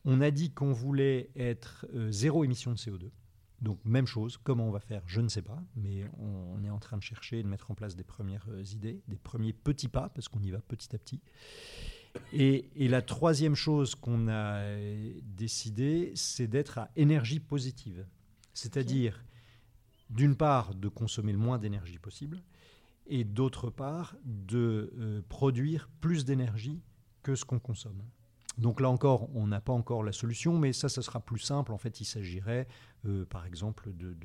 On 0.06 0.22
a 0.22 0.30
dit 0.30 0.52
qu'on 0.52 0.74
voulait 0.74 1.32
être 1.36 1.88
zéro 2.12 2.44
émission 2.44 2.72
de 2.72 2.78
CO2. 2.78 3.10
Donc 3.62 3.80
même 3.86 4.06
chose, 4.06 4.38
comment 4.38 4.68
on 4.68 4.72
va 4.72 4.80
faire, 4.80 5.02
je 5.08 5.20
ne 5.20 5.30
sais 5.30 5.42
pas, 5.42 5.62
mais 5.76 6.06
on, 6.20 6.64
est 6.64 6.70
en 6.70 6.78
train 6.78 6.98
de 6.98 7.02
chercher 7.04 7.40
et 7.40 7.44
de 7.44 7.48
mettre 7.48 7.72
en 7.72 7.76
place 7.76 7.96
des 7.96 8.04
premières 8.04 8.46
euh, 8.50 8.64
idées, 8.74 9.02
des 9.08 9.18
premiers 9.18 9.54
petits 9.54 9.88
pas, 9.88 10.10
parce 10.10 10.28
qu'on 10.28 10.42
y 10.42 10.52
va 10.52 10.60
petit 10.60 10.96
à 10.96 11.00
petit. 11.00 11.22
Et, 12.34 12.70
la 12.76 13.02
troisième 13.02 13.56
chose 13.56 13.96
qu'on 13.96 14.28
a 14.28 14.58
euh, 14.60 15.14
décidé, 15.24 16.12
c'est 16.16 16.48
d'être 16.48 16.78
à 16.78 16.90
énergie 16.96 17.40
positive. 17.40 18.06
C'est-à-dire, 18.54 19.24
d'une 20.10 20.36
part, 20.36 20.76
de 20.76 20.88
consommer 20.88 21.32
le 21.32 21.38
moins 21.38 21.58
d'énergie 21.58 22.00
possible, 22.00 22.44
et 23.08 23.24
d'autre 23.24 23.70
part, 23.70 24.16
de 24.24 24.94
euh, 24.98 25.22
produire 25.30 25.90
plus 26.02 26.26
d'énergie 26.26 26.82
que 27.24 27.36
ce 27.36 27.46
qu'on 27.46 27.60
consomme. 27.60 28.02
Donc 28.58 28.82
là 28.82 28.90
encore, 28.90 29.30
on 29.36 29.48
n'a 29.48 29.62
pas 29.62 29.74
encore 29.74 30.04
la 30.04 30.12
solution, 30.12 30.58
mais 30.58 30.74
ça, 30.74 30.90
ça 30.90 31.02
sera 31.02 31.20
plus 31.20 31.40
simple. 31.40 31.72
En 31.72 31.78
fait, 31.78 32.02
il 32.02 32.06
s'agirait, 32.06 32.68
euh, 33.06 33.26
par 33.26 33.46
exemple, 33.46 33.92
de, 33.94 34.16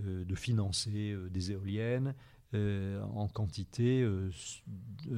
euh, 0.00 0.34
financer 0.34 1.12
euh, 1.12 1.28
des 1.28 1.52
éoliennes 1.52 2.14
en 2.54 3.28
quantité 3.28 4.08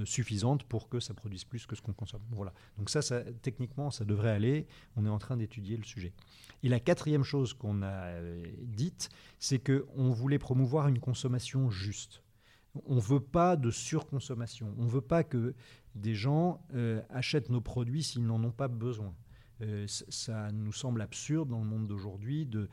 suffisante 0.04 0.64
pour 0.64 0.88
que 0.88 0.98
ça 0.98 1.14
produise 1.14 1.44
plus 1.44 1.64
que 1.64 1.76
ce 1.76 1.80
qu'on 1.80 1.92
consomme. 1.92 2.24
Voilà. 2.32 2.52
Donc 2.76 2.90
ça, 2.90 3.02
ça, 3.02 3.22
techniquement, 3.40 3.92
ça 3.92 4.04
devrait 4.04 4.32
aller. 4.32 4.66
On 4.96 5.06
est 5.06 5.08
en 5.08 5.20
train 5.20 5.36
d'étudier 5.36 5.76
le 5.76 5.84
sujet. 5.84 6.12
Et 6.64 6.68
la 6.68 6.80
quatrième 6.80 7.22
chose 7.22 7.54
qu'on 7.54 7.84
a 7.84 8.20
dite, 8.62 9.10
c'est 9.38 9.60
qu'on 9.60 10.10
voulait 10.10 10.40
promouvoir 10.40 10.88
une 10.88 10.98
consommation 10.98 11.70
juste. 11.70 12.24
On 12.86 12.96
ne 12.96 13.00
veut 13.00 13.20
pas 13.20 13.56
de 13.56 13.70
surconsommation. 13.70 14.74
On 14.78 14.84
ne 14.84 14.90
veut 14.90 15.00
pas 15.00 15.24
que 15.24 15.54
des 15.94 16.14
gens 16.14 16.60
achètent 17.08 17.50
nos 17.50 17.60
produits 17.60 18.02
s'ils 18.02 18.24
n'en 18.24 18.42
ont 18.44 18.52
pas 18.52 18.68
besoin. 18.68 19.12
ça 19.86 20.52
nous 20.52 20.72
semble 20.72 21.02
absurde 21.02 21.48
dans 21.48 21.58
le 21.58 21.66
monde 21.66 21.88
d'aujourd'hui 21.88 22.46
de 22.46 22.68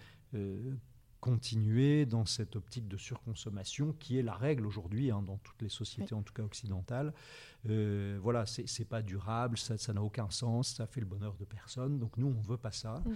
continuer 1.20 2.06
dans 2.06 2.26
cette 2.26 2.56
optique 2.56 2.88
de 2.88 2.98
surconsommation 2.98 3.94
qui 3.94 4.18
est 4.18 4.22
la 4.22 4.36
règle 4.36 4.66
aujourd'hui 4.66 5.12
hein, 5.12 5.22
dans 5.22 5.38
toutes 5.38 5.62
les 5.62 5.70
sociétés, 5.70 6.14
en 6.14 6.22
tout 6.22 6.34
cas 6.34 6.44
occidentales. 6.44 7.14
Euh, 7.70 8.20
voilà, 8.22 8.46
c'est 8.46 8.86
pas 8.86 9.02
durable, 9.02 9.58
ça 9.58 9.94
n'a 9.94 10.02
aucun 10.02 10.30
sens, 10.30 10.76
ça 10.76 10.88
fait 10.88 11.02
le 11.02 11.06
bonheur 11.06 11.36
de 11.36 11.46
personne. 11.46 12.00
Donc 12.00 12.18
nous, 12.18 12.28
on 12.28 12.42
veut 12.42 12.58
pas 12.58 12.72
ça. 12.72 13.04
Mm. 13.06 13.12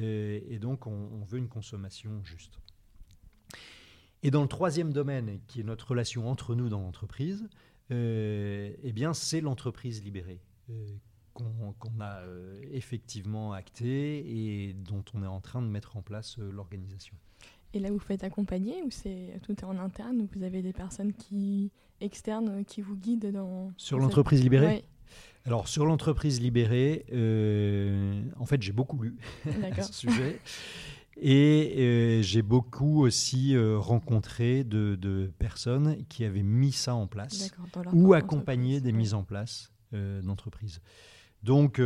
Euh, 0.00 0.40
et, 0.48 0.58
donc, 0.58 0.86
on, 0.86 1.24
veut 1.24 1.38
une 1.38 1.48
consommation 1.48 2.22
juste. 2.22 2.58
Et 4.22 4.30
dans 4.30 4.42
le 4.42 4.48
troisième 4.48 4.92
domaine, 4.92 5.38
qui 5.46 5.60
est 5.60 5.64
notre 5.64 5.88
relation 5.88 6.28
entre 6.28 6.54
nous 6.54 6.68
dans 6.68 6.80
l'entreprise, 6.80 7.48
euh, 7.90 8.72
eh 8.82 8.92
bien, 8.92 9.14
c'est 9.14 9.40
l'entreprise 9.40 10.02
libérée 10.02 10.40
qu'on 11.32 12.00
a 12.00 12.22
effectivement 12.72 13.52
acté 13.52 14.66
et 14.66 14.72
dont 14.72 15.04
on 15.14 15.22
est 15.22 15.28
en 15.28 15.40
train 15.40 15.62
de 15.62 15.68
mettre 15.68 15.96
en 15.96 16.02
place 16.02 16.36
l'organisation. 16.38 17.14
Et 17.74 17.78
là, 17.78 17.90
vous 17.90 17.98
faites 17.98 18.24
accompagner 18.24 18.82
ou 18.82 18.90
c'est 18.90 19.38
tout 19.42 19.52
est 19.52 19.64
en 19.64 19.78
interne 19.78 20.20
ou 20.20 20.28
vous 20.34 20.42
avez 20.42 20.62
des 20.62 20.72
personnes 20.72 21.12
qui 21.12 21.70
externes 22.00 22.64
qui 22.64 22.80
vous 22.80 22.96
guident 22.96 23.32
dans 23.32 23.72
sur 23.76 23.98
l'entreprise 23.98 24.42
libérée. 24.42 24.84
Alors 25.44 25.68
sur 25.68 25.86
l'entreprise 25.86 26.40
libérée, 26.40 27.06
euh, 27.12 28.22
en 28.38 28.44
fait, 28.44 28.62
j'ai 28.62 28.72
beaucoup 28.72 29.02
lu 29.02 29.16
à 29.76 29.82
ce 29.82 29.92
sujet. 29.92 30.40
Et 31.20 31.74
euh, 31.78 32.22
j'ai 32.22 32.42
beaucoup 32.42 33.02
aussi 33.02 33.56
euh, 33.56 33.76
rencontré 33.78 34.62
de, 34.64 35.30
personnes 35.38 36.04
qui 36.08 36.24
avaient 36.24 36.42
mis 36.42 36.72
ça 36.72 36.94
en 36.94 37.06
place 37.06 37.52
ou 37.92 38.14
accompagné 38.14 38.80
des 38.80 38.92
mises 38.92 39.14
en 39.14 39.24
place 39.24 39.72
d'entreprises. 39.92 40.80
Donc, 41.42 41.80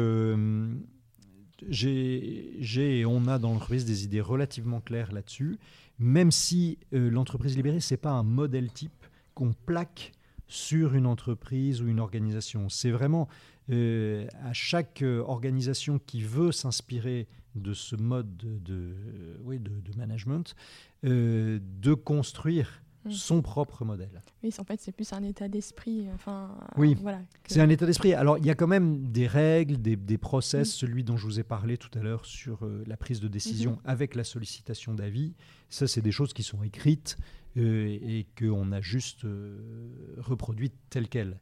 j'ai 1.69 3.01
et 3.01 3.07
on 3.07 3.27
a 3.27 3.39
dans 3.39 3.53
l'entreprise 3.53 3.85
des 3.85 4.05
idées 4.05 4.21
relativement 4.21 4.81
claires 4.81 5.13
là-dessus, 5.13 5.59
même 5.99 6.31
si 6.31 6.79
euh, 6.93 7.11
l'entreprise 7.11 7.57
libérée, 7.57 7.81
ce 7.81 7.95
n'est 7.95 7.99
pas 7.99 8.11
un 8.11 8.23
modèle 8.23 8.73
type 8.73 9.07
qu'on 9.35 9.53
plaque 9.53 10.13
sur 10.47 10.95
une 10.95 11.07
entreprise 11.07 11.81
ou 11.81 11.89
une 11.89 12.01
organisation. 12.01 12.69
C'est 12.69 12.91
vraiment 12.91 13.29
euh, 13.71 14.27
à 14.43 14.53
chaque 14.53 15.03
euh, 15.03 15.23
organisation 15.23 15.99
qui 15.99 16.23
veut 16.23 16.53
s'inspirer 16.53 17.29
de 17.55 17.75
ce 17.75 17.97
mode 17.97 18.37
de, 18.37 18.95
oui, 19.43 19.59
de, 19.59 19.71
de 19.71 19.97
management, 19.97 20.55
de 21.03 21.95
construire 21.95 22.83
Mm. 23.05 23.11
son 23.11 23.43
propre 23.43 23.85
modèle. 23.85 24.23
Oui, 24.45 24.51
en 24.59 24.65
fait, 24.65 24.81
c'est 24.81 24.93
plus 24.93 25.13
un 25.13 25.23
état 25.25 25.49
d'esprit. 25.49 26.07
Enfin, 26.15 26.57
oui, 26.77 26.97
voilà, 27.01 27.21
c'est 27.47 27.61
un 27.61 27.69
état 27.69 27.85
d'esprit. 27.85 28.15
Alors, 28.15 28.39
il 28.39 28.47
y 28.47 28.51
a 28.51 28.55
quand 28.55 28.69
même 28.69 29.09
des 29.09 29.27
règles, 29.27 29.81
des, 29.81 29.97
des 29.97 30.19
process, 30.19 30.69
mm. 30.69 30.71
celui 30.71 31.05
dont 31.05 31.17
je 31.17 31.27
vous 31.27 31.41
ai 31.41 31.43
parlé 31.43 31.77
tout 31.77 31.91
à 31.99 32.03
l'heure 32.03 32.25
sur 32.25 32.65
euh, 32.65 32.85
la 32.87 32.97
prise 32.97 33.21
de 33.21 33.29
décision 33.29 33.73
mm-hmm. 33.73 33.91
avec 33.91 34.15
la 34.15 34.25
sollicitation 34.25 34.95
d'avis. 34.95 35.35
Ça, 35.73 35.89
c'est 35.89 36.03
des 36.03 36.13
choses 36.13 36.35
qui 36.35 36.43
sont 36.43 36.63
écrites 36.63 37.17
euh, 37.57 37.99
et 38.03 38.27
qu'on 38.39 38.73
a 38.73 38.83
juste 38.83 39.25
euh, 39.25 40.15
reproduites 40.19 40.75
telles 40.91 41.09
quelles. 41.09 41.41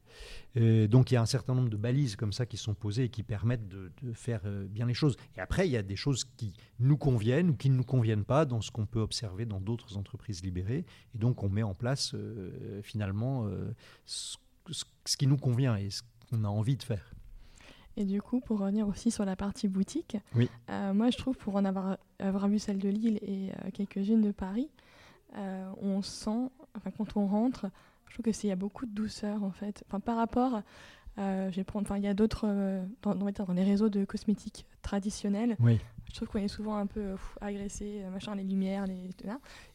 Euh, 0.56 0.86
donc 0.86 1.10
il 1.10 1.14
y 1.14 1.16
a 1.16 1.20
un 1.20 1.26
certain 1.26 1.52
nombre 1.52 1.68
de 1.68 1.76
balises 1.76 2.14
comme 2.14 2.32
ça 2.32 2.46
qui 2.46 2.56
sont 2.56 2.74
posées 2.74 3.04
et 3.04 3.08
qui 3.08 3.24
permettent 3.24 3.66
de, 3.66 3.90
faire 4.14 4.42
bien 4.68 4.86
les 4.86 4.94
choses. 4.94 5.16
Et 5.36 5.40
après, 5.40 5.66
il 5.66 5.72
y 5.72 5.76
a 5.76 5.82
des 5.82 5.96
choses 5.96 6.24
qui 6.36 6.52
nous 6.78 6.96
conviennent 6.96 7.50
ou 7.50 7.56
qui 7.56 7.70
ne 7.70 7.74
nous 7.74 7.84
conviennent 7.84 8.24
pas 8.24 8.44
dans 8.44 8.60
ce 8.60 8.70
qu'on 8.70 8.86
peut 8.86 9.00
observer 9.00 9.46
dans 9.46 9.60
d'autres 9.60 9.96
entreprises 9.96 10.44
libérées. 10.44 10.84
Et 11.12 11.18
donc 11.18 11.42
on 11.42 11.48
met 11.48 11.64
en 11.64 11.74
place 11.74 12.14
finalement 12.84 13.50
ce, 14.06 14.36
qui 15.18 15.26
nous 15.26 15.38
convient 15.38 15.74
et 15.74 15.90
ce 15.90 16.02
qu'on 16.30 16.44
a 16.44 16.48
envie 16.48 16.76
de 16.76 16.84
faire. 16.84 17.14
Et 18.00 18.06
du 18.06 18.22
coup, 18.22 18.40
pour 18.40 18.60
revenir 18.60 18.88
aussi 18.88 19.10
sur 19.10 19.26
la 19.26 19.36
partie 19.36 19.68
boutique, 19.68 20.16
moi 20.68 21.10
je 21.10 21.18
trouve, 21.18 21.36
pour 21.36 21.56
en 21.56 21.64
avoir, 21.64 21.98
avoir 22.18 22.48
vu 22.48 22.58
celle 22.58 22.78
de 22.78 22.88
Lille 22.88 23.18
et 23.22 23.50
quelques-unes 23.72 24.22
de 24.22 24.32
Paris, 24.32 24.70
euh, 25.36 25.70
on 25.80 26.02
sent, 26.02 26.50
enfin, 26.76 26.90
quand 26.96 27.16
on 27.16 27.26
rentre, 27.26 27.66
je 28.08 28.14
trouve 28.14 28.32
qu'il 28.32 28.48
y 28.48 28.52
a 28.52 28.56
beaucoup 28.56 28.86
de 28.86 28.92
douceur 28.92 29.44
en 29.44 29.50
fait. 29.50 29.84
Enfin, 29.86 30.00
par 30.00 30.16
rapport, 30.16 30.62
euh, 31.18 31.50
enfin, 31.74 31.96
il 31.96 32.02
y 32.02 32.08
a 32.08 32.14
d'autres, 32.14 32.46
euh, 32.48 32.84
dans, 33.02 33.14
dans, 33.14 33.52
les 33.52 33.62
réseaux 33.62 33.88
de 33.88 34.04
cosmétiques 34.04 34.66
traditionnels, 34.82 35.56
je 36.08 36.14
trouve 36.14 36.28
qu'on 36.28 36.40
est 36.40 36.48
souvent 36.48 36.76
un 36.76 36.86
peu 36.86 37.14
agressé, 37.40 38.02
machin, 38.12 38.34
les 38.34 38.42
lumières, 38.42 38.86
les, 38.86 39.10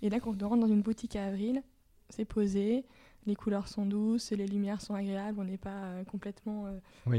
Et 0.01 0.09
là, 0.09 0.19
quand 0.19 0.41
on 0.43 0.49
rentre 0.49 0.61
dans 0.61 0.73
une 0.73 0.81
boutique 0.81 1.15
à 1.15 1.25
avril, 1.25 1.63
c'est 2.09 2.25
posé, 2.25 2.85
les 3.25 3.35
couleurs 3.35 3.67
sont 3.67 3.85
douces, 3.85 4.31
les 4.31 4.47
lumières 4.47 4.81
sont 4.81 4.93
agréables, 4.93 5.39
on 5.39 5.43
n'est 5.45 5.57
pas 5.57 6.03
complètement 6.07 6.65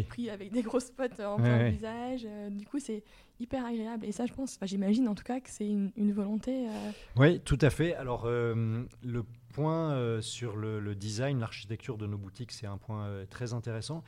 pris 0.09 0.31
avec 0.31 0.53
des 0.53 0.63
gros 0.63 0.81
spots 0.81 1.23
en 1.25 1.37
plein 1.37 1.69
visage. 1.69 2.27
du 2.51 2.67
coup, 2.67 2.79
c'est 2.79 3.03
hyper 3.41 3.65
agréable. 3.65 4.05
Et 4.07 4.13
ça, 4.13 4.27
je 4.27 4.33
pense, 4.33 4.59
j'imagine 4.63 5.09
en 5.09 5.15
tout 5.15 5.25
cas 5.25 5.41
que 5.41 5.51
c'est 5.51 5.69
une, 5.69 6.13
volonté. 6.13 6.69
Euh, 6.69 6.91
oui, 7.17 7.41
tout 7.41 7.59
à 7.61 7.71
fait. 7.71 7.95
Alors, 7.95 8.25
euh, 8.27 8.85
le 9.03 9.25
point 9.53 9.93
euh, 9.93 10.21
sur 10.21 10.57
le, 10.57 10.95
design, 10.95 11.41
l'architecture 11.41 11.99
de 11.99 12.07
nos 12.07 12.19
boutiques, 12.19 12.53
c'est 12.53 12.67
un 12.67 12.79
point 12.79 13.25
très 13.31 13.53
intéressant 13.53 14.03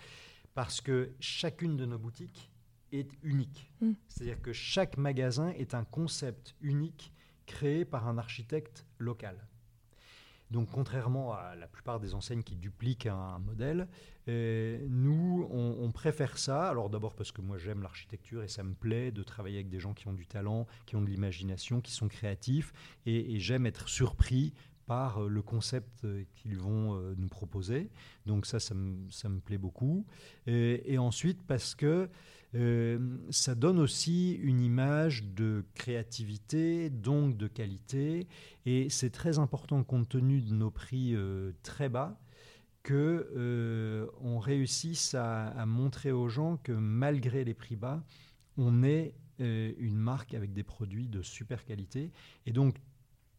parce 0.55 0.80
que 0.80 1.12
chacune 1.20 1.76
de 1.76 1.86
nos 1.86 1.99
boutiques 1.99 2.51
est 2.92 3.11
unique. 3.22 3.70
Mm. 3.80 3.92
C'est-à-dire 4.09 4.40
que 4.40 4.53
chaque 4.53 4.96
magasin 4.96 5.51
est 5.51 5.74
un 5.74 5.84
concept 5.84 6.57
unique 6.61 7.12
créé 7.46 7.84
par 7.84 8.09
un 8.09 8.18
architecte 8.18 8.86
local. 8.99 9.46
Donc, 10.51 10.70
contrairement 10.70 11.34
à 11.34 11.55
la 11.57 11.66
plupart 11.66 12.01
des 12.01 12.14
enseignes 12.14 12.42
qui 12.42 12.57
dupliquent 12.57 13.07
un, 13.07 13.38
modèle, 13.38 13.86
euh, 14.28 14.78
nous, 14.88 15.46
on, 15.51 15.90
préfère 15.92 16.38
ça. 16.38 16.68
Alors, 16.68 16.88
d'abord 16.88 17.14
parce 17.14 17.32
que 17.32 17.42
moi, 17.42 17.59
j'aime 17.59 17.82
l'architecture 17.82 18.42
et 18.42 18.49
ça 18.49 18.62
me 18.62 18.74
plaît 18.74 19.11
de 19.11 19.22
travailler 19.22 19.57
avec 19.57 19.68
des 19.68 19.80
gens 19.80 19.94
qui 19.94 20.09
ont 20.09 20.12
du 20.12 20.26
talent, 20.26 20.66
qui 20.86 20.96
ont 20.96 21.03
de 21.03 21.09
l'imagination, 21.09 21.80
qui 21.80 21.92
sont 21.92 22.09
créatifs. 22.09 22.72
Et, 23.05 23.38
j'aime 23.40 23.66
être 23.66 23.88
surpris 23.88 24.55
par 24.86 25.22
euh, 25.22 25.28
le 25.28 25.42
concept 25.42 26.05
euh, 26.05 26.24
qu'ils 26.34 26.59
vont 26.59 26.94
nous 27.16 27.28
proposer. 27.28 27.90
Donc 28.24 28.46
ça, 28.46 28.59
ça 28.59 28.74
me, 28.74 29.40
plaît 29.40 29.59
beaucoup. 29.59 30.07
Et, 30.46 30.96
ensuite, 30.99 31.42
parce 31.46 31.74
que 31.74 32.09
euh, 32.55 32.99
ça 33.30 33.55
donne 33.55 33.78
aussi 33.78 34.32
une 34.32 34.62
image 34.62 35.24
de 35.24 35.64
créativité, 35.74 36.90
donc 36.90 37.36
de 37.36 37.46
qualité. 37.46 38.26
Et 38.66 38.88
c'est 38.90 39.11
très 39.11 39.38
important, 39.38 39.82
compte 39.84 40.09
tenu 40.09 40.40
de 40.40 40.55
nos 40.55 40.70
prix 40.70 41.14
euh, 41.14 41.53
très 41.62 41.88
bas, 41.88 42.18
que 42.82 43.30
euh, 43.36 44.07
réussisse 44.40 45.14
à, 45.14 45.66
montrer 45.66 46.11
aux 46.12 46.28
gens 46.28 46.57
que 46.57 46.72
malgré 46.72 47.44
les 47.44 47.55
prix 47.55 47.76
bas, 47.76 48.03
on 48.57 48.82
est 48.82 49.14
une 49.40 49.96
marque 49.96 50.34
avec 50.34 50.53
des 50.53 50.64
produits 50.64 51.07
de 51.07 51.22
super 51.22 51.64
qualité. 51.64 52.11
Et 52.46 52.53
donc, 52.53 52.76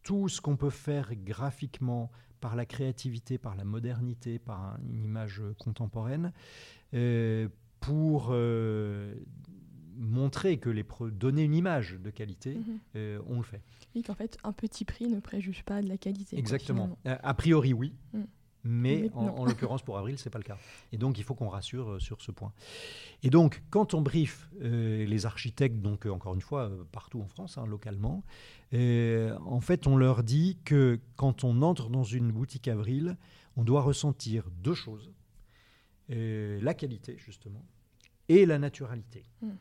tout 0.02 0.30
ce 0.30 0.40
qu'on 0.40 0.56
peut 0.56 0.70
faire 0.70 1.14
graphiquement, 1.14 2.10
par 2.40 2.56
la 2.56 2.64
créativité, 2.64 3.36
par 3.36 3.54
la 3.54 3.64
modernité, 3.64 4.38
par 4.38 4.78
une 4.88 5.04
image 5.04 5.42
contemporaine, 5.58 6.32
pour 7.80 8.28
euh, 8.30 9.14
montrer 9.96 10.58
que 10.58 10.70
les 10.70 10.84
donner 11.12 11.44
une 11.44 11.54
image 11.54 11.98
de 12.02 12.10
qualité, 12.10 12.54
mhm. 12.54 12.78
euh, 12.96 13.20
on 13.26 13.38
le 13.38 13.42
fait. 13.42 13.62
Oui, 13.94 14.02
qu'en 14.02 14.14
fait, 14.14 14.38
un 14.44 14.52
petit 14.52 14.84
prix 14.84 15.08
ne 15.08 15.20
préjuge 15.20 15.64
pas 15.64 15.82
de 15.82 15.88
la 15.88 15.96
qualité. 15.96 16.38
Exactement. 16.38 16.96
a 17.04 17.34
priori, 17.34 17.72
oui. 17.72 17.92
Mm. 18.12 18.20
Mais, 18.62 19.10
en, 19.14 19.46
l'occurrence, 19.46 19.80
pour 19.80 19.96
avril, 19.96 20.18
ce 20.18 20.28
n'est 20.28 20.30
pas 20.30 20.38
le 20.38 20.44
cas. 20.44 20.58
Et 20.92 20.98
donc, 20.98 21.16
il 21.16 21.24
faut 21.24 21.34
qu'on 21.34 21.48
rassure 21.48 21.92
euh, 21.92 21.98
sur 21.98 22.20
ce 22.20 22.30
point. 22.30 22.52
Et 23.22 23.30
donc, 23.30 23.62
quand 23.70 23.94
on 23.94 24.02
brief 24.02 24.50
les 24.60 25.24
architectes, 25.24 25.80
donc 25.80 26.04
encore 26.04 26.34
une 26.34 26.42
fois, 26.42 26.70
partout 26.92 27.22
en 27.22 27.26
France, 27.26 27.56
hein, 27.56 27.64
localement, 27.64 28.22
en 28.74 29.60
fait, 29.62 29.86
on 29.86 29.96
leur 29.96 30.22
dit 30.22 30.58
que 30.66 31.00
quand 31.16 31.42
on 31.42 31.62
entre 31.62 31.88
dans 31.88 32.04
une 32.04 32.30
boutique 32.32 32.68
avril, 32.68 33.16
on 33.56 33.64
doit 33.64 33.80
ressentir 33.80 34.44
deux 34.62 34.74
choses 34.74 35.10
la 36.10 36.74
qualité, 36.74 37.16
justement, 37.18 37.64
et 38.28 38.46
la 38.46 38.58
naturalité. 38.58 39.22
Hmm. 39.42 39.52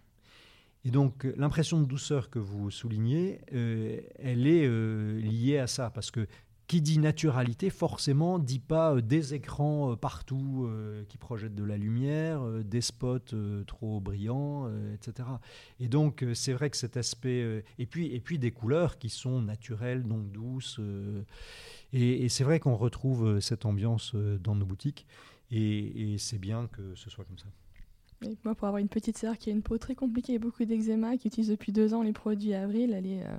Et 0.85 0.91
donc, 0.91 1.27
l'impression 1.35 1.81
de 1.81 1.85
douceur 1.85 2.29
que 2.29 2.39
vous 2.39 2.71
soulignez, 2.71 3.41
euh, 3.53 3.99
elle 4.17 4.47
est 4.47 4.65
euh, 4.65 5.19
liée 5.19 5.57
à 5.57 5.67
ça, 5.67 5.89
parce 5.89 6.09
que 6.09 6.25
qui 6.67 6.81
dit 6.81 6.99
naturalité, 6.99 7.71
forcément, 7.71 8.37
dit 8.37 8.59
pas 8.59 8.93
euh, 8.93 9.01
des 9.01 9.33
écrans 9.33 9.95
partout 9.97 10.69
qui 11.09 11.17
projettent 11.17 11.55
de 11.55 11.63
la 11.63 11.77
lumière, 11.77 12.41
des 12.63 12.81
spots 12.81 13.35
trop 13.65 13.99
brillants, 13.99 14.71
etc. 14.93 15.27
Et 15.79 15.87
donc, 15.87 16.23
c'est 16.33 16.53
vrai 16.53 16.69
que 16.69 16.77
cet 16.77 16.95
aspect, 16.95 17.63
et 17.77 17.85
puis, 17.85 18.13
et 18.13 18.21
puis 18.21 18.39
des 18.39 18.51
couleurs 18.51 18.99
qui 18.99 19.09
sont 19.09 19.41
naturelles, 19.41 20.03
donc 20.03 20.31
douces. 20.31 20.79
et 21.91 22.29
c'est 22.29 22.43
vrai 22.43 22.59
qu'on 22.59 22.75
retrouve 22.75 23.39
cette 23.39 23.65
ambiance 23.65 24.15
dans 24.15 24.55
nos 24.55 24.65
boutiques. 24.65 25.07
Et, 25.51 26.15
c'est 26.17 26.37
bien 26.37 26.67
que 26.67 26.95
ce 26.95 27.09
soit 27.09 27.25
comme 27.25 27.37
ça. 27.37 27.47
moi, 28.43 28.55
pour 28.55 28.67
avoir 28.67 28.79
une 28.79 28.89
petite 28.89 29.17
sœur 29.17 29.37
qui 29.37 29.49
a 29.49 29.53
une 29.53 29.61
peau 29.61 29.77
très 29.77 29.95
compliquée 29.95 30.33
et 30.33 30.39
beaucoup 30.39 30.63
d'eczéma, 30.65 31.17
qui 31.17 31.27
utilise 31.27 31.49
depuis 31.49 31.71
deux 31.71 31.93
ans 31.93 32.03
les 32.03 32.13
produits 32.13 32.53
Avril, 32.53 32.93
elle 32.93 33.07
est, 33.07 33.23
euh, 33.23 33.37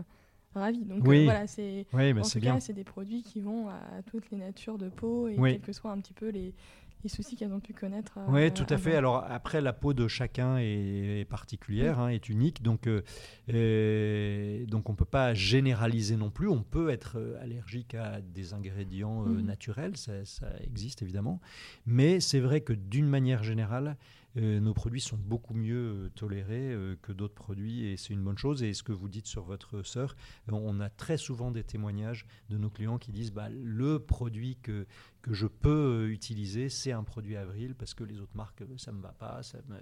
ravi. 0.54 0.84
Donc 0.84 1.04
voilà, 1.04 1.46
c'est 1.46 1.86
oui, 1.92 2.12
en 2.12 2.22
tout 2.22 2.40
cas, 2.40 2.60
c'est 2.60 2.72
des 2.72 2.84
produits 2.84 3.22
qui 3.22 3.40
vont 3.40 3.68
à 3.68 4.02
toutes 4.06 4.30
les 4.30 4.38
natures 4.38 4.78
de 4.78 4.88
peau 4.88 5.28
et 5.28 5.36
quels 5.36 5.60
que 5.60 5.72
soient 5.72 5.92
un 5.92 6.00
petit 6.00 6.14
peu 6.14 6.28
les, 6.28 6.54
les 7.02 7.08
soucis 7.08 7.36
qu'elles 7.36 7.52
ont 7.52 7.60
pu 7.60 7.72
connaître. 7.72 8.18
Euh, 8.18 8.26
oui, 8.28 8.52
tout 8.52 8.66
à 8.68 8.78
fait. 8.78 8.94
Alors 8.94 9.24
après, 9.28 9.60
la 9.60 9.72
peau 9.72 9.94
de 9.94 10.08
chacun 10.08 10.58
est, 10.58 11.26
particulière, 11.28 11.98
hein, 12.00 12.08
est 12.08 12.28
unique, 12.28 12.62
donc, 12.62 12.86
euh, 12.86 14.66
donc 14.66 14.88
on 14.88 14.92
ne 14.92 14.96
peut 14.96 15.04
pas 15.04 15.34
généraliser 15.34 16.16
non 16.16 16.30
plus. 16.30 16.48
On 16.48 16.62
peut 16.62 16.90
être 16.90 17.18
euh, 17.18 17.42
allergique 17.42 17.94
à 17.94 18.20
des 18.20 18.54
ingrédients 18.54 19.22
mhm. 19.22 19.40
naturels, 19.40 19.96
ça, 19.96 20.24
ça, 20.24 20.48
existe 20.62 21.02
évidemment, 21.02 21.40
mais 21.86 22.20
c'est 22.20 22.40
vrai 22.40 22.60
que 22.60 22.72
d'une 22.72 23.06
manière 23.06 23.42
générale, 23.42 23.88
euh, 23.88 23.94
nos 24.36 24.74
produits 24.74 25.00
sont 25.00 25.16
beaucoup 25.16 25.54
mieux 25.54 26.04
euh, 26.04 26.10
tolérés 26.14 26.72
euh, 26.72 26.96
que 27.02 27.12
d'autres 27.12 27.34
produits 27.34 27.86
et 27.86 27.96
c'est 27.96 28.12
une 28.12 28.22
bonne 28.22 28.38
chose. 28.38 28.62
Et 28.62 28.74
ce 28.74 28.82
que 28.82 28.92
vous 28.92 29.08
dites 29.08 29.26
sur 29.26 29.42
votre 29.42 29.82
sœur, 29.82 30.14
on 30.48 30.80
a 30.80 30.88
très 30.88 31.16
souvent 31.16 31.50
des 31.50 31.64
témoignages 31.64 32.26
de 32.48 32.56
nos 32.56 32.70
clients 32.70 32.98
qui 32.98 33.12
disent 33.12 33.32
bah, 33.32 33.48
le 33.50 33.98
produit 33.98 34.56
que, 34.62 34.86
que 35.22 35.34
je 35.34 35.46
peux 35.46 36.08
utiliser, 36.10 36.68
c'est 36.68 36.92
un 36.92 37.02
produit 37.02 37.36
Avril 37.36 37.74
parce 37.74 37.94
que 37.94 38.04
les 38.04 38.20
autres 38.20 38.36
marques, 38.36 38.62
ça 38.76 38.92
ne 38.92 38.98
me 38.98 39.02
va 39.02 39.12
pas, 39.12 39.42
ça 39.42 39.58
me 39.68 39.76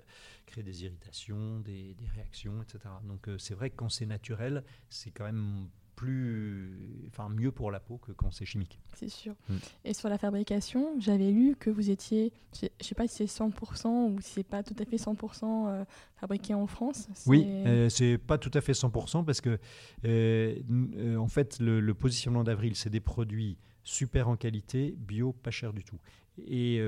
crée 0.47 0.63
des 0.63 0.85
irritations, 0.85 1.61
des 1.61 1.95
réactions, 2.15 2.63
etc. 2.63 2.95
Donc 3.05 3.29
c'est 3.39 3.55
vrai 3.55 3.71
que 3.71 3.77
quand 3.77 3.89
c'est 3.89 4.07
naturel, 4.07 4.65
c'est 4.89 5.11
quand 5.11 5.25
même 5.25 5.69
plus, 5.99 7.09
enfin 7.09 7.29
mieux 7.29 7.51
pour 7.51 7.73
la 7.73 7.81
peau 7.81 7.99
que 7.99 8.13
quand 8.13 8.31
c'est 8.31 8.45
chimique. 8.45 8.79
C'est 8.95 9.09
sûr. 9.09 9.35
Mm. 9.49 9.57
Et 9.85 9.95
sur 9.95 10.09
la 10.09 10.17
fabrication, 10.17 10.95
j'avais 11.01 11.33
lu 11.33 11.57
que 11.59 11.71
vous 11.71 11.91
étiez, 11.91 12.33
je 12.55 12.67
ne 12.67 12.85
sais 12.85 12.95
pas 12.95 13.09
si 13.09 13.27
c'est 13.27 13.43
100% 13.43 14.13
ou 14.13 14.21
si 14.21 14.35
c'est 14.35 14.45
pas 14.45 14.63
tout 14.63 14.77
à 14.79 14.85
fait 14.85 14.95
100% 14.95 15.43
euh, 15.43 15.85
fabriqué 16.15 16.55
en 16.55 16.69
France. 16.69 17.09
Oui, 17.27 17.45
euh, 17.49 17.89
c'est 17.89 18.17
pas 18.17 18.39
tout 18.39 18.51
à 18.55 18.61
fait 18.61 18.75
100% 18.75 19.25
parce 19.25 19.41
que 19.41 19.59
euh, 20.05 21.17
en 21.17 21.27
fait 21.27 21.59
le, 21.59 21.93
positionnement 21.95 22.45
d'Avril, 22.45 22.77
c'est 22.77 22.91
des 22.91 23.01
produits 23.01 23.59
super 23.83 24.29
en 24.29 24.37
qualité, 24.37 24.95
bio, 24.97 25.33
pas 25.33 25.51
cher 25.51 25.73
du 25.73 25.83
tout. 25.83 25.99
Et 26.47 26.81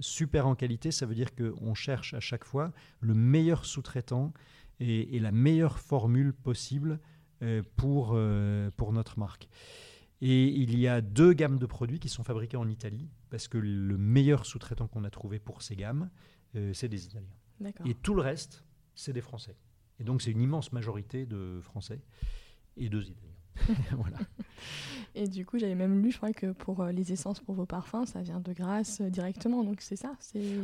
super 0.00 0.46
en 0.46 0.54
qualité, 0.54 0.90
ça 0.90 1.06
veut 1.06 1.14
dire 1.14 1.34
qu'on 1.34 1.72
cherche 1.72 2.12
à 2.12 2.20
chaque 2.20 2.44
fois 2.44 2.72
le 3.00 3.14
meilleur 3.14 3.64
sous-traitant 3.64 4.34
et, 4.78 5.16
et, 5.16 5.20
la 5.20 5.32
meilleure 5.32 5.78
formule 5.78 6.34
possible 6.34 7.00
euh, 7.00 7.00
pour, 7.76 8.12
euh, 8.14 8.70
pour 8.76 8.92
notre 8.92 9.18
marque. 9.18 9.48
Et 10.22 10.46
il 10.46 10.78
y 10.78 10.88
a 10.88 11.00
deux 11.00 11.32
gammes 11.34 11.58
de 11.58 11.66
produits 11.66 11.98
qui 11.98 12.08
sont 12.08 12.24
fabriqués 12.24 12.56
en 12.56 12.68
Italie, 12.68 13.08
parce 13.28 13.48
que 13.48 13.58
le 13.58 13.98
meilleur 13.98 14.46
sous-traitant 14.46 14.88
qu'on 14.88 15.04
a 15.04 15.10
trouvé 15.10 15.38
pour 15.38 15.62
ces 15.62 15.76
gammes, 15.76 16.10
euh, 16.54 16.72
c'est 16.72 16.88
des 16.88 17.04
Italiens. 17.04 17.74
Et 17.84 17.94
tout 17.94 18.14
le 18.14 18.22
reste, 18.22 18.64
c'est 18.94 19.12
des 19.12 19.20
Français. 19.20 19.56
Et 19.98 20.04
donc 20.04 20.22
c'est 20.22 20.30
une 20.30 20.40
immense 20.40 20.72
majorité 20.72 21.26
de 21.26 21.60
Français 21.62 22.00
et 22.76 22.88
deux 22.88 23.10
Italiens. 23.10 23.32
voilà. 23.96 24.18
Et 25.14 25.28
du 25.28 25.46
coup, 25.46 25.58
j'avais 25.58 25.74
même 25.74 26.02
lu, 26.02 26.10
je 26.10 26.18
crois 26.18 26.32
que 26.32 26.52
pour 26.52 26.84
les 26.84 27.12
essences 27.12 27.40
pour 27.40 27.54
vos 27.54 27.64
parfums, 27.64 28.04
ça 28.04 28.20
vient 28.20 28.40
de 28.40 28.52
Grasse 28.52 29.00
directement. 29.00 29.64
Donc 29.64 29.80
c'est 29.80 29.96
ça? 29.96 30.12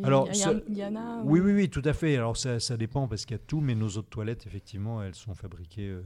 Alors, 0.03 0.29
il 0.31 0.77
y, 0.77 0.85
en 0.85 0.97
a. 0.97 1.23
Oui, 1.25 1.41
oui, 1.41 1.53
oui, 1.53 1.71
tout 1.71 1.83
à 1.85 1.95
fait. 1.95 2.17
Alors 2.17 2.37
ça, 2.37 2.61
ça 2.61 2.77
dépend 2.77 3.09
parce 3.09 3.25
qu'il 3.25 3.35
y 3.35 3.41
a 3.41 3.43
tout, 3.47 3.61
mais 3.61 3.75
nos 3.75 3.89
autres 3.89 4.11
toilettes, 4.11 4.47
effectivement, 4.47 5.03
elles 5.03 5.15
sont 5.15 5.35
fabriquées 5.35 5.89
euh, 5.89 6.03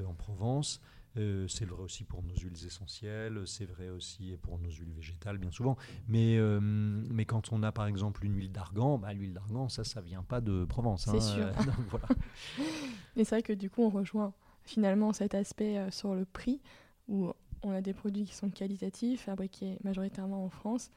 en 0.00 0.14
Provence. 0.14 0.80
Euh, 1.18 1.46
c'est 1.46 1.66
vrai 1.66 1.82
aussi 1.82 2.04
pour 2.04 2.22
nos 2.22 2.34
huiles 2.34 2.66
essentielles, 2.66 3.42
c'est 3.46 3.66
vrai 3.66 3.90
aussi 3.90 4.34
pour 4.40 4.58
nos 4.58 4.70
huiles 4.70 4.92
végétales, 4.94 5.36
bien 5.36 5.50
souvent. 5.50 5.76
Mais, 6.08 6.38
euh, 6.38 6.58
mais 6.60 7.26
quand 7.26 7.52
on 7.52 7.62
a 7.62 7.70
par 7.70 7.86
exemple 7.86 8.24
une 8.24 8.34
huile 8.34 8.52
d'argan, 8.52 8.98
bah, 8.98 9.12
l'huile 9.12 9.34
d'argan, 9.34 9.68
ça, 9.68 9.84
ça 9.84 10.00
vient 10.00 10.22
pas 10.22 10.40
de 10.40 10.64
Provence. 10.64 11.04
C'est 11.04 11.16
hein, 11.16 11.20
sûr. 11.20 11.52
voilà. 11.90 12.08
Mais 13.16 13.24
c'est 13.24 13.34
vrai 13.36 13.42
que 13.42 13.52
du 13.52 13.68
coup, 13.68 13.82
on 13.82 13.90
rejoint 13.90 14.32
finalement 14.64 15.12
cet 15.12 15.34
aspect 15.34 15.90
sur 15.90 16.14
le 16.14 16.24
prix, 16.24 16.62
où 17.08 17.30
on 17.62 17.72
a 17.72 17.82
des 17.82 17.92
produits 17.92 18.24
qui 18.24 18.34
sont 18.34 18.48
qualitatifs, 18.48 19.24
fabriqués 19.24 19.76
majoritairement 19.84 20.44
en 20.44 20.48
France, 20.48 20.90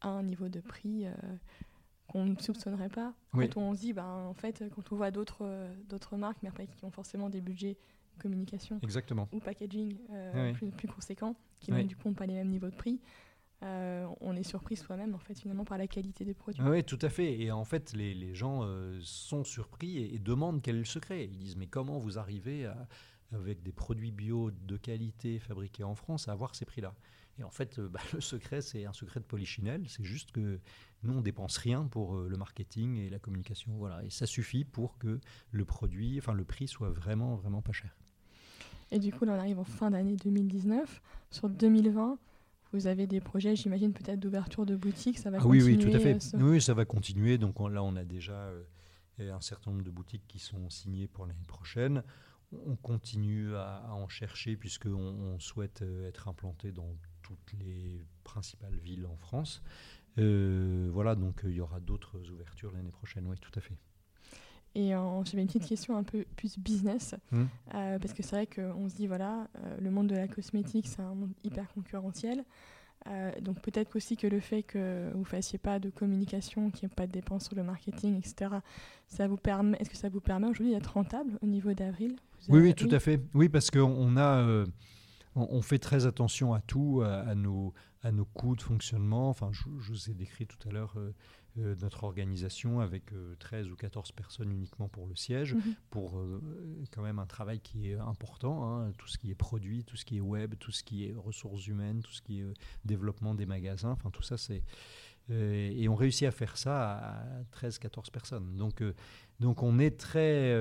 à 0.00 0.10
un 0.10 0.22
niveau 0.22 0.48
de 0.48 0.60
prix 0.60 1.06
qu'on 2.06 2.24
ne 2.24 2.36
soupçonnerait 2.36 2.90
pas. 2.90 3.14
Quand 3.32 3.56
on 3.56 3.74
se 3.74 3.80
dit, 3.80 3.92
bah, 3.92 4.06
en 4.06 4.34
fait, 4.34 4.62
quand 4.76 4.92
on 4.92 4.96
voit 4.96 5.10
d'autres 5.10 5.66
d'autres 5.88 6.16
marques, 6.16 6.38
mais 6.42 6.50
après 6.50 6.68
qui 6.68 6.84
ont 6.84 6.90
forcément 6.90 7.30
des 7.30 7.40
budgets 7.40 7.78
communication 8.16 8.78
Exactement. 8.82 9.28
ou 9.32 9.40
packaging 9.40 9.96
euh, 10.10 10.52
plus, 10.54 10.70
plus, 10.70 10.88
conséquent, 10.88 11.36
qui 11.60 11.72
n'ont 11.72 11.84
du 11.84 11.96
coup 11.96 12.10
pas 12.12 12.26
les 12.26 12.34
mêmes 12.34 12.50
niveaux 12.50 12.70
de 12.70 12.76
prix. 12.76 13.00
Euh, 13.62 14.06
on 14.20 14.36
est 14.36 14.42
surpris 14.42 14.76
soi-même 14.76 15.14
en 15.14 15.18
fait 15.18 15.38
finalement 15.38 15.64
par 15.64 15.78
la 15.78 15.86
qualité 15.86 16.24
des 16.24 16.34
produits. 16.34 16.62
Oui, 16.62 16.84
tout 16.84 16.98
à 17.00 17.08
fait. 17.08 17.40
Et 17.40 17.50
en 17.50 17.64
fait, 17.64 17.92
les, 17.94 18.14
les 18.14 18.34
gens 18.34 18.64
euh, 18.64 18.98
sont 19.02 19.44
surpris 19.44 19.98
et, 19.98 20.18
demandent 20.18 20.60
quel 20.60 20.76
est 20.76 20.80
le 20.80 20.84
secret. 20.84 21.24
Ils 21.24 21.38
disent 21.38 21.56
mais 21.56 21.66
comment 21.66 21.98
vous 21.98 22.18
arrivez 22.18 22.66
à, 22.66 22.86
avec 23.32 23.62
des 23.62 23.72
produits 23.72 24.12
bio 24.12 24.50
de 24.50 24.76
qualité 24.76 25.38
fabriqués 25.38 25.84
en 25.84 25.94
France 25.94 26.28
à 26.28 26.32
avoir 26.32 26.54
ces 26.54 26.66
prix-là? 26.66 26.94
Et 27.38 27.44
en 27.44 27.50
fait, 27.50 27.80
bah, 27.80 28.00
le 28.12 28.20
secret 28.20 28.60
c'est 28.60 28.84
un 28.84 28.92
secret 28.92 29.20
de 29.20 29.24
polichinelle. 29.24 29.84
C'est 29.88 30.04
juste 30.04 30.32
que 30.32 30.60
nous 31.02 31.14
on 31.14 31.22
dépense 31.22 31.56
rien 31.56 31.86
pour 31.86 32.14
le 32.18 32.36
marketing 32.36 32.98
et 32.98 33.08
la 33.08 33.18
communication. 33.18 33.72
Voilà, 33.78 34.04
et 34.04 34.10
ça 34.10 34.26
suffit 34.26 34.64
pour 34.64 34.98
que 34.98 35.18
le 35.50 35.64
produit, 35.64 36.18
enfin 36.18 36.34
le 36.34 36.44
prix 36.44 36.68
soit 36.68 36.90
vraiment 36.90 37.36
vraiment 37.36 37.62
pas 37.62 37.72
cher. 37.72 37.96
Et 38.90 38.98
du 38.98 39.12
coup, 39.12 39.24
là, 39.24 39.32
on 39.32 39.38
arrive 39.38 39.58
en 39.58 39.64
fin 39.64 39.90
d'année 39.90 40.16
2019. 40.16 41.02
Sur 41.30 41.48
2020, 41.48 42.18
vous 42.72 42.86
avez 42.86 43.06
des 43.06 43.20
projets, 43.20 43.56
j'imagine, 43.56 43.92
peut-être 43.92 44.20
d'ouverture 44.20 44.66
de 44.66 44.76
boutiques. 44.76 45.18
Ça 45.18 45.30
va 45.30 45.38
continuer. 45.38 45.62
Oui, 45.62 45.76
oui, 45.76 45.90
tout 45.90 45.96
à 45.96 46.00
fait. 46.00 46.34
Euh, 46.34 46.40
oui, 46.40 46.60
ça 46.60 46.74
va 46.74 46.84
continuer. 46.84 47.38
Donc 47.38 47.58
là, 47.70 47.82
on 47.82 47.96
a 47.96 48.04
déjà 48.04 48.34
euh, 48.34 48.62
un 49.18 49.40
certain 49.40 49.70
nombre 49.70 49.84
de 49.84 49.90
boutiques 49.90 50.26
qui 50.28 50.38
sont 50.38 50.68
signées 50.70 51.08
pour 51.08 51.26
l'année 51.26 51.46
prochaine. 51.46 52.02
On 52.52 52.76
continue 52.76 53.54
à, 53.56 53.92
en 53.92 54.08
chercher 54.08 54.56
puisqu'on 54.56 54.92
on 54.92 55.40
souhaite 55.40 55.82
euh, 55.82 56.08
être 56.08 56.28
implanté 56.28 56.70
dans 56.70 56.94
toutes 57.22 57.52
les 57.58 58.04
principales 58.22 58.76
villes 58.76 59.06
en 59.06 59.16
France. 59.16 59.62
voilà, 60.16 61.16
donc 61.16 61.40
il 61.44 61.52
y 61.52 61.60
aura 61.60 61.80
d'autres 61.80 62.30
ouvertures 62.30 62.72
l'année 62.72 62.92
prochaine, 62.92 63.26
oui, 63.26 63.36
tout 63.40 63.50
à 63.56 63.60
fait. 63.60 63.76
Et 64.76 64.90
j'avais 65.24 65.40
une 65.40 65.46
petite 65.46 65.64
question 65.64 65.96
un 65.96 66.02
peu 66.02 66.26
plus 66.36 66.58
business, 66.58 67.14
mmh. 67.32 67.44
euh, 67.74 67.98
parce 67.98 68.12
que 68.12 68.22
c'est 68.22 68.36
vrai 68.36 68.46
qu'on 68.46 68.90
se 68.90 68.94
dit, 68.94 69.06
voilà, 69.06 69.48
euh, 69.56 69.76
le 69.80 69.90
monde 69.90 70.08
de 70.08 70.14
la 70.14 70.28
cosmétique, 70.28 70.86
c'est 70.86 71.00
un 71.00 71.14
monde 71.14 71.32
hyper 71.44 71.66
concurrentiel. 71.72 72.44
Euh, 73.08 73.30
donc 73.40 73.62
peut-être 73.62 73.96
aussi 73.96 74.18
que 74.18 74.26
le 74.26 74.38
fait 74.38 74.62
que 74.62 75.10
vous 75.14 75.20
ne 75.20 75.24
fassiez 75.24 75.58
pas 75.58 75.78
de 75.78 75.88
communication, 75.88 76.70
qu'il 76.70 76.86
n'y 76.86 76.92
ait 76.92 76.94
pas 76.94 77.06
de 77.06 77.12
dépenses 77.12 77.46
sur 77.46 77.56
le 77.56 77.62
marketing, 77.62 78.18
etc., 78.18 78.56
ça 79.06 79.26
vous 79.26 79.38
permet, 79.38 79.78
est-ce 79.80 79.88
que 79.88 79.96
ça 79.96 80.10
vous 80.10 80.20
permet 80.20 80.48
aujourd'hui 80.48 80.74
d'être 80.74 80.92
rentable 80.92 81.38
au 81.40 81.46
niveau 81.46 81.72
d'avril? 81.72 82.16
Oui, 82.50 82.60
oui, 82.60 82.74
tout 82.74 82.90
à 82.90 82.98
fait. 82.98 83.22
Oui, 83.32 83.48
parce 83.48 83.70
qu'on 83.70 84.18
a, 84.18 84.64
on, 85.36 85.62
fait 85.62 85.78
très 85.78 86.04
attention 86.04 86.52
à 86.52 86.60
tout, 86.60 87.02
à, 87.02 87.34
nos, 87.34 87.72
à 88.02 88.12
nos 88.12 88.26
coûts 88.26 88.56
de 88.56 88.62
fonctionnement. 88.62 89.30
Enfin, 89.30 89.48
je, 89.52 89.62
je 89.78 89.92
vous 89.92 90.10
ai 90.10 90.14
décrit 90.14 90.46
tout 90.46 90.68
à 90.68 90.72
l'heure 90.72 90.96
euh, 91.58 91.74
notre 91.80 92.04
organisation 92.04 92.80
avec 92.80 93.04
13 93.38 93.66
euh, 93.66 93.70
ou 93.70 93.76
14 93.76 94.12
personnes 94.12 94.52
uniquement 94.52 94.88
pour 94.88 95.06
le 95.06 95.16
siège, 95.16 95.54
mhm. 95.54 95.74
pour 95.90 96.18
euh, 96.18 96.42
quand 96.92 97.02
même 97.02 97.18
un 97.18 97.26
travail 97.26 97.60
qui 97.60 97.90
est 97.90 97.96
important, 97.96 98.68
hein, 98.68 98.92
tout 98.98 99.08
ce 99.08 99.16
qui 99.16 99.30
est 99.30 99.34
produit, 99.34 99.84
tout 99.84 99.96
ce 99.96 100.04
qui 100.04 100.18
est 100.18 100.20
web, 100.20 100.54
tout 100.58 100.72
ce 100.72 100.82
qui 100.82 101.06
est 101.06 101.14
ressources 101.14 101.66
humaines, 101.66 102.02
tout 102.02 102.12
ce 102.12 102.20
qui 102.20 102.40
est 102.40 102.46
développement 102.84 103.34
des 103.34 103.46
magasins, 103.46 103.90
enfin 103.92 104.10
tout 104.10 104.22
ça 104.22 104.36
c'est... 104.36 104.62
et 105.30 105.88
on 105.88 105.94
réussit 105.94 106.28
à 106.28 106.30
faire 106.30 106.56
ça 106.58 106.98
à 106.98 107.42
13-14 107.52 108.10
personnes. 108.10 108.56
Donc, 108.56 108.82
donc 109.40 109.62
on 109.62 109.78
est 109.78 109.98
très, 109.98 110.54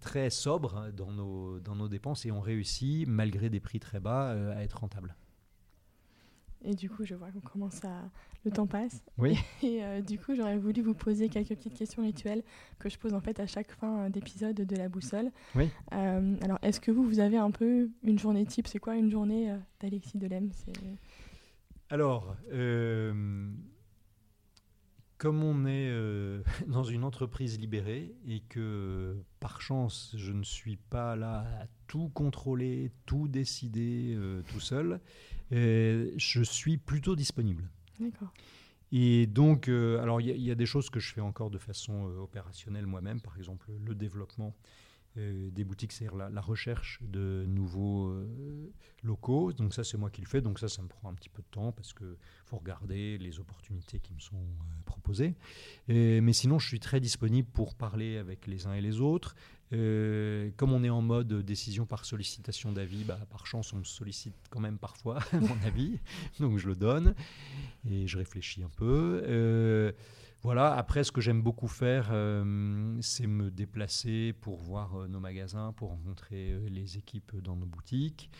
très 0.00 0.30
sobre 0.30 0.90
dans 0.92 1.10
nos, 1.10 1.58
dans 1.60 1.74
nos 1.74 1.88
dépenses 1.88 2.26
et 2.26 2.30
on 2.30 2.40
réussit, 2.40 3.08
malgré 3.08 3.50
des 3.50 3.60
prix 3.60 3.80
très 3.80 4.00
bas, 4.00 4.30
à 4.52 4.62
être 4.62 4.78
rentable. 4.78 5.16
Et 6.64 6.74
du 6.74 6.90
coup, 6.90 7.04
je 7.04 7.14
vois 7.14 7.30
qu'on 7.30 7.40
commence 7.40 7.84
à. 7.84 8.10
Le 8.44 8.50
temps 8.50 8.66
passe. 8.66 9.02
Oui. 9.18 9.38
Et 9.62 9.84
euh, 9.84 10.00
du 10.00 10.18
coup, 10.18 10.34
j'aurais 10.34 10.56
voulu 10.56 10.80
vous 10.80 10.94
poser 10.94 11.28
quelques 11.28 11.50
petites 11.50 11.76
questions 11.76 12.02
rituelles 12.02 12.42
que 12.78 12.88
je 12.88 12.96
pose 12.96 13.12
en 13.12 13.20
fait 13.20 13.38
à 13.38 13.46
chaque 13.46 13.70
fin 13.70 14.06
euh, 14.06 14.08
d'épisode 14.08 14.56
de 14.56 14.76
la 14.76 14.88
boussole. 14.88 15.30
Oui. 15.54 15.68
Euh, 15.92 16.36
alors, 16.40 16.58
est-ce 16.62 16.80
que 16.80 16.90
vous, 16.90 17.04
vous 17.04 17.20
avez 17.20 17.36
un 17.36 17.50
peu 17.50 17.90
une 18.02 18.18
journée 18.18 18.46
type? 18.46 18.66
C'est 18.66 18.78
quoi 18.78 18.96
une 18.96 19.10
journée 19.10 19.54
d'Alexis 19.80 20.16
Delem? 20.16 20.50
Alors, 21.90 22.34
comme 25.18 25.44
on 25.44 25.66
est 25.66 25.92
dans 26.66 26.84
une 26.84 27.04
entreprise 27.04 27.58
libérée 27.58 28.16
et 28.26 28.40
que 28.48 29.22
par 29.38 29.60
chance, 29.60 30.14
je 30.16 30.32
ne 30.32 30.44
suis 30.44 30.76
pas 30.76 31.14
là 31.14 31.44
à 31.60 31.66
tout 31.90 32.08
contrôler, 32.14 32.92
tout 33.04 33.26
décider 33.26 34.16
tout 34.46 34.60
seul. 34.60 35.00
Euh, 35.52 36.10
je 36.16 36.42
suis 36.42 36.76
plutôt 36.76 37.16
disponible. 37.16 37.68
D'accord. 37.98 38.32
Et 38.92 39.26
donc, 39.26 39.68
euh, 39.68 40.00
alors 40.00 40.20
il 40.20 40.28
y, 40.28 40.50
a 40.50 40.54
des 40.54 40.66
choses 40.66 40.90
que 40.90 40.98
je 40.98 41.12
fais 41.12 41.20
encore 41.20 41.50
de 41.50 41.58
façon 41.58 42.08
euh, 42.08 42.18
opérationnelle 42.18 42.86
moi-même, 42.86 43.20
par 43.20 43.36
exemple 43.36 43.70
le 43.84 43.94
développement 43.94 44.54
des 45.16 45.64
boutiques, 45.64 45.90
c'est-à-dire 45.90 46.30
la, 46.30 46.40
recherche 46.40 47.00
de 47.02 47.44
nouveaux 47.48 48.14
locaux. 49.02 49.52
Donc 49.52 49.74
ça, 49.74 49.82
c'est 49.82 49.98
moi 49.98 50.08
qui 50.08 50.20
le 50.20 50.28
fais. 50.28 50.40
Donc 50.40 50.60
ça, 50.60 50.68
ça 50.68 50.82
me 50.82 50.86
prend 50.86 51.10
un 51.10 51.14
petit 51.14 51.28
peu 51.28 51.42
de 51.42 51.48
temps 51.50 51.72
parce 51.72 51.92
qu'il 51.92 52.14
faut 52.46 52.58
regarder 52.58 53.18
les 53.18 53.40
opportunités 53.40 53.98
qui 53.98 54.14
me 54.14 54.20
sont 54.20 54.40
proposées. 54.84 55.34
mais 55.88 56.32
sinon, 56.32 56.60
je 56.60 56.68
suis 56.68 56.78
très 56.78 57.00
disponible 57.00 57.48
pour 57.52 57.74
parler 57.74 58.18
avec 58.18 58.46
les 58.46 58.68
uns 58.68 58.72
et 58.72 58.80
les 58.80 59.00
autres, 59.00 59.34
comme 59.70 60.72
on 60.72 60.82
est 60.82 60.90
en 60.90 61.02
mode 61.02 61.32
décision 61.44 61.86
par 61.86 62.04
sollicitation 62.04 62.72
d'avis, 62.72 63.04
bah, 63.04 63.18
par 63.30 63.46
chance, 63.46 63.72
on 63.72 63.78
me 63.78 63.84
sollicite 63.84 64.34
quand 64.50 64.60
même 64.60 64.78
parfois 64.78 65.20
mon 65.32 65.66
avis, 65.66 65.98
donc 66.38 66.58
je 66.58 66.66
le 66.66 66.74
donne 66.74 67.14
et 67.88 68.06
je 68.06 68.18
réfléchis 68.18 68.62
un 68.62 68.70
peu. 68.76 69.94
Voilà, 70.42 70.74
après, 70.74 71.04
ce 71.04 71.12
que 71.12 71.20
j'aime 71.20 71.42
beaucoup 71.42 71.68
faire, 71.68 72.08
euh, 72.12 72.96
c'est 73.02 73.26
me 73.26 73.50
déplacer 73.50 74.32
pour 74.40 74.58
voir 74.62 74.94
euh, 74.94 75.06
nos 75.06 75.20
magasins, 75.20 75.72
pour 75.76 75.90
rencontrer 75.90 76.52
euh, 76.52 76.68
les 76.70 76.96
équipes 76.96 77.36
dans 77.42 77.56
nos 77.56 77.66
boutiques. 77.66 78.30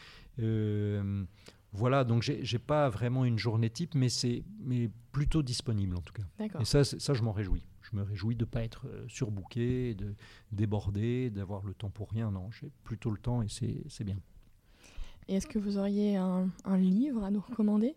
voilà, 1.73 2.05
donc 2.05 2.23
j'ai 2.23 2.59
pas 2.59 2.89
vraiment 2.89 3.25
une 3.25 3.39
journée 3.39 3.71
type, 3.71 3.95
mais 3.95 4.09
c'est 4.09 4.43
mais 4.61 4.91
plutôt 5.13 5.43
disponible 5.43 5.95
en 5.97 6.01
tout 6.01 6.15
cas. 6.15 6.23
Et 6.59 6.65
ça, 6.65 6.85
ça 6.85 7.15
je 7.15 7.23
m'en 7.23 7.33
réjouis. 7.33 7.65
Je 7.91 7.97
me 7.97 8.03
réjouis 8.03 8.37
de 8.37 8.45
ne 8.45 8.51
pas 8.51 8.63
être 8.63 8.87
surbooké, 9.09 9.95
de 9.95 10.15
déborder, 10.53 11.31
d'avoir 11.31 11.65
le 11.65 11.75
temps 11.75 11.91
pour 11.91 12.11
rien. 12.11 12.31
Non, 12.31 12.51
j'ai 12.51 12.71
plutôt 12.85 13.11
le 13.11 13.19
temps 13.19 13.43
et 13.43 13.49
c'est 13.49 14.05
bien. 14.05 14.19
Et 15.29 15.35
est-ce 15.37 15.47
que 15.47 15.59
vous 15.59 15.79
auriez 15.79 16.17
un, 16.17 16.49
un 16.65 16.77
livre 16.77 17.23
à 17.23 17.31
nous 17.31 17.41
recommander? 17.41 17.95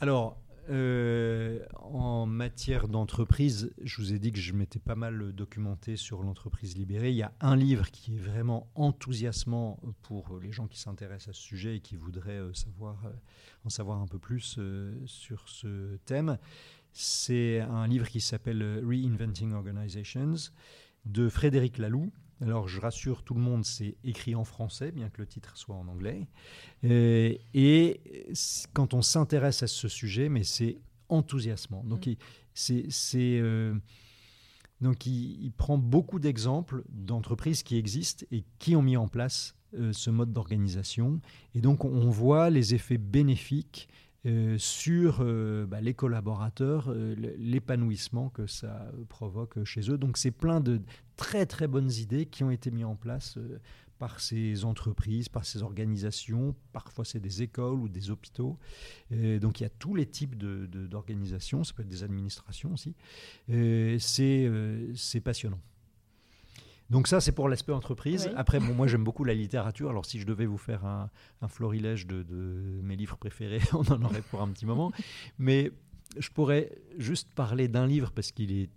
Alors, 0.00 0.38
euh, 0.70 1.62
en 1.74 2.24
matière 2.24 2.88
d'entreprise, 2.88 3.70
je 3.82 4.00
vous 4.00 4.14
ai 4.14 4.18
dit 4.18 4.32
que 4.32 4.38
je 4.38 4.54
m'étais 4.54 4.78
pas 4.78 4.94
mal 4.94 5.32
documenté 5.32 5.96
sur 5.96 6.22
l'entreprise 6.22 6.76
libérée. 6.76 7.10
Il 7.10 7.16
y 7.16 7.22
a 7.22 7.32
un 7.40 7.54
livre 7.54 7.90
qui 7.90 8.14
est 8.14 8.18
vraiment 8.18 8.66
enthousiasmant 8.74 9.78
pour 10.02 10.38
les 10.40 10.52
gens 10.52 10.66
qui 10.66 10.80
s'intéressent 10.80 11.28
à 11.28 11.32
ce 11.34 11.42
sujet 11.42 11.76
et 11.76 11.80
qui 11.80 11.96
voudraient 11.96 12.38
euh, 12.38 12.54
savoir, 12.54 13.04
euh, 13.04 13.10
en 13.66 13.68
savoir 13.68 14.00
un 14.00 14.06
peu 14.06 14.18
plus 14.18 14.58
sur 15.04 15.48
ce 15.48 15.96
thème. 16.06 16.38
C'est 16.94 17.58
un 17.58 17.88
livre 17.88 18.08
qui 18.08 18.20
s'appelle 18.20 18.62
Reinventing 18.86 19.52
Organizations 19.52 20.34
de 21.04 21.28
Frédéric 21.28 21.78
Laloux. 21.78 22.12
Alors 22.40 22.68
je 22.68 22.80
rassure 22.80 23.24
tout 23.24 23.34
le 23.34 23.40
monde, 23.40 23.64
c'est 23.64 23.96
écrit 24.04 24.36
en 24.36 24.44
français, 24.44 24.92
bien 24.92 25.10
que 25.10 25.20
le 25.20 25.26
titre 25.26 25.56
soit 25.56 25.74
en 25.74 25.88
anglais. 25.88 26.28
Euh, 26.84 27.34
et 27.52 28.00
quand 28.72 28.94
on 28.94 29.02
s'intéresse 29.02 29.64
à 29.64 29.66
ce 29.66 29.88
sujet, 29.88 30.28
mais 30.28 30.44
c'est 30.44 30.78
enthousiasmant. 31.08 31.82
Donc, 31.82 32.06
mm. 32.06 32.10
il, 32.10 32.16
c'est, 32.92 33.40
euh, 33.40 33.74
donc 34.80 35.04
il, 35.06 35.50
prend 35.56 35.78
beaucoup 35.78 36.20
d'exemples 36.20 36.84
d'entreprises 36.88 37.64
qui 37.64 37.76
existent 37.76 38.24
et 38.30 38.44
qui 38.60 38.76
ont 38.76 38.82
mis 38.82 38.96
en 38.96 39.08
place 39.08 39.56
euh, 39.74 39.92
ce 39.92 40.10
mode 40.10 40.32
d'organisation. 40.32 41.20
Et 41.56 41.60
donc 41.60 41.84
on 41.84 42.08
voit 42.10 42.50
les 42.50 42.74
effets 42.74 42.98
bénéfiques 42.98 43.88
euh, 44.26 44.56
sur 44.56 45.18
euh, 45.20 45.66
bah, 45.66 45.82
les 45.82 45.92
collaborateurs, 45.92 46.86
euh, 46.88 47.14
l'épanouissement 47.36 48.30
que 48.30 48.46
ça 48.46 48.90
provoque 49.10 49.62
chez 49.64 49.90
eux. 49.90 49.98
Donc 49.98 50.16
c'est 50.16 50.30
plein 50.30 50.60
de 50.60 50.80
très 51.16 51.44
très 51.44 51.68
bonnes 51.68 51.92
idées 51.92 52.24
qui 52.24 52.42
ont 52.42 52.50
été 52.50 52.70
mises 52.70 52.86
en 52.86 52.96
place 52.96 53.38
par 53.98 54.20
ces 54.20 54.64
entreprises, 54.64 55.28
par 55.28 55.44
ces 55.44 55.62
organisations. 55.62 56.54
Parfois 56.72 57.04
c'est 57.04 57.20
des 57.20 57.42
écoles 57.42 57.80
ou 57.80 57.88
des 57.88 58.10
hôpitaux. 58.10 58.58
donc 59.10 59.60
il 59.60 59.64
y 59.64 59.66
a 59.66 59.70
tous 59.70 59.94
les 59.94 60.06
types 60.06 60.36
d'organisations, 60.36 61.62
ça 61.62 61.74
peut 61.74 61.82
être 61.82 61.88
des 61.88 62.02
administrations 62.02 62.72
aussi. 62.72 62.94
c'est 63.46 65.20
passionnant. 65.22 65.60
Donc 66.94 67.08
ça, 67.08 67.20
c'est 67.20 67.32
pour 67.32 67.48
l'aspect 67.48 67.72
entreprise. 67.72 68.30
Après, 68.36 68.60
bon, 68.60 68.72
moi, 68.72 68.86
j'aime 68.86 69.02
beaucoup 69.02 69.24
la 69.24 69.34
littérature. 69.34 69.90
Alors, 69.90 70.06
si 70.06 70.20
je 70.20 70.26
devais 70.26 70.46
vous 70.46 70.58
faire 70.58 70.84
un, 70.84 71.10
florilège 71.48 72.06
de, 72.06 72.24
mes 72.84 72.94
livres 72.94 73.16
préférés, 73.16 73.60
on 73.72 73.82
en 73.90 74.00
aurait 74.02 74.22
pour 74.22 74.40
un 74.40 74.48
petit 74.52 74.64
moment. 74.64 74.92
Mais 75.36 75.72
je 76.16 76.28
pourrais 76.28 76.70
juste 76.96 77.34
parler 77.34 77.66
d'un 77.66 77.88
livre 77.88 78.12
parce 78.12 78.30
qu'il 78.30 78.52
est 78.52 78.70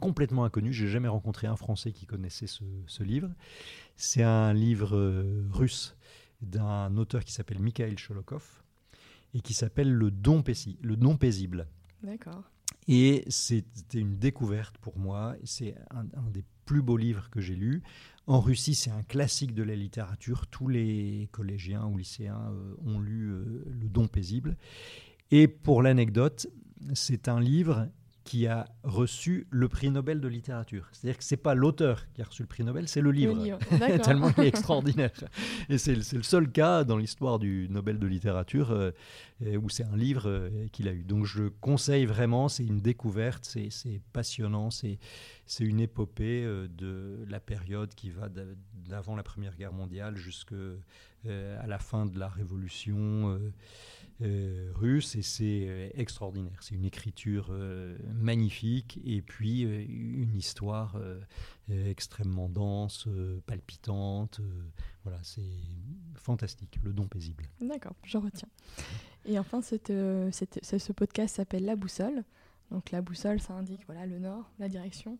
complètement 0.00 0.44
inconnu. 0.44 0.70
J'ai 0.70 0.86
jamais 0.86 1.08
rencontré 1.08 1.46
un 1.46 1.56
Français 1.56 1.92
qui 1.92 2.04
connaissait 2.04 2.46
ce, 2.46 3.02
livre. 3.02 3.30
C'est 3.96 4.22
un 4.22 4.52
livre 4.52 4.94
euh, 4.94 5.42
russe 5.50 5.96
d'un 6.42 6.94
auteur 6.98 7.24
qui 7.24 7.32
s'appelle 7.32 7.58
Mikhail 7.58 7.96
Sholokov 7.96 8.62
et 9.32 9.40
qui 9.40 9.54
s'appelle 9.54 9.90
Le 9.90 10.10
don, 10.10 10.44
le 10.82 10.96
don 10.98 11.16
paisible. 11.16 11.66
D'accord. 12.02 12.42
Et 12.86 13.24
c'était 13.28 13.98
une 13.98 14.18
découverte 14.18 14.76
pour 14.76 14.98
moi. 14.98 15.36
C'est 15.44 15.74
un, 15.90 16.00
un, 16.00 16.30
des 16.30 16.44
plus 16.64 16.82
beau 16.82 16.96
livre 16.96 17.30
que 17.30 17.40
j'ai 17.40 17.54
lu. 17.54 17.82
En 18.26 18.40
Russie, 18.40 18.74
c'est 18.74 18.90
un 18.90 19.02
classique 19.02 19.54
de 19.54 19.62
la 19.62 19.74
littérature. 19.74 20.46
Tous 20.46 20.68
les 20.68 21.28
collégiens 21.32 21.84
ou 21.86 21.98
lycéens 21.98 22.52
euh, 22.52 22.74
ont 22.86 23.00
lu 23.00 23.30
euh, 23.30 23.64
Le 23.66 23.88
Don 23.88 24.06
paisible. 24.06 24.56
Et 25.30 25.48
pour 25.48 25.82
l'anecdote, 25.82 26.46
c'est 26.94 27.28
un 27.28 27.40
livre 27.40 27.88
qui 28.24 28.46
a 28.46 28.66
reçu 28.84 29.46
le 29.50 29.68
prix 29.68 29.90
Nobel 29.90 30.20
de 30.20 30.28
littérature. 30.28 30.88
C'est-à-dire 30.92 31.18
que 31.18 31.24
ce 31.24 31.34
n'est 31.34 31.40
pas 31.40 31.54
l'auteur 31.54 32.06
qui 32.14 32.22
a 32.22 32.24
reçu 32.24 32.42
le 32.42 32.48
prix 32.48 32.62
Nobel, 32.62 32.88
c'est 32.88 33.00
le 33.00 33.10
livre. 33.10 33.58
Tellement 34.02 34.30
il 34.36 34.44
est 34.44 34.48
extraordinaire. 34.48 35.10
Et 35.68 35.78
c'est 35.78 35.94
le 35.94 36.22
seul 36.22 36.50
cas 36.50 36.84
dans 36.84 36.96
l'histoire 36.96 37.38
du 37.38 37.66
Nobel 37.70 37.98
de 37.98 38.06
littérature 38.06 38.70
euh, 39.46 39.56
où 39.56 39.68
c'est 39.68 39.84
un 39.84 39.96
livre 39.96 40.28
euh, 40.28 40.68
qu'il 40.72 40.88
a 40.88 40.92
eu. 40.92 41.02
Donc 41.02 41.26
je 41.26 41.48
conseille 41.60 42.06
vraiment, 42.06 42.48
c'est 42.48 42.64
une 42.64 42.80
découverte, 42.80 43.44
c'est 43.44 44.00
passionnant, 44.12 44.70
c'est 44.70 44.98
une 45.60 45.80
épopée 45.80 46.44
euh, 46.44 46.68
de 46.68 47.24
la 47.28 47.40
période 47.40 47.94
qui 47.94 48.10
va 48.10 48.28
d'avant 48.74 49.16
la 49.16 49.22
Première 49.22 49.56
Guerre 49.56 49.72
mondiale 49.72 50.16
jusqu'à 50.16 50.54
la 51.24 51.78
fin 51.78 52.06
de 52.06 52.18
la 52.18 52.28
Révolution. 52.28 53.38
Euh, 54.20 54.70
russe 54.74 55.16
et 55.16 55.22
c'est 55.22 55.66
euh, 55.66 55.88
extraordinaire. 55.94 56.58
C'est 56.60 56.74
une 56.74 56.84
écriture 56.84 57.48
euh, 57.50 57.96
magnifique 58.14 59.00
et 59.04 59.22
puis 59.22 59.62
une 59.62 60.36
histoire 60.36 60.96
extrêmement 61.68 62.48
dense, 62.48 63.08
palpitante. 63.46 64.40
voilà, 65.04 65.18
c'est 65.22 65.40
fantastique, 66.14 66.78
le 66.82 66.92
don 66.92 67.06
paisible. 67.06 67.44
D'accord, 67.60 67.94
je 68.04 68.18
retiens. 68.18 68.48
Et 69.24 69.38
enfin, 69.38 69.62
cette, 69.62 69.88
ce 69.90 70.92
podcast 70.92 71.36
s'appelle 71.36 71.64
La 71.64 71.76
Boussole. 71.76 72.24
Donc 72.70 72.90
la 72.90 73.02
boussole, 73.02 73.40
ça 73.40 73.54
indique 73.54 73.82
voilà, 73.86 74.06
le 74.06 74.18
nord, 74.18 74.50
la 74.58 74.68
direction. 74.68 75.18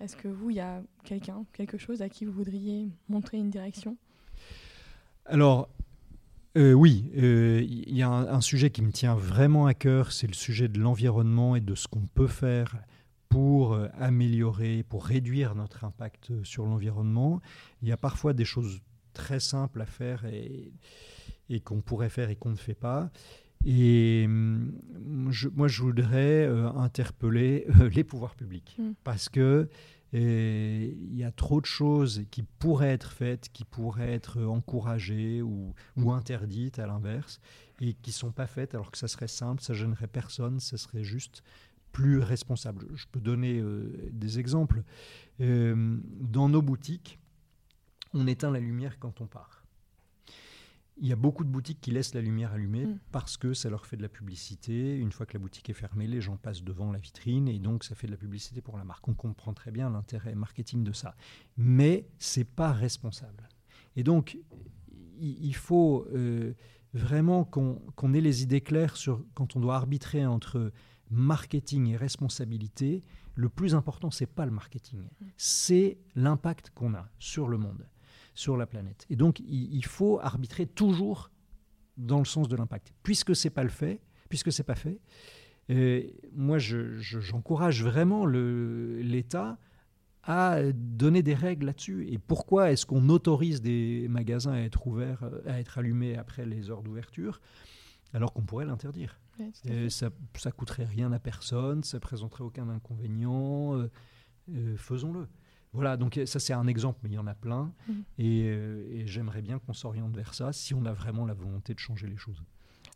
Est-ce 0.00 0.16
que 0.16 0.28
vous, 0.28 0.50
il 0.50 0.56
y 0.56 0.60
a 0.60 0.82
quelqu'un, 1.04 1.44
quelque 1.52 1.78
chose 1.78 2.02
à 2.02 2.08
qui 2.08 2.24
vous 2.24 2.32
voudriez 2.32 2.88
montrer 3.08 3.38
une 3.38 3.50
direction? 3.50 3.96
Alors, 5.24 5.68
euh, 6.56 6.72
oui, 6.72 7.10
il 7.14 7.24
euh, 7.24 7.62
y 7.62 8.02
a 8.02 8.08
un, 8.08 8.40
sujet 8.40 8.70
qui 8.70 8.82
me 8.82 8.90
tient 8.90 9.14
vraiment 9.14 9.66
à 9.66 9.74
cœur, 9.74 10.12
c'est 10.12 10.26
le 10.26 10.34
sujet 10.34 10.68
de 10.68 10.80
l'environnement 10.80 11.56
et 11.56 11.60
de 11.60 11.74
ce 11.74 11.88
qu'on 11.88 12.06
peut 12.06 12.26
faire 12.26 12.76
pour 13.28 13.74
euh, 13.74 13.88
améliorer, 13.98 14.82
pour 14.82 15.04
réduire 15.04 15.54
notre 15.54 15.84
impact 15.84 16.32
sur 16.44 16.64
l'environnement. 16.64 17.40
Il 17.82 17.88
y 17.88 17.92
a 17.92 17.96
parfois 17.98 18.32
des 18.32 18.46
choses 18.46 18.80
très 19.12 19.40
simples 19.40 19.82
à 19.82 19.86
faire 19.86 20.24
et, 20.24 20.72
qu'on 21.60 21.80
pourrait 21.80 22.08
faire 22.08 22.30
et 22.30 22.36
qu'on 22.36 22.50
ne 22.50 22.56
fait 22.56 22.74
pas. 22.74 23.10
Et 23.64 24.24
hum, 24.26 24.72
moi, 25.54 25.68
je 25.68 25.82
voudrais 25.82 26.46
interpeller 26.76 27.66
les 27.94 28.04
pouvoirs 28.04 28.34
publics 28.34 28.76
mmh. 28.78 28.92
parce 29.04 29.28
que 29.28 29.68
et 30.12 30.96
il 31.00 31.16
y 31.16 31.24
a 31.24 31.30
trop 31.30 31.60
de 31.60 31.66
choses 31.66 32.24
qui 32.30 32.42
pourraient 32.42 32.92
être 32.92 33.12
faites, 33.12 33.50
qui 33.52 33.64
pourraient 33.64 34.12
être 34.12 34.42
encouragées 34.42 35.42
ou, 35.42 35.74
interdites 36.10 36.78
à 36.78 36.86
l'inverse, 36.86 37.40
et 37.80 37.92
qui 37.94 38.10
ne 38.10 38.14
sont 38.14 38.32
pas 38.32 38.46
faites 38.46 38.74
alors 38.74 38.90
que 38.90 38.98
ça 38.98 39.08
serait 39.08 39.28
simple, 39.28 39.62
ça 39.62 39.74
gênerait 39.74 40.06
personne, 40.06 40.60
ça 40.60 40.78
serait 40.78 41.04
juste 41.04 41.42
plus 41.92 42.20
responsable. 42.20 42.86
Je 42.94 43.06
peux 43.10 43.20
donner 43.20 43.58
euh, 43.58 44.10
des 44.12 44.38
exemples. 44.38 44.82
Euh, 45.40 45.98
dans 46.20 46.48
nos 46.48 46.62
boutiques, 46.62 47.18
on 48.14 48.26
éteint 48.26 48.50
la 48.50 48.60
lumière 48.60 48.98
quand 48.98 49.20
on 49.20 49.26
part 49.26 49.57
il 51.00 51.06
y 51.06 51.12
a 51.12 51.16
beaucoup 51.16 51.44
de 51.44 51.48
boutiques 51.48 51.80
qui 51.80 51.90
laissent 51.90 52.14
la 52.14 52.20
lumière 52.20 52.52
allumée 52.52 52.86
mm. 52.86 52.98
parce 53.12 53.36
que 53.36 53.54
ça 53.54 53.70
leur 53.70 53.86
fait 53.86 53.96
de 53.96 54.02
la 54.02 54.08
publicité. 54.08 54.96
Une 54.96 55.12
fois 55.12 55.26
que 55.26 55.34
la 55.34 55.38
boutique 55.38 55.68
est 55.70 55.74
fermée, 55.74 56.06
les 56.06 56.20
gens 56.20 56.36
passent 56.36 56.62
devant 56.62 56.90
la 56.92 56.98
vitrine 56.98 57.48
et 57.48 57.58
donc 57.58 57.84
ça 57.84 57.94
fait 57.94 58.06
de 58.06 58.12
la 58.12 58.18
publicité 58.18 58.60
pour 58.60 58.76
la 58.76 58.84
marque. 58.84 59.06
On 59.08 59.14
comprend 59.14 59.54
très 59.54 59.70
bien 59.70 59.90
l'intérêt 59.90 60.34
marketing 60.34 60.84
de 60.84 60.92
ça. 60.92 61.14
Mais 61.56 62.08
c'est 62.18 62.44
pas 62.44 62.72
responsable. 62.72 63.48
Et 63.96 64.02
donc, 64.02 64.38
il 65.20 65.54
faut 65.54 66.06
euh, 66.12 66.54
vraiment 66.94 67.44
qu'on 67.44 68.14
ait 68.14 68.20
les 68.20 68.42
idées 68.42 68.60
claires 68.60 68.96
sur 68.96 69.24
quand 69.34 69.56
on 69.56 69.60
doit 69.60 69.76
arbitrer 69.76 70.24
entre 70.26 70.72
marketing 71.10 71.88
et 71.88 71.96
responsabilité. 71.96 73.02
Le 73.34 73.48
plus 73.48 73.74
important, 73.74 74.10
c'est 74.10 74.26
pas 74.26 74.46
le 74.46 74.52
marketing, 74.52 75.00
mm. 75.02 75.26
c'est 75.36 75.98
l'impact 76.14 76.70
qu'on 76.74 76.94
a 76.94 77.08
sur 77.18 77.48
le 77.48 77.58
monde 77.58 77.86
sur 78.38 78.56
la 78.56 78.66
planète. 78.66 79.04
Et 79.10 79.16
donc, 79.16 79.40
il, 79.40 79.84
faut 79.84 80.20
arbitrer 80.20 80.66
toujours 80.66 81.32
dans 81.96 82.20
le 82.20 82.24
sens 82.24 82.46
de 82.46 82.54
l'impact. 82.54 82.92
Puisque 83.02 83.34
c'est 83.34 83.50
pas 83.50 83.64
le 83.64 83.68
fait, 83.68 84.00
puisque 84.28 84.52
c'est 84.52 84.62
pas 84.62 84.76
fait, 84.76 85.00
euh, 85.70 86.04
moi, 86.32 86.58
j'encourage 86.58 87.78
je, 87.78 87.84
vraiment 87.84 88.26
l'État 88.26 89.58
à 90.22 90.60
donner 90.72 91.24
des 91.24 91.34
règles 91.34 91.66
là-dessus. 91.66 92.06
Et 92.12 92.18
pourquoi 92.18 92.70
est-ce 92.70 92.86
qu'on 92.86 93.08
autorise 93.08 93.60
des 93.60 94.06
magasins 94.08 94.52
à 94.52 94.60
être 94.60 94.86
ouverts, 94.86 95.28
à 95.44 95.58
être 95.58 95.78
allumés 95.78 96.16
après 96.16 96.46
les 96.46 96.70
heures 96.70 96.84
d'ouverture, 96.84 97.40
alors 98.12 98.32
qu'on 98.32 98.42
pourrait 98.42 98.66
l'interdire? 98.66 99.18
Ça, 99.88 100.10
ça 100.36 100.52
coûterait 100.52 100.84
rien 100.84 101.10
à 101.10 101.18
personne, 101.18 101.82
ça 101.82 101.98
présenterait 101.98 102.44
aucun 102.44 102.68
inconvénient. 102.68 103.76
Euh, 103.76 103.90
euh, 104.54 104.76
faisons-le. 104.76 105.26
Voilà, 105.72 105.96
donc 105.96 106.18
ça 106.24 106.40
c'est 106.40 106.52
un 106.52 106.66
exemple, 106.66 106.98
mais 107.02 107.10
il 107.10 107.14
y 107.14 107.18
en 107.18 107.26
a 107.26 107.34
plein. 107.34 107.72
Mmh. 107.88 107.92
Et, 108.18 109.02
j'aimerais 109.06 109.42
bien 109.42 109.58
qu'on 109.58 109.72
s'oriente 109.72 110.14
vers 110.16 110.34
ça 110.34 110.52
si 110.52 110.74
on 110.74 110.84
a 110.84 110.92
vraiment 110.92 111.26
la 111.26 111.34
volonté 111.34 111.74
de 111.74 111.78
changer 111.78 112.06
les 112.06 112.16
choses. 112.16 112.42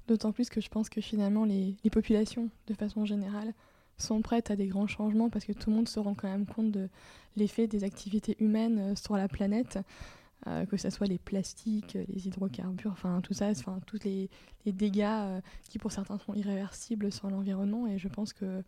D'autant 0.09 0.33
plus 0.33 0.49
que 0.49 0.61
je 0.61 0.69
pense 0.69 0.89
que 0.89 1.01
finalement 1.01 1.45
les, 1.45 1.77
les, 1.85 1.91
populations, 1.91 2.51
de 2.67 2.75
façon 2.75 3.05
générale, 3.05 3.55
sont 3.99 4.21
prêtes 4.21 4.51
à 4.51 4.57
des 4.57 4.67
grands 4.67 4.87
changements 4.87 5.31
parce 5.31 5.45
que 5.45 5.53
tout 5.53 5.71
le 5.71 5.77
monde 5.77 5.89
se 5.89 6.01
rend 6.01 6.15
quand 6.15 6.29
même 6.29 6.47
compte 6.47 6.73
de 6.73 6.89
l'effet 7.37 7.67
des 7.67 7.85
activités 7.85 8.37
humaines 8.41 8.97
sur 8.97 9.17
la 9.17 9.29
planète. 9.29 9.79
Euh, 10.49 10.67
que 10.67 10.77
ce 10.77 10.91
soit 10.91 11.07
les 11.07 11.19
plastiques, 11.19 11.97
les 12.09 12.27
hydrocarbures, 12.27 12.91
enfin 12.91 13.21
tout 13.21 13.33
ça, 13.33 13.51
enfin 13.51 13.79
tous 13.87 14.01
les, 14.03 14.29
dégâts 14.67 15.05
euh, 15.05 15.41
qui 15.69 15.79
pour 15.79 15.93
certains 15.93 16.19
sont 16.19 16.35
irréversibles 16.35 17.13
sur 17.13 17.31
l'environnement. 17.31 17.87
Et 17.87 17.97
je 17.97 18.09
pense 18.09 18.33
que 18.33 18.65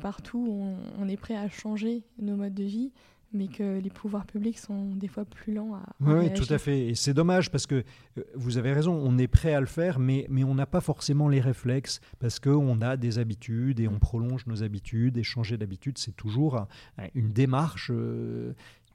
partout, 0.00 0.72
on, 0.98 1.06
est 1.06 1.18
prêt 1.18 1.36
à 1.36 1.46
changer 1.50 2.04
nos 2.18 2.36
modes 2.36 2.54
de 2.54 2.64
vie, 2.64 2.90
mais 3.34 3.48
que 3.48 3.78
les 3.78 3.90
pouvoirs 3.90 4.26
publics 4.26 4.58
sont 4.58 4.94
des 4.94 5.08
fois 5.08 5.24
plus 5.24 5.52
lents 5.52 5.74
à. 5.74 5.82
oui, 6.00 6.32
tout 6.32 6.50
à 6.52 6.58
fait. 6.58 6.88
Et 6.88 6.94
c'est 6.94 7.14
dommage 7.14 7.50
parce 7.50 7.66
que 7.66 7.84
euh, 8.16 8.22
vous 8.34 8.56
avez 8.56 8.72
raison, 8.72 8.94
on 8.94 9.18
est 9.18 9.28
prêt 9.28 9.54
à 9.54 9.60
le 9.60 9.66
faire, 9.66 9.98
mais, 9.98 10.26
mais 10.30 10.44
on 10.44 10.54
n'a 10.54 10.66
pas 10.66 10.80
forcément 10.80 11.28
les 11.28 11.40
réflexes 11.40 12.00
parce 12.18 12.38
qu'on 12.38 12.80
a 12.80 12.96
des 12.96 13.18
habitudes 13.18 13.80
et 13.80 13.88
on 13.88 13.98
prolonge 13.98 14.46
nos 14.46 14.62
habitudes. 14.62 15.18
Et 15.18 15.22
changer 15.22 15.56
d'habitude, 15.56 15.98
c'est 15.98 16.16
toujours 16.16 16.66
une 17.14 17.32
démarche 17.32 17.90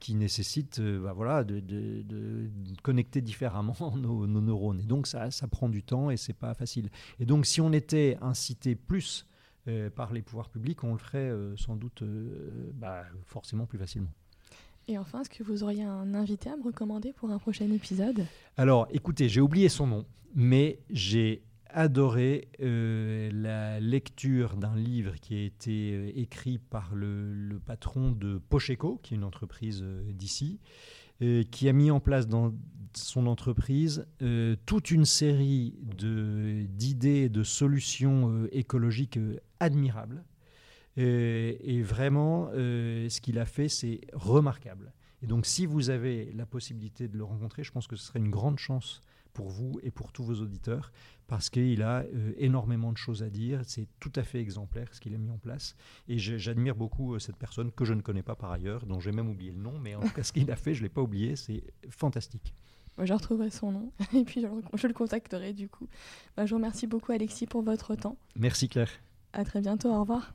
qui 0.00 0.14
nécessite 0.14 0.80
euh, 0.80 1.00
bah 1.00 1.12
voilà, 1.12 1.44
de, 1.44 2.50
connecter 2.82 3.20
différemment 3.20 3.76
nos, 3.96 4.26
neurones. 4.26 4.80
Et 4.80 4.86
donc 4.86 5.06
ça, 5.06 5.30
ça 5.30 5.46
prend 5.46 5.68
du 5.68 5.84
temps 5.84 6.10
et 6.10 6.16
c'est 6.16 6.32
pas 6.32 6.54
facile. 6.54 6.88
Et 7.20 7.26
donc 7.26 7.46
si 7.46 7.60
on 7.60 7.72
était 7.72 8.18
incité 8.20 8.74
plus 8.74 9.26
euh, 9.68 9.90
par 9.90 10.12
les 10.12 10.22
pouvoirs 10.22 10.48
publics, 10.48 10.82
on 10.82 10.92
le 10.92 10.98
ferait 10.98 11.18
euh, 11.18 11.56
sans 11.56 11.76
doute 11.76 12.02
bah, 12.74 13.04
forcément 13.26 13.66
plus 13.66 13.78
facilement. 13.78 14.10
Et 14.90 14.98
enfin, 14.98 15.20
est-ce 15.20 15.30
que 15.30 15.44
vous 15.44 15.62
auriez 15.62 15.84
un 15.84 16.14
invité 16.14 16.50
à 16.50 16.56
me 16.56 16.64
recommander 16.64 17.12
pour 17.12 17.30
un 17.30 17.38
prochain 17.38 17.70
épisode? 17.70 18.26
Alors, 18.56 18.88
écoutez, 18.90 19.28
j'ai 19.28 19.40
oublié 19.40 19.68
son 19.68 19.86
nom, 19.86 20.04
mais 20.34 20.80
j'ai 20.90 21.44
adoré 21.68 22.48
euh, 22.60 23.30
la 23.32 23.78
lecture 23.78 24.56
d'un 24.56 24.74
livre 24.74 25.14
qui 25.20 25.36
a 25.36 25.44
été 25.44 25.92
euh, 25.92 26.10
écrit 26.16 26.58
par 26.58 26.92
le, 26.96 27.60
patron 27.64 28.10
de 28.10 28.38
Pocheco, 28.48 28.98
qui 29.04 29.14
est 29.14 29.16
une 29.16 29.22
entreprise 29.22 29.80
euh, 29.84 30.02
d'ici, 30.12 30.58
qui 31.50 31.68
a 31.68 31.74
mis 31.74 31.90
en 31.90 32.00
place 32.00 32.26
dans 32.26 32.54
son 32.94 33.26
entreprise 33.26 34.06
toute 34.64 34.90
une 34.90 35.04
série 35.04 35.74
d'idées, 36.70 37.28
de, 37.28 37.42
solutions 37.42 38.46
écologiques 38.52 39.18
admirables. 39.60 40.24
Et 40.96 41.82
vraiment, 41.82 42.50
ce 42.52 43.20
qu'il 43.20 43.38
a 43.38 43.46
fait, 43.46 43.68
c'est 43.68 44.00
remarquable. 44.12 44.92
Et 45.22 45.26
donc, 45.26 45.46
si 45.46 45.66
vous 45.66 45.90
avez 45.90 46.32
la 46.34 46.46
possibilité 46.46 47.08
de 47.08 47.16
le 47.16 47.24
rencontrer, 47.24 47.62
je 47.62 47.72
pense 47.72 47.86
que 47.86 47.96
ce 47.96 48.04
serait 48.04 48.18
une 48.18 48.30
grande 48.30 48.58
chance 48.58 49.02
pour 49.32 49.48
vous 49.48 49.78
et 49.82 49.90
pour 49.90 50.12
tous 50.12 50.24
vos 50.24 50.34
auditeurs, 50.34 50.92
parce 51.26 51.50
qu'il 51.50 51.82
a 51.82 52.00
euh, 52.00 52.32
énormément 52.38 52.92
de 52.92 52.96
choses 52.96 53.22
à 53.22 53.30
dire. 53.30 53.60
C'est 53.64 53.86
tout 54.00 54.12
à 54.16 54.22
fait 54.22 54.40
exemplaire 54.40 54.88
ce 54.92 55.00
qu'il 55.00 55.14
a 55.14 55.18
mis 55.18 55.30
en 55.30 55.38
place. 55.38 55.76
Et 56.08 56.18
j'admire 56.18 56.74
beaucoup 56.74 57.14
euh, 57.14 57.18
cette 57.18 57.36
personne 57.36 57.70
que 57.70 57.84
je 57.84 57.94
ne 57.94 58.00
connais 58.00 58.22
pas 58.22 58.34
par 58.34 58.50
ailleurs, 58.50 58.86
dont 58.86 58.98
j'ai 58.98 59.12
même 59.12 59.28
oublié 59.28 59.52
le 59.52 59.60
nom, 59.60 59.78
mais 59.78 59.94
en 59.94 60.00
tout 60.00 60.10
cas, 60.10 60.22
ce 60.22 60.32
qu'il 60.32 60.50
a 60.50 60.56
fait, 60.56 60.74
je 60.74 60.80
ne 60.80 60.84
l'ai 60.84 60.92
pas 60.92 61.02
oublié. 61.02 61.36
C'est 61.36 61.62
fantastique. 61.90 62.54
Moi, 62.96 63.06
je 63.06 63.14
retrouverai 63.14 63.50
son 63.50 63.72
nom 63.72 63.92
et 64.14 64.24
puis 64.24 64.42
je, 64.42 64.86
le 64.86 64.92
contacterai 64.92 65.52
du 65.52 65.68
coup. 65.68 65.88
Bah, 66.36 66.44
je 66.44 66.50
vous 66.50 66.56
remercie 66.56 66.86
beaucoup, 66.86 67.12
Alexis, 67.12 67.46
pour 67.46 67.62
votre 67.62 67.94
temps. 67.94 68.16
Merci, 68.36 68.68
Claire. 68.68 68.90
À 69.32 69.44
très 69.44 69.60
bientôt. 69.60 69.90
Au 69.90 70.00
revoir. 70.00 70.34